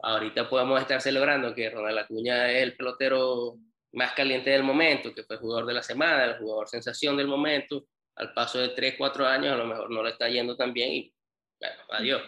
ahorita 0.00 0.50
podemos 0.50 0.78
estar 0.82 1.00
celebrando 1.00 1.54
que 1.54 1.70
Ronald 1.70 2.00
Acuña 2.00 2.52
es 2.52 2.62
el 2.62 2.76
pelotero 2.76 3.56
más 3.92 4.12
caliente 4.12 4.50
del 4.50 4.64
momento, 4.64 5.14
que 5.14 5.24
fue 5.24 5.38
jugador 5.38 5.64
de 5.64 5.72
la 5.72 5.82
semana, 5.82 6.26
el 6.26 6.36
jugador 6.36 6.68
sensación 6.68 7.16
del 7.16 7.26
momento, 7.26 7.86
al 8.16 8.34
paso 8.34 8.58
de 8.58 8.68
3, 8.68 8.96
4 8.98 9.26
años 9.26 9.54
a 9.54 9.56
lo 9.56 9.64
mejor 9.64 9.90
no 9.90 10.02
le 10.02 10.10
está 10.10 10.28
yendo 10.28 10.58
tan 10.58 10.74
bien 10.74 10.92
y 10.92 11.14
bueno, 11.58 11.76
adiós, 11.88 12.22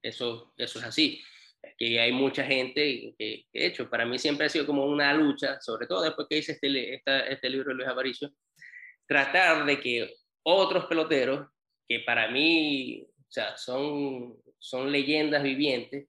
eso, 0.00 0.54
eso 0.56 0.78
es 0.78 0.84
así. 0.86 1.22
Que 1.78 2.00
hay 2.00 2.12
mucha 2.12 2.44
gente 2.44 3.14
que, 3.18 3.44
de 3.52 3.66
hecho, 3.66 3.90
para 3.90 4.06
mí 4.06 4.18
siempre 4.18 4.46
ha 4.46 4.48
sido 4.48 4.66
como 4.66 4.86
una 4.86 5.12
lucha, 5.12 5.60
sobre 5.60 5.86
todo 5.86 6.02
después 6.02 6.26
que 6.28 6.38
hice 6.38 6.52
este, 6.52 7.32
este 7.32 7.50
libro 7.50 7.68
de 7.68 7.74
Luis 7.74 7.88
Aparicio, 7.88 8.30
tratar 9.06 9.66
de 9.66 9.80
que 9.80 10.10
otros 10.42 10.86
peloteros, 10.86 11.48
que 11.88 12.00
para 12.00 12.28
mí 12.28 13.06
o 13.28 13.32
sea, 13.32 13.56
son, 13.56 14.36
son 14.58 14.90
leyendas 14.90 15.42
vivientes, 15.42 16.08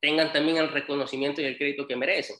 tengan 0.00 0.32
también 0.32 0.56
el 0.56 0.68
reconocimiento 0.68 1.40
y 1.40 1.44
el 1.44 1.56
crédito 1.56 1.86
que 1.86 1.96
merecen. 1.96 2.36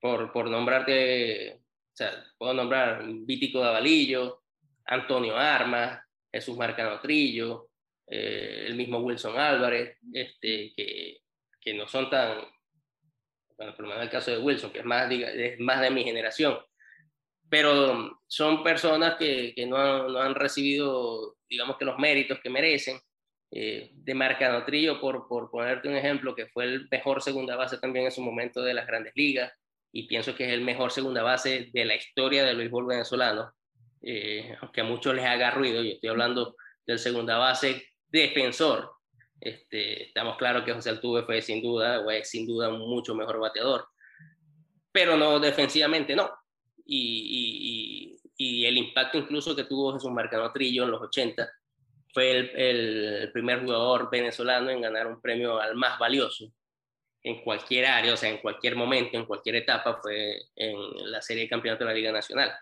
Por, 0.00 0.32
por 0.32 0.50
nombrarte, 0.50 1.54
o 1.54 1.96
sea, 1.96 2.24
puedo 2.36 2.52
nombrar 2.52 3.02
Vítico 3.06 3.60
Davalillo, 3.60 4.42
Antonio 4.84 5.36
Armas, 5.36 6.00
Jesús 6.32 6.56
Marcano 6.56 7.00
Trillo, 7.00 7.70
eh, 8.08 8.64
el 8.66 8.74
mismo 8.74 8.98
Wilson 8.98 9.38
Álvarez, 9.38 9.98
este, 10.12 10.72
que, 10.76 11.18
que 11.60 11.74
no 11.74 11.88
son 11.88 12.08
tan, 12.08 12.38
bueno, 13.56 13.74
por 13.74 13.82
lo 13.82 13.88
menos 13.88 14.04
el 14.04 14.10
caso 14.10 14.30
de 14.30 14.38
Wilson, 14.38 14.70
que 14.70 14.80
es 14.80 14.84
más, 14.84 15.10
es 15.10 15.58
más 15.58 15.80
de 15.80 15.90
mi 15.90 16.04
generación, 16.04 16.58
pero 17.48 18.20
son 18.26 18.62
personas 18.62 19.16
que, 19.16 19.52
que 19.54 19.66
no, 19.66 20.08
no, 20.08 20.20
han 20.20 20.34
recibido, 20.34 21.36
digamos 21.48 21.76
que 21.76 21.84
los 21.84 21.98
méritos 21.98 22.40
que 22.40 22.50
merecen. 22.50 22.98
Eh, 23.52 23.90
de 23.94 24.12
Marcano 24.12 24.64
Trillo, 24.64 25.00
por, 25.00 25.28
por 25.28 25.50
ponerte 25.50 25.88
un 25.88 25.94
ejemplo, 25.94 26.34
que 26.34 26.48
fue 26.48 26.64
el 26.64 26.88
mejor 26.90 27.22
segunda 27.22 27.54
base 27.54 27.78
también 27.78 28.06
en 28.06 28.10
su 28.10 28.20
momento 28.20 28.60
de 28.60 28.74
las 28.74 28.88
grandes 28.88 29.12
ligas, 29.14 29.52
y 29.92 30.08
pienso 30.08 30.34
que 30.34 30.46
es 30.46 30.50
el 30.52 30.62
mejor 30.62 30.90
segunda 30.90 31.22
base 31.22 31.70
de 31.72 31.84
la 31.84 31.94
historia 31.94 32.44
del 32.44 32.56
béisbol 32.56 32.86
venezolano, 32.86 33.52
eh, 34.02 34.56
aunque 34.60 34.80
a 34.80 34.84
muchos 34.84 35.14
les 35.14 35.24
haga 35.24 35.52
ruido, 35.52 35.82
yo 35.82 35.92
estoy 35.92 36.10
hablando 36.10 36.56
del 36.86 36.98
segunda 36.98 37.38
base 37.38 37.86
defensor. 38.20 38.92
Este, 39.40 40.04
estamos 40.04 40.36
claros 40.36 40.64
que 40.64 40.72
José 40.72 40.90
Altuve 40.90 41.22
fue 41.24 41.42
sin 41.42 41.62
duda, 41.62 42.00
o 42.00 42.10
es 42.10 42.28
sin 42.28 42.46
duda 42.46 42.68
un 42.68 42.80
mucho 42.80 43.14
mejor 43.14 43.38
bateador, 43.38 43.86
pero 44.90 45.16
no 45.16 45.38
defensivamente, 45.38 46.16
no 46.16 46.30
y, 46.86 48.16
el 48.38 48.78
impacto 48.78 49.18
incluso 49.18 49.54
que 49.54 49.64
tuvo 49.64 49.92
Jesús 49.94 50.10
Marcano 50.10 50.52
Trillo 50.52 50.84
en 50.84 50.90
los 50.90 51.02
80 51.02 51.48
fue 52.12 52.50
el, 52.54 53.30
primer 53.32 53.62
jugador 53.62 54.10
venezolano 54.10 54.70
en 54.70 54.80
ganar 54.80 55.06
un 55.06 55.20
premio 55.20 55.60
al 55.60 55.74
más 55.74 55.98
valioso 55.98 56.50
en 57.22 57.42
cualquier 57.42 57.86
área, 57.86 58.12
o 58.14 58.16
sea, 58.16 58.30
en 58.30 58.38
cualquier 58.38 58.76
momento, 58.76 59.16
en 59.16 59.26
cualquier 59.26 59.56
etapa, 59.56 59.98
fue 60.00 60.42
en 60.54 61.10
la 61.10 61.20
serie 61.20 61.42
de 61.44 61.48
campeonato 61.48 61.84
de 61.84 61.90
la 61.90 61.96
Liga 61.96 62.12
Nacional. 62.12 62.52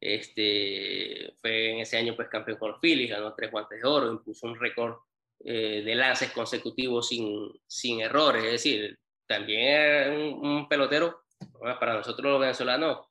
Este, 0.00 1.34
fue 1.40 1.70
en 1.70 1.78
ese 1.78 1.96
año 1.96 2.14
pues 2.14 2.28
campeón 2.28 2.58
con 2.58 2.72
los 2.72 2.80
Phillies, 2.80 3.10
ganó 3.10 3.34
tres 3.34 3.50
guantes 3.50 3.80
de 3.80 3.88
oro, 3.88 4.12
impuso 4.12 4.46
un 4.46 4.58
récord 4.58 4.96
eh, 5.44 5.82
de 5.84 5.94
lances 5.94 6.30
consecutivos 6.32 7.08
sin, 7.08 7.50
sin 7.66 8.00
errores, 8.00 8.44
es 8.44 8.52
decir, 8.52 8.98
también 9.26 9.60
era 9.60 10.10
un, 10.10 10.46
un 10.46 10.68
pelotero, 10.68 11.22
para 11.60 11.94
nosotros 11.94 12.30
los 12.30 12.40
venezolanos, 12.40 13.06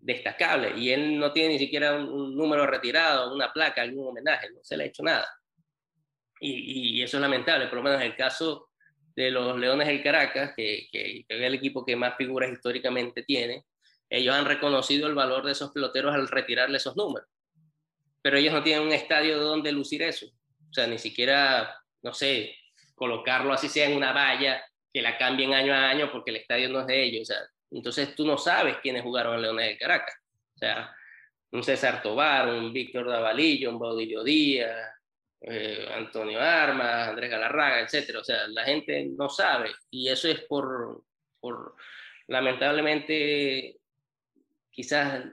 destacable 0.00 0.78
y 0.78 0.90
él 0.90 1.18
no 1.18 1.32
tiene 1.32 1.54
ni 1.54 1.58
siquiera 1.58 1.94
un, 1.94 2.36
número 2.36 2.66
retirado, 2.66 3.34
una 3.34 3.52
placa, 3.52 3.82
algún 3.82 4.08
homenaje, 4.08 4.50
no 4.50 4.60
se 4.62 4.76
le 4.76 4.84
ha 4.84 4.86
hecho 4.86 5.02
nada. 5.02 5.26
y, 6.40 7.02
eso 7.02 7.16
es 7.16 7.20
lamentable, 7.20 7.66
por 7.66 7.78
lo 7.78 7.82
menos 7.82 8.00
en 8.00 8.08
el 8.08 8.16
caso 8.16 8.68
de 9.18 9.32
los 9.32 9.58
Leones 9.58 9.88
del 9.88 10.00
Caracas, 10.00 10.52
que, 10.56 10.86
que, 10.92 11.24
es 11.28 11.40
el 11.40 11.54
equipo 11.54 11.84
que 11.84 11.96
más 11.96 12.16
figuras 12.16 12.52
históricamente 12.52 13.24
tiene, 13.24 13.64
ellos 14.10 14.34
han 14.34 14.46
reconocido 14.46 15.06
el 15.06 15.14
valor 15.14 15.44
de 15.44 15.52
esos 15.52 15.70
peloteros 15.72 16.14
al 16.14 16.28
retirarle 16.28 16.78
esos 16.78 16.96
números. 16.96 17.28
Pero 18.22 18.38
ellos 18.38 18.52
no 18.52 18.62
tienen 18.62 18.86
un 18.86 18.92
estadio 18.92 19.38
donde 19.38 19.72
lucir 19.72 20.02
eso. 20.02 20.26
O 20.26 20.72
sea, 20.72 20.86
ni 20.86 20.98
siquiera, 20.98 21.82
no 22.02 22.12
sé, 22.12 22.56
colocarlo 22.94 23.52
así 23.52 23.68
sea 23.68 23.88
en 23.88 23.96
una 23.96 24.12
valla 24.12 24.62
que 24.92 25.02
la 25.02 25.16
cambien 25.16 25.52
año 25.52 25.72
a 25.72 25.90
año 25.90 26.10
porque 26.10 26.30
el 26.30 26.38
estadio 26.38 26.68
no 26.68 26.80
es 26.80 26.86
de 26.86 27.04
ellos. 27.04 27.22
O 27.22 27.32
sea, 27.32 27.38
entonces 27.70 28.14
tú 28.14 28.26
no 28.26 28.38
sabes 28.38 28.78
quiénes 28.82 29.02
jugaron 29.02 29.34
en 29.36 29.42
Leones 29.42 29.68
del 29.68 29.78
Caracas. 29.78 30.16
O 30.54 30.58
sea, 30.58 30.94
un 31.52 31.62
César 31.62 32.02
Tobar, 32.02 32.48
un 32.48 32.72
Víctor 32.72 33.08
Davalillo, 33.08 33.70
un 33.70 33.78
Baudillo 33.78 34.22
Díaz, 34.24 34.94
eh, 35.40 35.88
Antonio 35.94 36.40
Armas, 36.40 37.08
Andrés 37.08 37.30
Galarraga, 37.30 37.80
etcétera. 37.80 38.20
O 38.20 38.24
sea, 38.24 38.48
la 38.48 38.64
gente 38.64 39.06
no 39.16 39.28
sabe 39.28 39.70
y 39.90 40.08
eso 40.08 40.28
es 40.28 40.40
por, 40.42 41.04
por 41.40 41.74
lamentablemente, 42.26 43.77
quizás, 44.78 45.24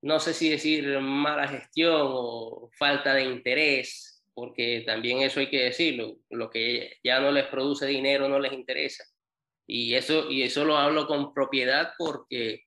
no 0.00 0.20
sé 0.20 0.32
si 0.32 0.48
decir 0.48 1.00
mala 1.00 1.48
gestión 1.48 2.02
o 2.04 2.70
falta 2.78 3.14
de 3.14 3.24
interés, 3.24 4.22
porque 4.32 4.84
también 4.86 5.22
eso 5.22 5.40
hay 5.40 5.50
que 5.50 5.64
decirlo, 5.64 6.18
lo 6.30 6.48
que 6.48 6.98
ya 7.02 7.18
no 7.18 7.32
les 7.32 7.46
produce 7.46 7.84
dinero 7.86 8.28
no 8.28 8.38
les 8.38 8.52
interesa. 8.52 9.02
Y 9.66 9.94
eso, 9.94 10.30
y 10.30 10.44
eso 10.44 10.64
lo 10.64 10.76
hablo 10.76 11.08
con 11.08 11.34
propiedad 11.34 11.94
porque 11.98 12.66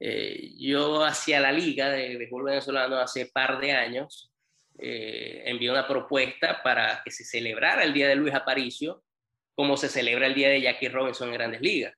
eh, 0.00 0.50
yo 0.58 1.04
hacia 1.04 1.38
la 1.38 1.52
liga 1.52 1.90
de 1.90 2.16
béisbol 2.16 2.42
venezolano 2.42 2.96
hace 2.96 3.26
par 3.26 3.60
de 3.60 3.70
años 3.70 4.32
eh, 4.80 5.44
envió 5.46 5.70
una 5.70 5.86
propuesta 5.86 6.60
para 6.64 7.02
que 7.04 7.12
se 7.12 7.22
celebrara 7.22 7.84
el 7.84 7.94
Día 7.94 8.08
de 8.08 8.16
Luis 8.16 8.34
Aparicio 8.34 9.04
como 9.54 9.76
se 9.76 9.88
celebra 9.88 10.26
el 10.26 10.34
Día 10.34 10.48
de 10.48 10.62
Jackie 10.62 10.88
Robinson 10.88 11.28
en 11.28 11.34
Grandes 11.34 11.60
Ligas 11.60 11.94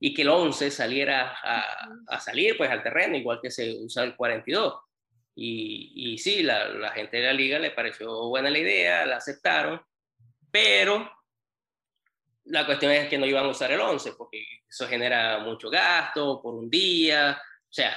y 0.00 0.14
que 0.14 0.22
el 0.22 0.28
11 0.28 0.70
saliera 0.70 1.36
a, 1.42 2.20
salir 2.20 2.56
pues 2.56 2.70
al 2.70 2.82
terreno 2.82 3.16
igual 3.16 3.40
que 3.42 3.50
se 3.50 3.76
usa 3.80 4.04
el 4.04 4.16
42 4.16 4.80
y, 5.34 6.12
y 6.12 6.18
sí, 6.18 6.42
la, 6.42 6.68
la, 6.68 6.90
gente 6.90 7.18
de 7.18 7.24
la 7.24 7.32
liga 7.32 7.58
le 7.58 7.70
pareció 7.70 8.28
buena 8.28 8.50
la 8.50 8.58
idea, 8.58 9.06
la 9.06 9.16
aceptaron, 9.16 9.80
pero 10.50 11.10
la 12.44 12.66
cuestión 12.66 12.90
es 12.92 13.08
que 13.08 13.18
no 13.18 13.26
iban 13.26 13.44
a 13.44 13.50
usar 13.50 13.70
el 13.70 13.80
11 13.80 14.12
porque 14.12 14.44
eso 14.68 14.88
genera 14.88 15.38
mucho 15.38 15.70
gasto 15.70 16.40
por 16.42 16.54
un 16.54 16.68
día, 16.68 17.40
o 17.40 17.72
sea, 17.72 17.96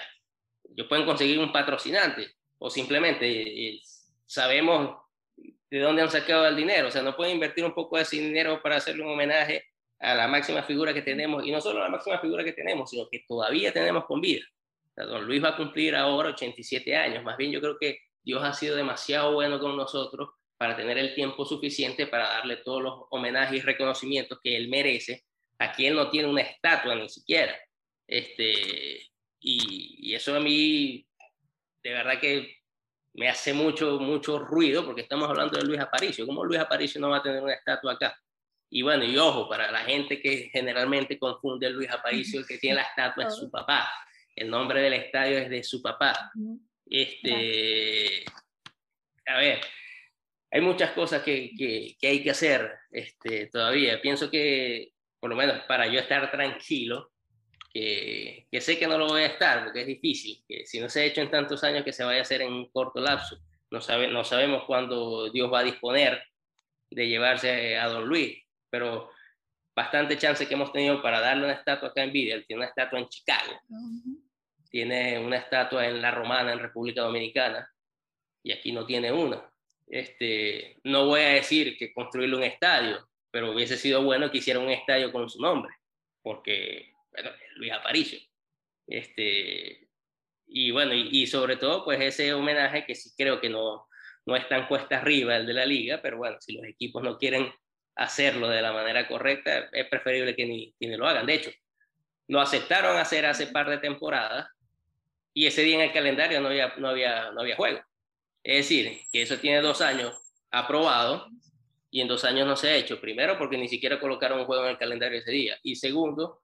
ellos 0.70 0.88
pueden 0.88 1.06
conseguir 1.06 1.40
un 1.40 1.52
patrocinante 1.52 2.36
o 2.58 2.70
simplemente 2.70 3.28
eh, 3.28 3.82
sabemos 4.26 4.98
de 5.36 5.80
dónde 5.80 6.02
han 6.02 6.12
sacado 6.12 6.48
el 6.48 6.56
dinero. 6.56 6.90
O 6.90 6.92
sea, 6.92 7.02
no 7.02 7.16
pueden 7.16 7.36
invertir 7.36 7.66
un 7.66 7.74
poco 7.74 7.98
de 7.98 8.04
ese 8.04 8.18
dinero 8.18 8.62
para 8.62 8.76
hacerle 8.76 9.04
un 9.04 9.12
homenaje 9.12 9.71
a 10.02 10.16
la 10.16 10.28
máxima 10.28 10.64
figura 10.64 10.94
que 10.94 11.04
tenemos, 11.04 11.46
y 11.46 11.52
no 11.52 11.62
solo 11.62 11.80
a 11.80 11.84
la 11.84 11.90
máxima 11.90 12.20
figura 12.20 12.44
que 12.44 12.54
tenemos, 12.54 12.90
sino 12.90 13.08
que 13.10 13.24
todavía 13.28 13.72
tenemos 13.72 14.06
con 14.06 14.20
vida. 14.20 14.44
O 14.90 14.94
sea, 14.94 15.06
don 15.06 15.26
Luis 15.26 15.44
va 15.44 15.50
a 15.50 15.58
cumplir 15.58 15.96
ahora 15.96 16.30
87 16.30 16.96
años. 16.96 17.24
Más 17.24 17.38
bien 17.38 17.52
yo 17.52 17.62
creo 17.62 17.78
que 17.80 18.00
Dios 18.24 18.44
ha 18.44 18.54
sido 18.54 18.76
demasiado 18.76 19.34
bueno 19.34 19.60
con 19.60 19.78
nosotros 19.78 20.30
para 20.58 20.76
tener 20.76 20.98
el 20.98 21.14
tiempo 21.14 21.46
suficiente 21.46 22.08
para 22.08 22.28
darle 22.30 22.58
todos 22.58 22.82
los 22.82 22.94
homenajes 23.12 23.60
y 23.60 23.62
reconocimientos 23.62 24.40
que 24.44 24.58
él 24.58 24.70
merece, 24.70 25.24
a 25.60 25.72
quien 25.72 25.96
no 25.96 26.10
tiene 26.10 26.28
una 26.28 26.42
estatua 26.42 26.96
ni 26.96 27.08
siquiera. 27.10 27.56
Este, 28.08 29.08
y, 29.40 30.10
y 30.10 30.16
eso 30.16 30.36
a 30.36 30.40
mí, 30.40 31.06
de 31.84 31.90
verdad 31.92 32.20
que 32.20 32.56
me 33.14 33.28
hace 33.30 33.54
mucho, 33.54 34.00
mucho 34.00 34.40
ruido 34.40 34.86
porque 34.86 35.02
estamos 35.02 35.30
hablando 35.30 35.58
de 35.60 35.66
Luis 35.66 35.80
Aparicio. 35.80 36.26
¿Cómo 36.26 36.44
Luis 36.44 36.60
Aparicio 36.60 37.00
no 37.00 37.10
va 37.10 37.18
a 37.18 37.24
tener 37.24 37.42
una 37.42 37.54
estatua 37.54 37.94
acá? 37.94 38.16
Y 38.74 38.82
bueno, 38.84 39.04
y 39.04 39.18
ojo, 39.18 39.50
para 39.50 39.70
la 39.70 39.82
gente 39.82 40.22
que 40.22 40.50
generalmente 40.52 41.20
confunde 41.20 41.70
Luis 41.70 41.92
Aparicio, 41.92 42.40
el 42.40 42.48
que 42.48 42.58
tiene 42.58 42.78
la 42.78 42.84
estatua 42.84 43.28
es 43.28 43.36
su 43.36 43.52
papá. 43.52 43.92
El 44.34 44.50
nombre 44.50 44.82
del 44.82 44.94
estadio 44.94 45.38
es 45.38 45.50
de 45.50 45.62
su 45.62 45.82
papá. 45.82 46.32
Este, 46.86 48.24
a 49.28 49.38
ver, 49.38 49.60
hay 50.50 50.62
muchas 50.62 50.92
cosas 50.92 51.22
que, 51.22 51.52
que, 51.58 51.98
que 52.00 52.08
hay 52.08 52.24
que 52.24 52.32
hacer 52.32 52.72
este, 52.92 53.48
todavía. 53.48 54.02
Pienso 54.02 54.32
que, 54.32 54.94
por 55.20 55.30
lo 55.30 55.36
menos 55.36 55.64
para 55.68 55.88
yo 55.88 56.00
estar 56.00 56.32
tranquilo, 56.32 57.12
que, 57.74 58.48
sé 58.60 58.78
que 58.80 58.88
no 58.88 58.98
lo 58.98 59.08
voy 59.08 59.24
a 59.24 59.28
estar 59.28 59.64
porque 59.64 59.82
es 59.82 59.88
difícil, 59.88 60.44
que 60.48 60.66
si 60.66 60.80
no 60.80 60.90
se 60.90 61.02
ha 61.02 61.06
hecho 61.06 61.22
en 61.22 61.32
tantos 61.32 61.64
años 61.64 61.84
que 61.84 61.94
se 61.94 62.04
vaya 62.04 62.20
a 62.20 62.24
hacer 62.24 62.42
en 62.42 62.54
un 62.54 62.70
corto 62.72 63.00
lapso. 63.00 63.38
No, 63.70 63.80
sabe, 63.80 64.08
no 64.08 64.24
sabemos 64.24 64.64
cuándo 64.66 65.30
Dios 65.30 65.52
va 65.52 65.60
a 65.60 65.64
disponer 65.64 66.22
de 66.90 67.08
llevarse 67.08 67.78
a 67.78 67.88
Don 67.88 68.06
Luis, 68.06 68.38
pero 68.72 69.12
bastante 69.76 70.18
chance 70.18 70.48
que 70.48 70.54
hemos 70.56 70.74
tenido 70.74 71.02
para 71.02 71.20
darle 71.20 71.46
una 71.46 71.54
estatua 71.54 71.90
acá 71.90 72.04
en 72.04 72.12
Vida. 72.12 72.42
tiene 72.48 72.62
una 72.62 72.70
estatua 72.70 73.00
en 73.00 73.10
Chicago, 73.10 73.62
tiene 74.72 75.20
una 75.20 75.38
estatua 75.38 75.88
en 75.88 76.02
La 76.02 76.12
Romana, 76.12 76.54
en 76.54 76.60
República 76.60 77.02
Dominicana, 77.02 77.70
y 78.44 78.52
aquí 78.52 78.72
no 78.72 78.86
tiene 78.86 79.12
una. 79.12 79.48
Este, 79.88 80.78
no 80.86 81.06
voy 81.06 81.22
a 81.22 81.34
decir 81.34 81.78
que 81.78 81.94
construirle 81.94 82.38
un 82.38 82.44
estadio, 82.44 83.08
pero 83.30 83.52
hubiese 83.52 83.78
sido 83.78 84.04
bueno 84.04 84.32
que 84.32 84.40
hiciera 84.40 84.60
un 84.60 84.70
estadio 84.70 85.12
con 85.12 85.30
su 85.30 85.42
nombre, 85.42 85.74
porque 86.24 86.94
bueno, 87.12 87.30
Luis 87.56 87.72
Aparicio. 87.74 88.20
Este, 88.88 89.88
y 90.48 90.72
bueno, 90.72 90.94
y, 90.94 91.28
sobre 91.28 91.58
todo, 91.58 91.86
pues 91.86 92.02
ese 92.02 92.34
homenaje 92.34 92.86
que 92.86 92.96
sí 92.96 93.12
creo 93.18 93.40
que 93.40 93.50
no, 93.50 93.88
no 94.26 94.36
es 94.36 94.48
tan 94.50 94.68
cuesta 94.68 94.98
arriba 94.98 95.38
el 95.38 95.46
de 95.46 95.54
la 95.54 95.66
liga, 95.66 96.02
pero 96.02 96.18
bueno, 96.18 96.38
si 96.42 96.54
los 96.54 96.66
equipos 96.66 97.02
no 97.04 97.18
quieren 97.18 97.54
hacerlo 97.96 98.50
de 98.50 98.62
la 98.62 98.74
manera 98.74 99.08
correcta, 99.08 99.70
es 99.72 99.88
preferible 99.88 100.36
que 100.36 100.46
ni, 100.46 100.76
ni 100.80 100.96
lo 100.96 101.08
hagan. 101.08 101.26
De 101.26 101.36
hecho, 101.36 101.52
lo 102.28 102.40
aceptaron 102.40 102.98
hacer 102.98 103.26
hace 103.26 103.48
par 103.48 103.70
de 103.70 103.78
temporadas 103.78 104.48
y 105.34 105.48
ese 105.48 105.64
día 105.64 105.76
en 105.76 105.82
el 105.82 105.94
calendario 105.94 106.40
no 106.42 106.48
había, 106.48 106.74
no 106.78 106.90
había, 106.90 107.32
no 107.32 107.42
había 107.42 107.56
juego. 107.56 107.82
Es 108.44 108.70
decir, 108.70 109.02
que 109.12 109.22
eso 109.22 109.38
tiene 109.38 109.62
dos 109.62 109.82
años 109.82 110.18
aprobado 110.50 111.28
y 111.90 112.02
en 112.02 112.08
dos 112.08 112.24
años 112.24 112.48
no 112.48 112.56
se 112.56 112.70
ha 112.70 112.76
hecho. 112.76 113.00
Primero, 113.00 113.38
porque 113.38 113.58
ni 113.58 113.68
siquiera 113.68 114.00
colocaron 114.00 114.40
un 114.40 114.46
juego 114.46 114.64
en 114.64 114.72
el 114.72 114.78
calendario 114.78 115.20
ese 115.20 115.32
día. 115.32 115.58
Y 115.64 115.76
segundo, 115.76 116.42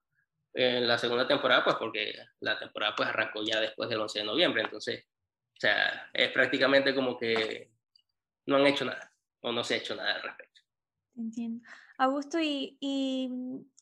en 0.54 0.88
la 0.88 0.98
segunda 0.98 1.28
temporada, 1.28 1.64
pues 1.64 1.76
porque 1.78 2.16
la 2.40 2.58
temporada 2.60 2.96
pues 2.96 3.10
arrancó 3.10 3.44
ya 3.44 3.60
después 3.60 3.90
del 3.90 4.02
11 4.02 4.20
de 4.20 4.26
noviembre, 4.26 4.64
entonces, 4.64 5.06
o 5.06 5.60
sea, 5.60 6.10
es 6.14 6.32
prácticamente 6.32 6.94
como 6.94 7.18
que 7.18 7.70
no 8.48 8.58
han 8.58 8.68
hecho 8.68 8.86
nada 8.86 9.12
o 9.42 9.52
no 9.52 9.64
se 9.64 9.76
ha 9.76 9.78
hecho 9.78 9.96
nada 9.96 10.16
al 10.16 10.24
respecto. 10.24 10.47
Entiendo. 11.18 11.68
Augusto, 11.98 12.40
¿y, 12.40 12.78
¿y 12.80 13.30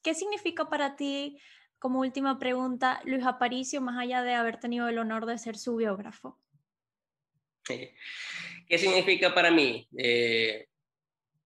qué 0.02 0.14
significa 0.14 0.70
para 0.70 0.96
ti, 0.96 1.38
como 1.80 2.00
última 2.00 2.40
pregunta, 2.40 3.02
Luis 3.04 3.26
Aparicio, 3.26 3.82
más 3.82 3.98
allá 4.00 4.24
de 4.24 4.34
haber 4.34 4.58
tenido 4.58 4.88
el 4.88 4.98
honor 4.98 5.26
de 5.26 5.38
ser 5.38 5.58
su 5.58 5.76
biógrafo? 5.76 6.40
¿Qué 8.68 8.78
significa 8.78 9.34
para 9.34 9.52
mí? 9.52 9.86
Eh, 9.98 10.68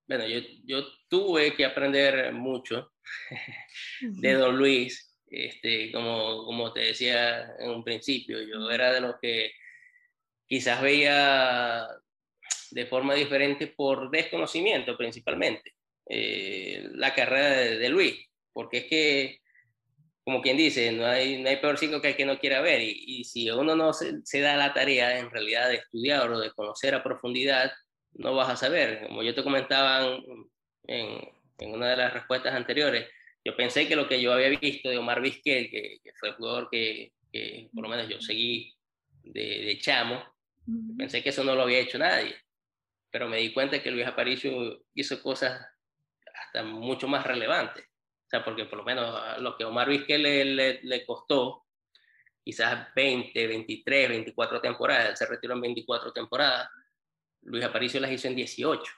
bueno, 0.06 0.26
yo, 0.28 0.40
yo 0.64 0.84
tuve 1.08 1.54
que 1.54 1.64
aprender 1.64 2.32
mucho 2.32 2.92
de 4.00 4.32
don 4.34 4.56
Luis, 4.56 5.18
este, 5.26 5.90
como, 5.90 6.44
como 6.44 6.72
te 6.72 6.80
decía 6.80 7.56
en 7.58 7.70
un 7.70 7.82
principio, 7.82 8.40
yo 8.42 8.70
era 8.70 8.92
de 8.92 9.00
los 9.00 9.16
que 9.20 9.52
quizás 10.46 10.80
veía 10.80 11.88
de 12.70 12.86
forma 12.86 13.14
diferente 13.14 13.66
por 13.66 14.08
desconocimiento 14.10 14.96
principalmente 14.96 15.74
eh, 16.12 16.88
la 16.94 17.14
carrera 17.14 17.50
de, 17.78 17.88
Luis, 17.88 18.26
porque 18.52 18.78
es 18.78 18.84
que, 18.86 19.38
como 20.24 20.42
quien 20.42 20.56
dice, 20.56 20.90
no 20.92 21.06
hay, 21.06 21.40
no 21.40 21.48
hay 21.48 21.56
peor 21.58 21.78
cinco 21.78 22.00
que 22.00 22.08
el 22.08 22.16
que 22.16 22.26
no 22.26 22.38
quiera 22.38 22.60
ver, 22.60 22.80
y, 22.82 23.04
y 23.06 23.24
si 23.24 23.50
uno 23.50 23.76
no 23.76 23.92
se, 23.92 24.20
se, 24.24 24.40
da 24.40 24.56
la 24.56 24.74
tarea 24.74 25.18
en 25.20 25.30
realidad 25.30 25.68
de 25.68 25.76
estudiar 25.76 26.28
o 26.30 26.40
de 26.40 26.50
conocer 26.50 26.94
a 26.94 27.04
profundidad, 27.04 27.70
no 28.14 28.34
vas 28.34 28.50
a 28.50 28.56
saber. 28.56 29.06
Como 29.06 29.22
yo 29.22 29.34
te 29.34 29.44
comentaba 29.44 30.18
en, 30.88 31.28
en 31.58 31.72
una 31.72 31.90
de 31.90 31.96
las 31.96 32.12
respuestas 32.12 32.54
anteriores, 32.54 33.06
yo 33.44 33.56
pensé 33.56 33.86
que 33.86 33.96
lo 33.96 34.08
que 34.08 34.20
yo 34.20 34.32
había 34.32 34.48
visto 34.48 34.88
de 34.88 34.98
Omar 34.98 35.20
Vizquel, 35.20 35.70
que, 35.70 36.00
fue 36.18 36.30
el 36.30 36.34
jugador 36.34 36.68
que, 36.70 37.12
por 37.72 37.84
lo 37.84 37.88
menos 37.88 38.08
yo 38.08 38.20
seguí 38.20 38.74
de, 39.22 39.78
chamo, 39.80 40.22
pensé 40.98 41.22
que 41.22 41.30
eso 41.30 41.44
no 41.44 41.54
lo 41.54 41.62
había 41.62 41.78
hecho 41.78 41.98
nadie. 41.98 42.34
Pero 43.10 43.28
me 43.28 43.38
di 43.38 43.52
cuenta 43.52 43.82
que 43.82 43.90
Luis 43.90 44.06
Aparicio 44.06 44.84
hizo 44.94 45.22
cosas 45.22 45.66
hasta 46.50 46.64
mucho 46.64 47.06
más 47.06 47.24
relevantes. 47.24 47.84
O 47.84 48.28
sea, 48.28 48.44
porque 48.44 48.64
por 48.64 48.78
lo 48.78 48.84
menos 48.84 49.40
lo 49.40 49.56
que 49.56 49.64
Omar 49.64 49.88
Vizquel 49.88 50.22
le, 50.22 50.80
le, 50.82 51.06
costó, 51.06 51.64
quizás 52.44 52.92
20, 52.94 53.46
23, 53.46 54.08
24 54.08 54.60
temporadas, 54.60 55.18
se 55.18 55.26
retiró 55.26 55.54
en 55.54 55.60
24 55.62 56.12
temporadas, 56.12 56.68
Luis 57.42 57.64
Aparicio 57.64 58.00
las 58.00 58.10
hizo 58.10 58.28
en 58.28 58.36
18. 58.36 58.92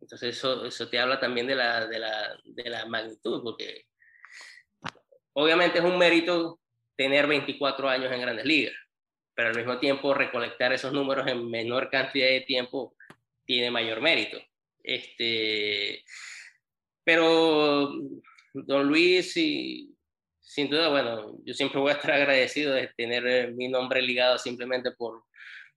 Entonces 0.00 0.36
eso, 0.36 0.66
eso 0.66 0.88
te 0.88 0.98
habla 0.98 1.18
también 1.18 1.46
de 1.46 1.54
la, 1.54 1.86
de, 1.86 1.98
la, 1.98 2.40
de 2.44 2.70
la 2.70 2.86
magnitud, 2.86 3.42
porque 3.42 3.86
obviamente 5.32 5.78
es 5.78 5.84
un 5.84 5.98
mérito 5.98 6.60
tener 6.96 7.26
24 7.26 7.88
años 7.88 8.12
en 8.12 8.20
grandes 8.20 8.46
ligas, 8.46 8.74
pero 9.34 9.48
al 9.48 9.56
mismo 9.56 9.78
tiempo 9.78 10.14
recolectar 10.14 10.72
esos 10.72 10.92
números 10.92 11.26
en 11.26 11.50
menor 11.50 11.90
cantidad 11.90 12.28
de 12.28 12.42
tiempo 12.42 12.94
tiene 13.44 13.70
mayor 13.70 14.00
mérito. 14.00 14.38
Este, 14.82 16.02
pero 17.10 17.92
don 18.54 18.86
Luis, 18.86 19.36
y, 19.36 19.92
sin 20.40 20.70
duda, 20.70 20.90
bueno, 20.90 21.40
yo 21.44 21.54
siempre 21.54 21.80
voy 21.80 21.90
a 21.90 21.94
estar 21.94 22.12
agradecido 22.12 22.72
de 22.72 22.86
tener 22.96 23.26
eh, 23.26 23.50
mi 23.50 23.66
nombre 23.66 24.00
ligado 24.00 24.38
simplemente 24.38 24.92
por, 24.92 25.24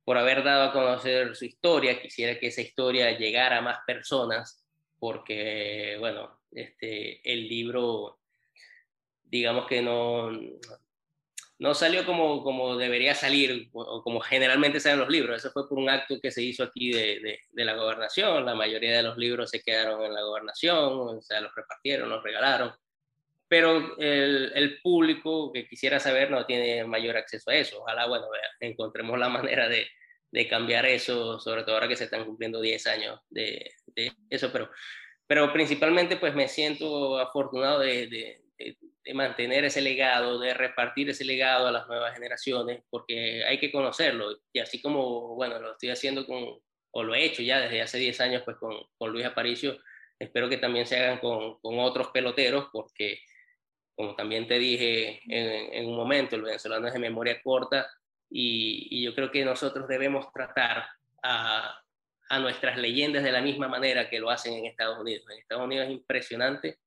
por 0.03 0.15
haber 0.15 0.43
dado 0.43 0.69
a 0.69 0.71
conocer 0.71 1.35
su 1.35 1.45
historia. 1.45 1.99
Quisiera 1.99 2.39
que 2.39 2.47
esa 2.47 2.61
historia 2.61 3.17
llegara 3.17 3.57
a 3.57 3.61
más 3.61 3.79
personas, 3.87 4.63
porque, 4.99 5.95
bueno, 5.99 6.39
este, 6.51 7.19
el 7.23 7.47
libro, 7.47 8.19
digamos 9.23 9.65
que 9.65 9.81
no, 9.81 10.29
no 11.59 11.73
salió 11.73 12.05
como, 12.05 12.43
como 12.43 12.75
debería 12.77 13.15
salir 13.15 13.69
o 13.73 14.01
como 14.03 14.19
generalmente 14.19 14.79
salen 14.79 14.99
los 14.99 15.09
libros. 15.09 15.37
Eso 15.37 15.51
fue 15.51 15.67
por 15.67 15.77
un 15.77 15.89
acto 15.89 16.19
que 16.21 16.31
se 16.31 16.41
hizo 16.41 16.63
aquí 16.63 16.91
de, 16.91 17.39
de, 17.51 17.65
la 17.65 17.75
gobernación. 17.75 18.45
La 18.45 18.55
mayoría 18.55 18.97
de 18.97 19.03
los 19.03 19.17
libros 19.17 19.49
se 19.49 19.61
quedaron 19.61 20.03
en 20.03 20.13
la 20.13 20.21
gobernación, 20.23 20.77
o 20.77 21.21
sea, 21.21 21.41
los 21.41 21.53
repartieron, 21.55 22.09
los 22.09 22.23
regalaron. 22.23 22.73
Pero 23.47 23.97
el, 23.99 24.51
el 24.55 24.81
público 24.81 25.51
que 25.53 25.67
quisiera 25.67 25.99
saber 25.99 26.31
no 26.31 26.45
tiene 26.45 26.85
mayor 26.85 27.17
acceso 27.17 27.51
a 27.51 27.55
eso. 27.55 27.81
Ojalá, 27.81 28.07
bueno, 28.07 28.25
encontremos 28.59 29.19
la 29.19 29.29
manera 29.29 29.69
de, 29.69 29.87
de 30.33 30.47
cambiar 30.47 30.87
eso, 30.87 31.39
sobre 31.39 31.63
todo 31.63 31.75
ahora 31.75 31.87
que 31.87 31.95
se 31.95 32.05
están 32.05 32.25
cumpliendo 32.25 32.59
10 32.59 32.87
años 32.87 33.19
de, 33.29 33.71
de 33.95 34.11
eso. 34.31 34.51
Pero, 34.51 34.71
pero 35.27 35.53
principalmente, 35.53 36.17
pues 36.17 36.33
me 36.33 36.47
siento 36.47 37.19
afortunado 37.19 37.79
de, 37.79 38.41
de 39.03 39.13
mantener 39.13 39.65
ese 39.65 39.81
legado, 39.81 40.39
de 40.39 40.53
repartir 40.53 41.09
ese 41.09 41.25
legado 41.25 41.67
a 41.67 41.71
las 41.71 41.87
nuevas 41.87 42.13
generaciones, 42.13 42.83
porque 42.89 43.43
hay 43.43 43.59
que 43.59 43.71
conocerlo. 43.71 44.39
Y 44.51 44.59
así 44.59 44.81
como, 44.81 45.35
bueno, 45.35 45.59
lo 45.59 45.73
estoy 45.73 45.89
haciendo 45.89 46.25
con, 46.25 46.59
o 46.91 47.03
lo 47.03 47.13
he 47.13 47.25
hecho 47.25 47.41
ya 47.41 47.59
desde 47.59 47.81
hace 47.81 47.97
10 47.97 48.21
años, 48.21 48.43
pues 48.45 48.57
con, 48.57 48.75
con 48.97 49.11
Luis 49.11 49.25
Aparicio, 49.25 49.77
espero 50.17 50.47
que 50.47 50.57
también 50.57 50.85
se 50.85 50.97
hagan 50.97 51.19
con, 51.19 51.59
con 51.59 51.79
otros 51.79 52.09
peloteros, 52.09 52.67
porque 52.71 53.19
como 53.95 54.15
también 54.15 54.47
te 54.47 54.57
dije 54.57 55.21
en, 55.27 55.85
un 55.85 55.95
momento, 55.95 56.35
el 56.35 56.41
venezolano 56.43 56.87
es 56.87 56.93
de 56.93 56.99
memoria 56.99 57.41
corta 57.43 57.87
y, 58.29 58.87
y 58.89 59.03
yo 59.03 59.13
creo 59.13 59.31
que 59.31 59.45
nosotros 59.45 59.87
debemos 59.87 60.31
tratar 60.31 60.87
a, 61.21 61.79
a 62.29 62.39
nuestras 62.39 62.77
leyendas 62.77 63.23
de 63.23 63.31
la 63.31 63.41
misma 63.41 63.67
manera 63.67 64.09
que 64.09 64.19
lo 64.19 64.29
hacen 64.29 64.53
en 64.53 64.65
Estados 64.65 64.99
Unidos. 64.99 65.25
En 65.29 65.39
Estados 65.39 65.65
Unidos 65.65 65.85
es 65.87 65.91
impresionante 65.91 66.79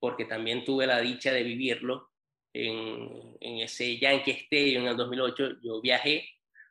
porque 0.00 0.24
también 0.24 0.64
tuve 0.64 0.86
la 0.86 1.00
dicha 1.00 1.32
de 1.32 1.42
vivirlo 1.42 2.10
en, 2.52 3.36
en 3.40 3.58
ese 3.58 3.98
Yankee 3.98 4.32
Stadium 4.32 4.84
en 4.84 4.88
el 4.90 4.96
2008. 4.96 5.60
Yo 5.62 5.80
viajé 5.80 6.28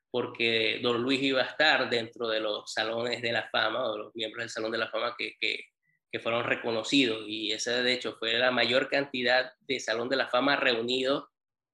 porque 0.09 0.79
Don 0.81 1.01
Luis 1.01 1.21
iba 1.21 1.41
a 1.41 1.45
estar 1.45 1.89
dentro 1.89 2.27
de 2.27 2.39
los 2.39 2.71
salones 2.71 3.21
de 3.21 3.31
la 3.31 3.49
fama, 3.49 3.89
o 3.89 3.97
los 3.97 4.15
miembros 4.15 4.43
del 4.43 4.49
Salón 4.49 4.71
de 4.71 4.77
la 4.77 4.89
Fama 4.89 5.15
que, 5.17 5.35
que, 5.39 5.65
que 6.11 6.19
fueron 6.19 6.43
reconocidos. 6.43 7.25
Y 7.27 7.51
esa, 7.51 7.81
de 7.83 7.93
hecho, 7.93 8.15
fue 8.17 8.33
la 8.33 8.51
mayor 8.51 8.89
cantidad 8.89 9.51
de 9.59 9.79
Salón 9.79 10.09
de 10.09 10.15
la 10.15 10.27
Fama 10.27 10.55
reunidos 10.55 11.25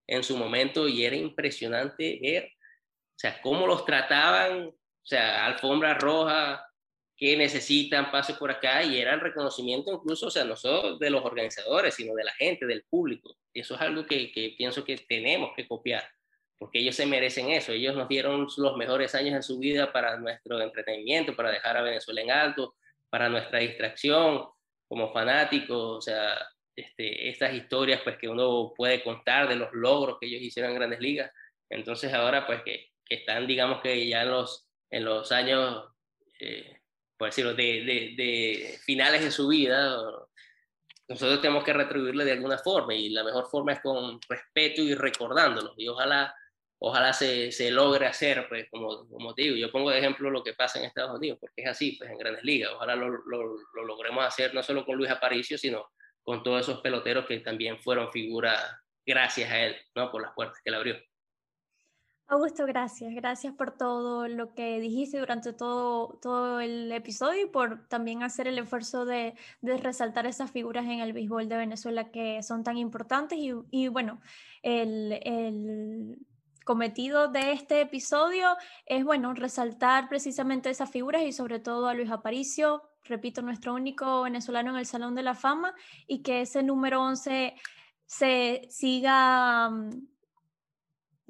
en 0.08 0.24
su 0.24 0.36
momento 0.38 0.88
y 0.88 1.06
era 1.06 1.16
impresionante 1.16 2.20
ver, 2.22 2.46
o 2.46 3.20
sea, 3.20 3.42
cómo 3.42 3.68
los 3.68 3.86
trataban, 3.86 4.68
o 4.68 5.06
sea, 5.06 5.46
alfombra 5.46 5.94
roja, 5.94 6.66
que 7.24 7.38
necesitan, 7.38 8.12
pase 8.12 8.34
por 8.34 8.52
acá 8.52 8.84
y 8.84 9.00
era 9.00 9.14
el 9.14 9.22
reconocimiento 9.22 9.94
incluso, 9.94 10.28
o 10.28 10.30
sea, 10.30 10.44
no 10.44 10.58
solo 10.58 10.98
de 10.98 11.10
los 11.10 11.24
organizadores, 11.24 11.96
sino 11.96 12.14
de 12.16 12.26
la 12.26 12.34
gente, 12.34 12.66
del 12.66 12.84
público. 12.84 13.38
Y 13.54 13.62
eso 13.62 13.76
es 13.76 13.82
algo 13.82 14.06
que, 14.06 14.30
que, 14.30 14.54
pienso 14.58 14.84
que 14.84 14.98
tenemos 14.98 15.52
que 15.56 15.66
copiar, 15.66 16.04
porque 16.58 16.80
ellos 16.80 16.98
se 16.98 17.06
merecen 17.06 17.50
eso. 17.50 17.72
Ellos 17.72 17.96
nos 17.96 18.10
dieron 18.10 18.50
los 18.58 18.76
mejores 18.76 19.16
años 19.16 19.36
en 19.36 19.42
su 19.42 19.58
vida 19.58 19.94
para 19.94 20.18
nuestro 20.18 20.60
entretenimiento, 20.60 21.34
para 21.34 21.50
dejar 21.50 21.78
a 21.78 21.82
Venezuela 21.82 22.20
en 22.20 22.30
alto, 22.30 22.76
para 23.10 23.30
nuestra 23.30 23.60
distracción 23.60 24.46
como 24.90 25.14
fanáticos, 25.14 26.00
o 26.00 26.02
sea, 26.02 26.46
este, 26.76 27.30
estas 27.30 27.54
historias 27.54 28.02
pues 28.04 28.18
que 28.18 28.28
uno 28.28 28.74
puede 28.76 29.02
contar 29.02 29.48
de 29.48 29.56
los 29.56 29.70
logros 29.72 30.18
que 30.20 30.26
ellos 30.26 30.42
hicieron 30.42 30.72
en 30.72 30.78
grandes 30.78 31.00
ligas. 31.00 31.32
Entonces 31.70 32.14
ahora 32.14 32.46
pues 32.46 32.64
que, 32.64 32.90
que 33.06 33.16
están, 33.16 33.48
digamos 33.48 33.82
que 33.82 34.10
ya 34.10 34.24
en 34.24 34.32
los, 34.32 34.68
en 34.90 35.06
los 35.06 35.32
años... 35.32 35.86
Eh, 36.42 36.82
por 37.18 37.30
decirlo, 37.30 37.54
de, 37.54 38.14
de, 38.18 38.80
finales 38.84 39.24
de 39.24 39.32
su 39.32 39.48
vida, 39.48 39.98
nosotros 41.08 41.42
tenemos 41.42 41.64
que 41.64 41.74
retribuirle 41.74 42.26
de 42.26 42.32
alguna 42.34 42.58
forma 42.58 42.94
y 42.94 43.10
la 43.10 43.24
mejor 43.24 43.48
forma 43.50 43.74
es 43.74 43.82
con 43.82 44.20
respeto 44.28 44.82
y 44.82 44.96
recordándolos 44.96 45.74
y 45.78 45.88
ojalá 45.88 46.34
ojalá 46.86 47.14
se, 47.14 47.50
se 47.54 47.72
logre 47.72 48.08
hacer, 48.08 48.46
pues 48.50 48.68
como, 48.70 49.08
como 49.08 49.34
te 49.34 49.44
digo, 49.44 49.56
yo 49.56 49.72
pongo 49.72 49.90
de 49.90 50.00
ejemplo 50.00 50.30
lo 50.30 50.44
que 50.44 50.54
pasa 50.54 50.80
en 50.80 50.86
Estados 50.86 51.18
Unidos, 51.18 51.38
porque 51.40 51.62
es 51.62 51.70
así, 51.70 51.94
pues 51.94 52.10
en 52.10 52.18
grandes 52.18 52.44
ligas, 52.44 52.72
ojalá 52.76 52.94
lo, 52.94 53.08
lo, 53.08 53.56
lo 53.74 53.86
logremos 53.86 54.26
hacer 54.26 54.54
no 54.54 54.62
solo 54.62 54.86
con 54.86 54.98
Luis 54.98 55.10
Aparicio, 55.10 55.58
sino 55.58 55.88
con 56.24 56.44
todos 56.44 56.62
esos 56.62 56.82
peloteros 56.82 57.26
que 57.26 57.40
también 57.40 57.80
fueron 57.80 58.12
figuras 58.12 58.60
gracias 59.06 59.50
a 59.50 59.60
él, 59.62 59.78
¿no? 59.96 60.12
Por 60.12 60.22
las 60.22 60.34
puertas 60.34 60.60
que 60.62 60.70
él 60.70 60.76
abrió. 60.76 60.98
Augusto, 62.34 62.66
gracias. 62.66 63.14
Gracias 63.14 63.54
por 63.54 63.72
todo 63.72 64.28
lo 64.28 64.54
que 64.54 64.80
dijiste 64.80 65.20
durante 65.20 65.54
todo, 65.54 66.20
todo 66.22 66.60
el 66.60 66.92
episodio 66.92 67.46
y 67.46 67.50
por 67.50 67.88
también 67.88 68.24
hacer 68.24 68.48
el 68.48 68.58
esfuerzo 68.58 69.06
de, 69.06 69.36
de 69.62 69.78
resaltar 69.78 70.26
esas 70.26 70.52
figuras 70.52 70.86
en 70.86 71.00
el 71.00 71.14
béisbol 71.14 71.48
de 71.48 71.58
Venezuela 71.58 72.12
que 72.12 72.42
son 72.44 72.64
tan 72.64 72.78
importantes. 72.78 73.38
Y, 73.38 73.54
y 73.72 73.88
bueno, 73.88 74.20
el, 74.64 75.14
el, 75.24 76.18
cometido 76.66 77.28
de 77.28 77.52
este 77.52 77.82
episodio 77.82 78.56
es, 78.86 79.04
bueno, 79.04 79.34
resaltar 79.34 80.10
precisamente 80.10 80.70
esas 80.70 80.90
figuras 80.90 81.24
y 81.24 81.34
sobre 81.34 81.60
todo 81.60 81.88
a 81.88 81.94
Luis 81.94 82.10
Aparicio, 82.10 82.82
repito, 83.04 83.42
nuestro 83.42 83.74
único 83.74 84.24
venezolano 84.24 84.72
en 84.72 84.78
el 84.78 84.86
Salón 84.86 85.14
de 85.14 85.24
la 85.24 85.36
Fama 85.36 85.76
y 86.08 86.24
que 86.24 86.42
ese 86.42 86.64
número 86.64 87.02
11 87.04 87.54
se 88.06 88.68
siga 88.70 89.72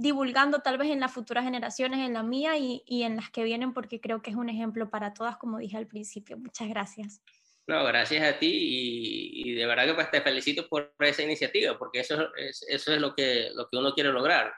divulgando 0.03 0.59
tal 0.59 0.77
vez 0.77 0.89
en 0.89 0.99
las 0.99 1.13
futuras 1.13 1.45
generaciones, 1.45 2.05
en 2.05 2.13
la 2.13 2.23
mía 2.23 2.57
y, 2.57 2.83
y, 2.85 3.03
en 3.03 3.15
las 3.15 3.31
que 3.31 3.41
vienen, 3.45 3.73
porque 3.73 4.01
creo 4.01 4.21
que 4.21 4.31
es 4.31 4.35
un 4.35 4.49
ejemplo 4.49 4.89
para 4.89 5.13
todas, 5.13 5.37
como 5.37 5.59
dije 5.59 5.77
al 5.77 5.87
principio. 5.87 6.37
Muchas 6.37 6.67
gracias. 6.67 7.21
No, 7.67 7.85
gracias 7.85 8.21
a 8.21 8.37
ti 8.37 8.51
y, 8.51 9.49
y 9.49 9.53
de 9.53 9.65
verdad 9.65 9.85
que 9.85 9.93
pues 9.93 10.11
te 10.11 10.19
felicito 10.19 10.67
por 10.67 10.93
esa 10.99 11.23
iniciativa, 11.23 11.77
porque 11.79 12.01
eso 12.01 12.35
es, 12.35 12.65
eso 12.67 12.93
es 12.93 12.99
lo, 12.99 13.15
que, 13.15 13.51
lo 13.55 13.69
que 13.69 13.77
uno 13.77 13.93
quiere 13.93 14.11
lograr. 14.11 14.53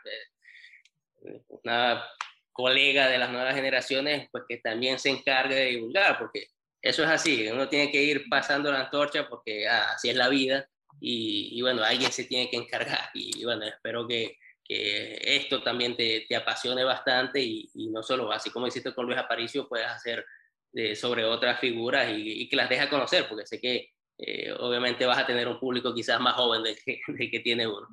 Eh, 1.24 1.42
una 1.50 2.04
colega 2.52 3.08
de 3.08 3.20
las 3.20 3.30
nuevas 3.30 3.54
generaciones, 3.54 4.28
pues 4.32 4.46
que 4.50 4.58
también 4.58 4.98
se 4.98 5.12
encargue 5.12 5.54
de 5.54 5.66
divulgar, 5.66 6.18
porque 6.18 6.48
eso 6.82 7.04
es 7.04 7.10
así, 7.10 7.48
uno 7.50 7.70
tiene 7.70 7.92
que 7.92 8.02
ir 8.02 8.28
pasando 8.30 8.72
la 8.72 8.82
antorcha 8.82 9.28
porque 9.30 9.68
ah, 9.68 9.92
así 9.94 10.10
es 10.10 10.16
la 10.16 10.30
vida 10.30 10.68
y, 11.00 11.50
y, 11.52 11.62
bueno, 11.62 11.84
alguien 11.84 12.12
se 12.12 12.24
tiene 12.24 12.50
que 12.50 12.58
encargar 12.58 13.10
y, 13.14 13.42
y 13.42 13.44
bueno, 13.44 13.66
espero 13.66 14.08
que, 14.08 14.40
que 14.66 15.20
esto 15.22 15.62
también 15.62 15.96
te, 15.96 16.26
te 16.28 16.36
apasione 16.36 16.84
bastante 16.84 17.42
y, 17.42 17.70
y, 17.76 17.90
no 17.90 18.02
solo, 18.02 18.32
así 18.32 18.50
como 18.50 18.68
hiciste 18.68 18.94
con 18.94 19.06
Luis 19.06 19.20
Aparicio, 19.20 19.68
puedes 19.68 19.88
hacer 19.88 20.26
eh, 20.74 20.96
sobre 20.96 21.24
otras 21.24 21.60
figuras 21.60 22.10
y, 22.10 22.42
y, 22.42 22.50
que 22.50 22.56
las 22.56 22.68
dejes 22.68 22.88
conocer, 22.88 23.28
porque 23.30 23.46
sé 23.46 23.62
que 23.62 23.92
eh, 24.18 24.52
obviamente 24.60 25.06
vas 25.06 25.20
a 25.20 25.26
tener 25.26 25.48
un 25.48 25.60
público 25.60 25.94
quizás 25.94 26.20
más 26.20 26.34
joven 26.34 26.64
del 26.64 26.76
que, 26.84 27.00
de 27.08 27.30
que 27.30 27.40
tiene 27.42 27.68
uno. 27.68 27.88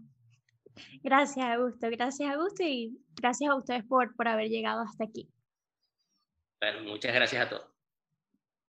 Gracias, 1.03 1.45
Augusto. 1.45 1.89
Gracias, 1.91 2.35
Augusto, 2.35 2.63
y 2.63 2.99
gracias 3.15 3.51
a 3.51 3.57
ustedes 3.57 3.85
por, 3.85 4.17
por 4.17 4.27
haber 4.27 4.49
llegado 4.49 4.81
hasta 4.81 5.05
aquí. 5.05 5.29
Bueno, 6.61 6.85
muchas 6.85 7.13
gracias 7.13 7.47
a 7.47 7.49
todos. 7.51 7.72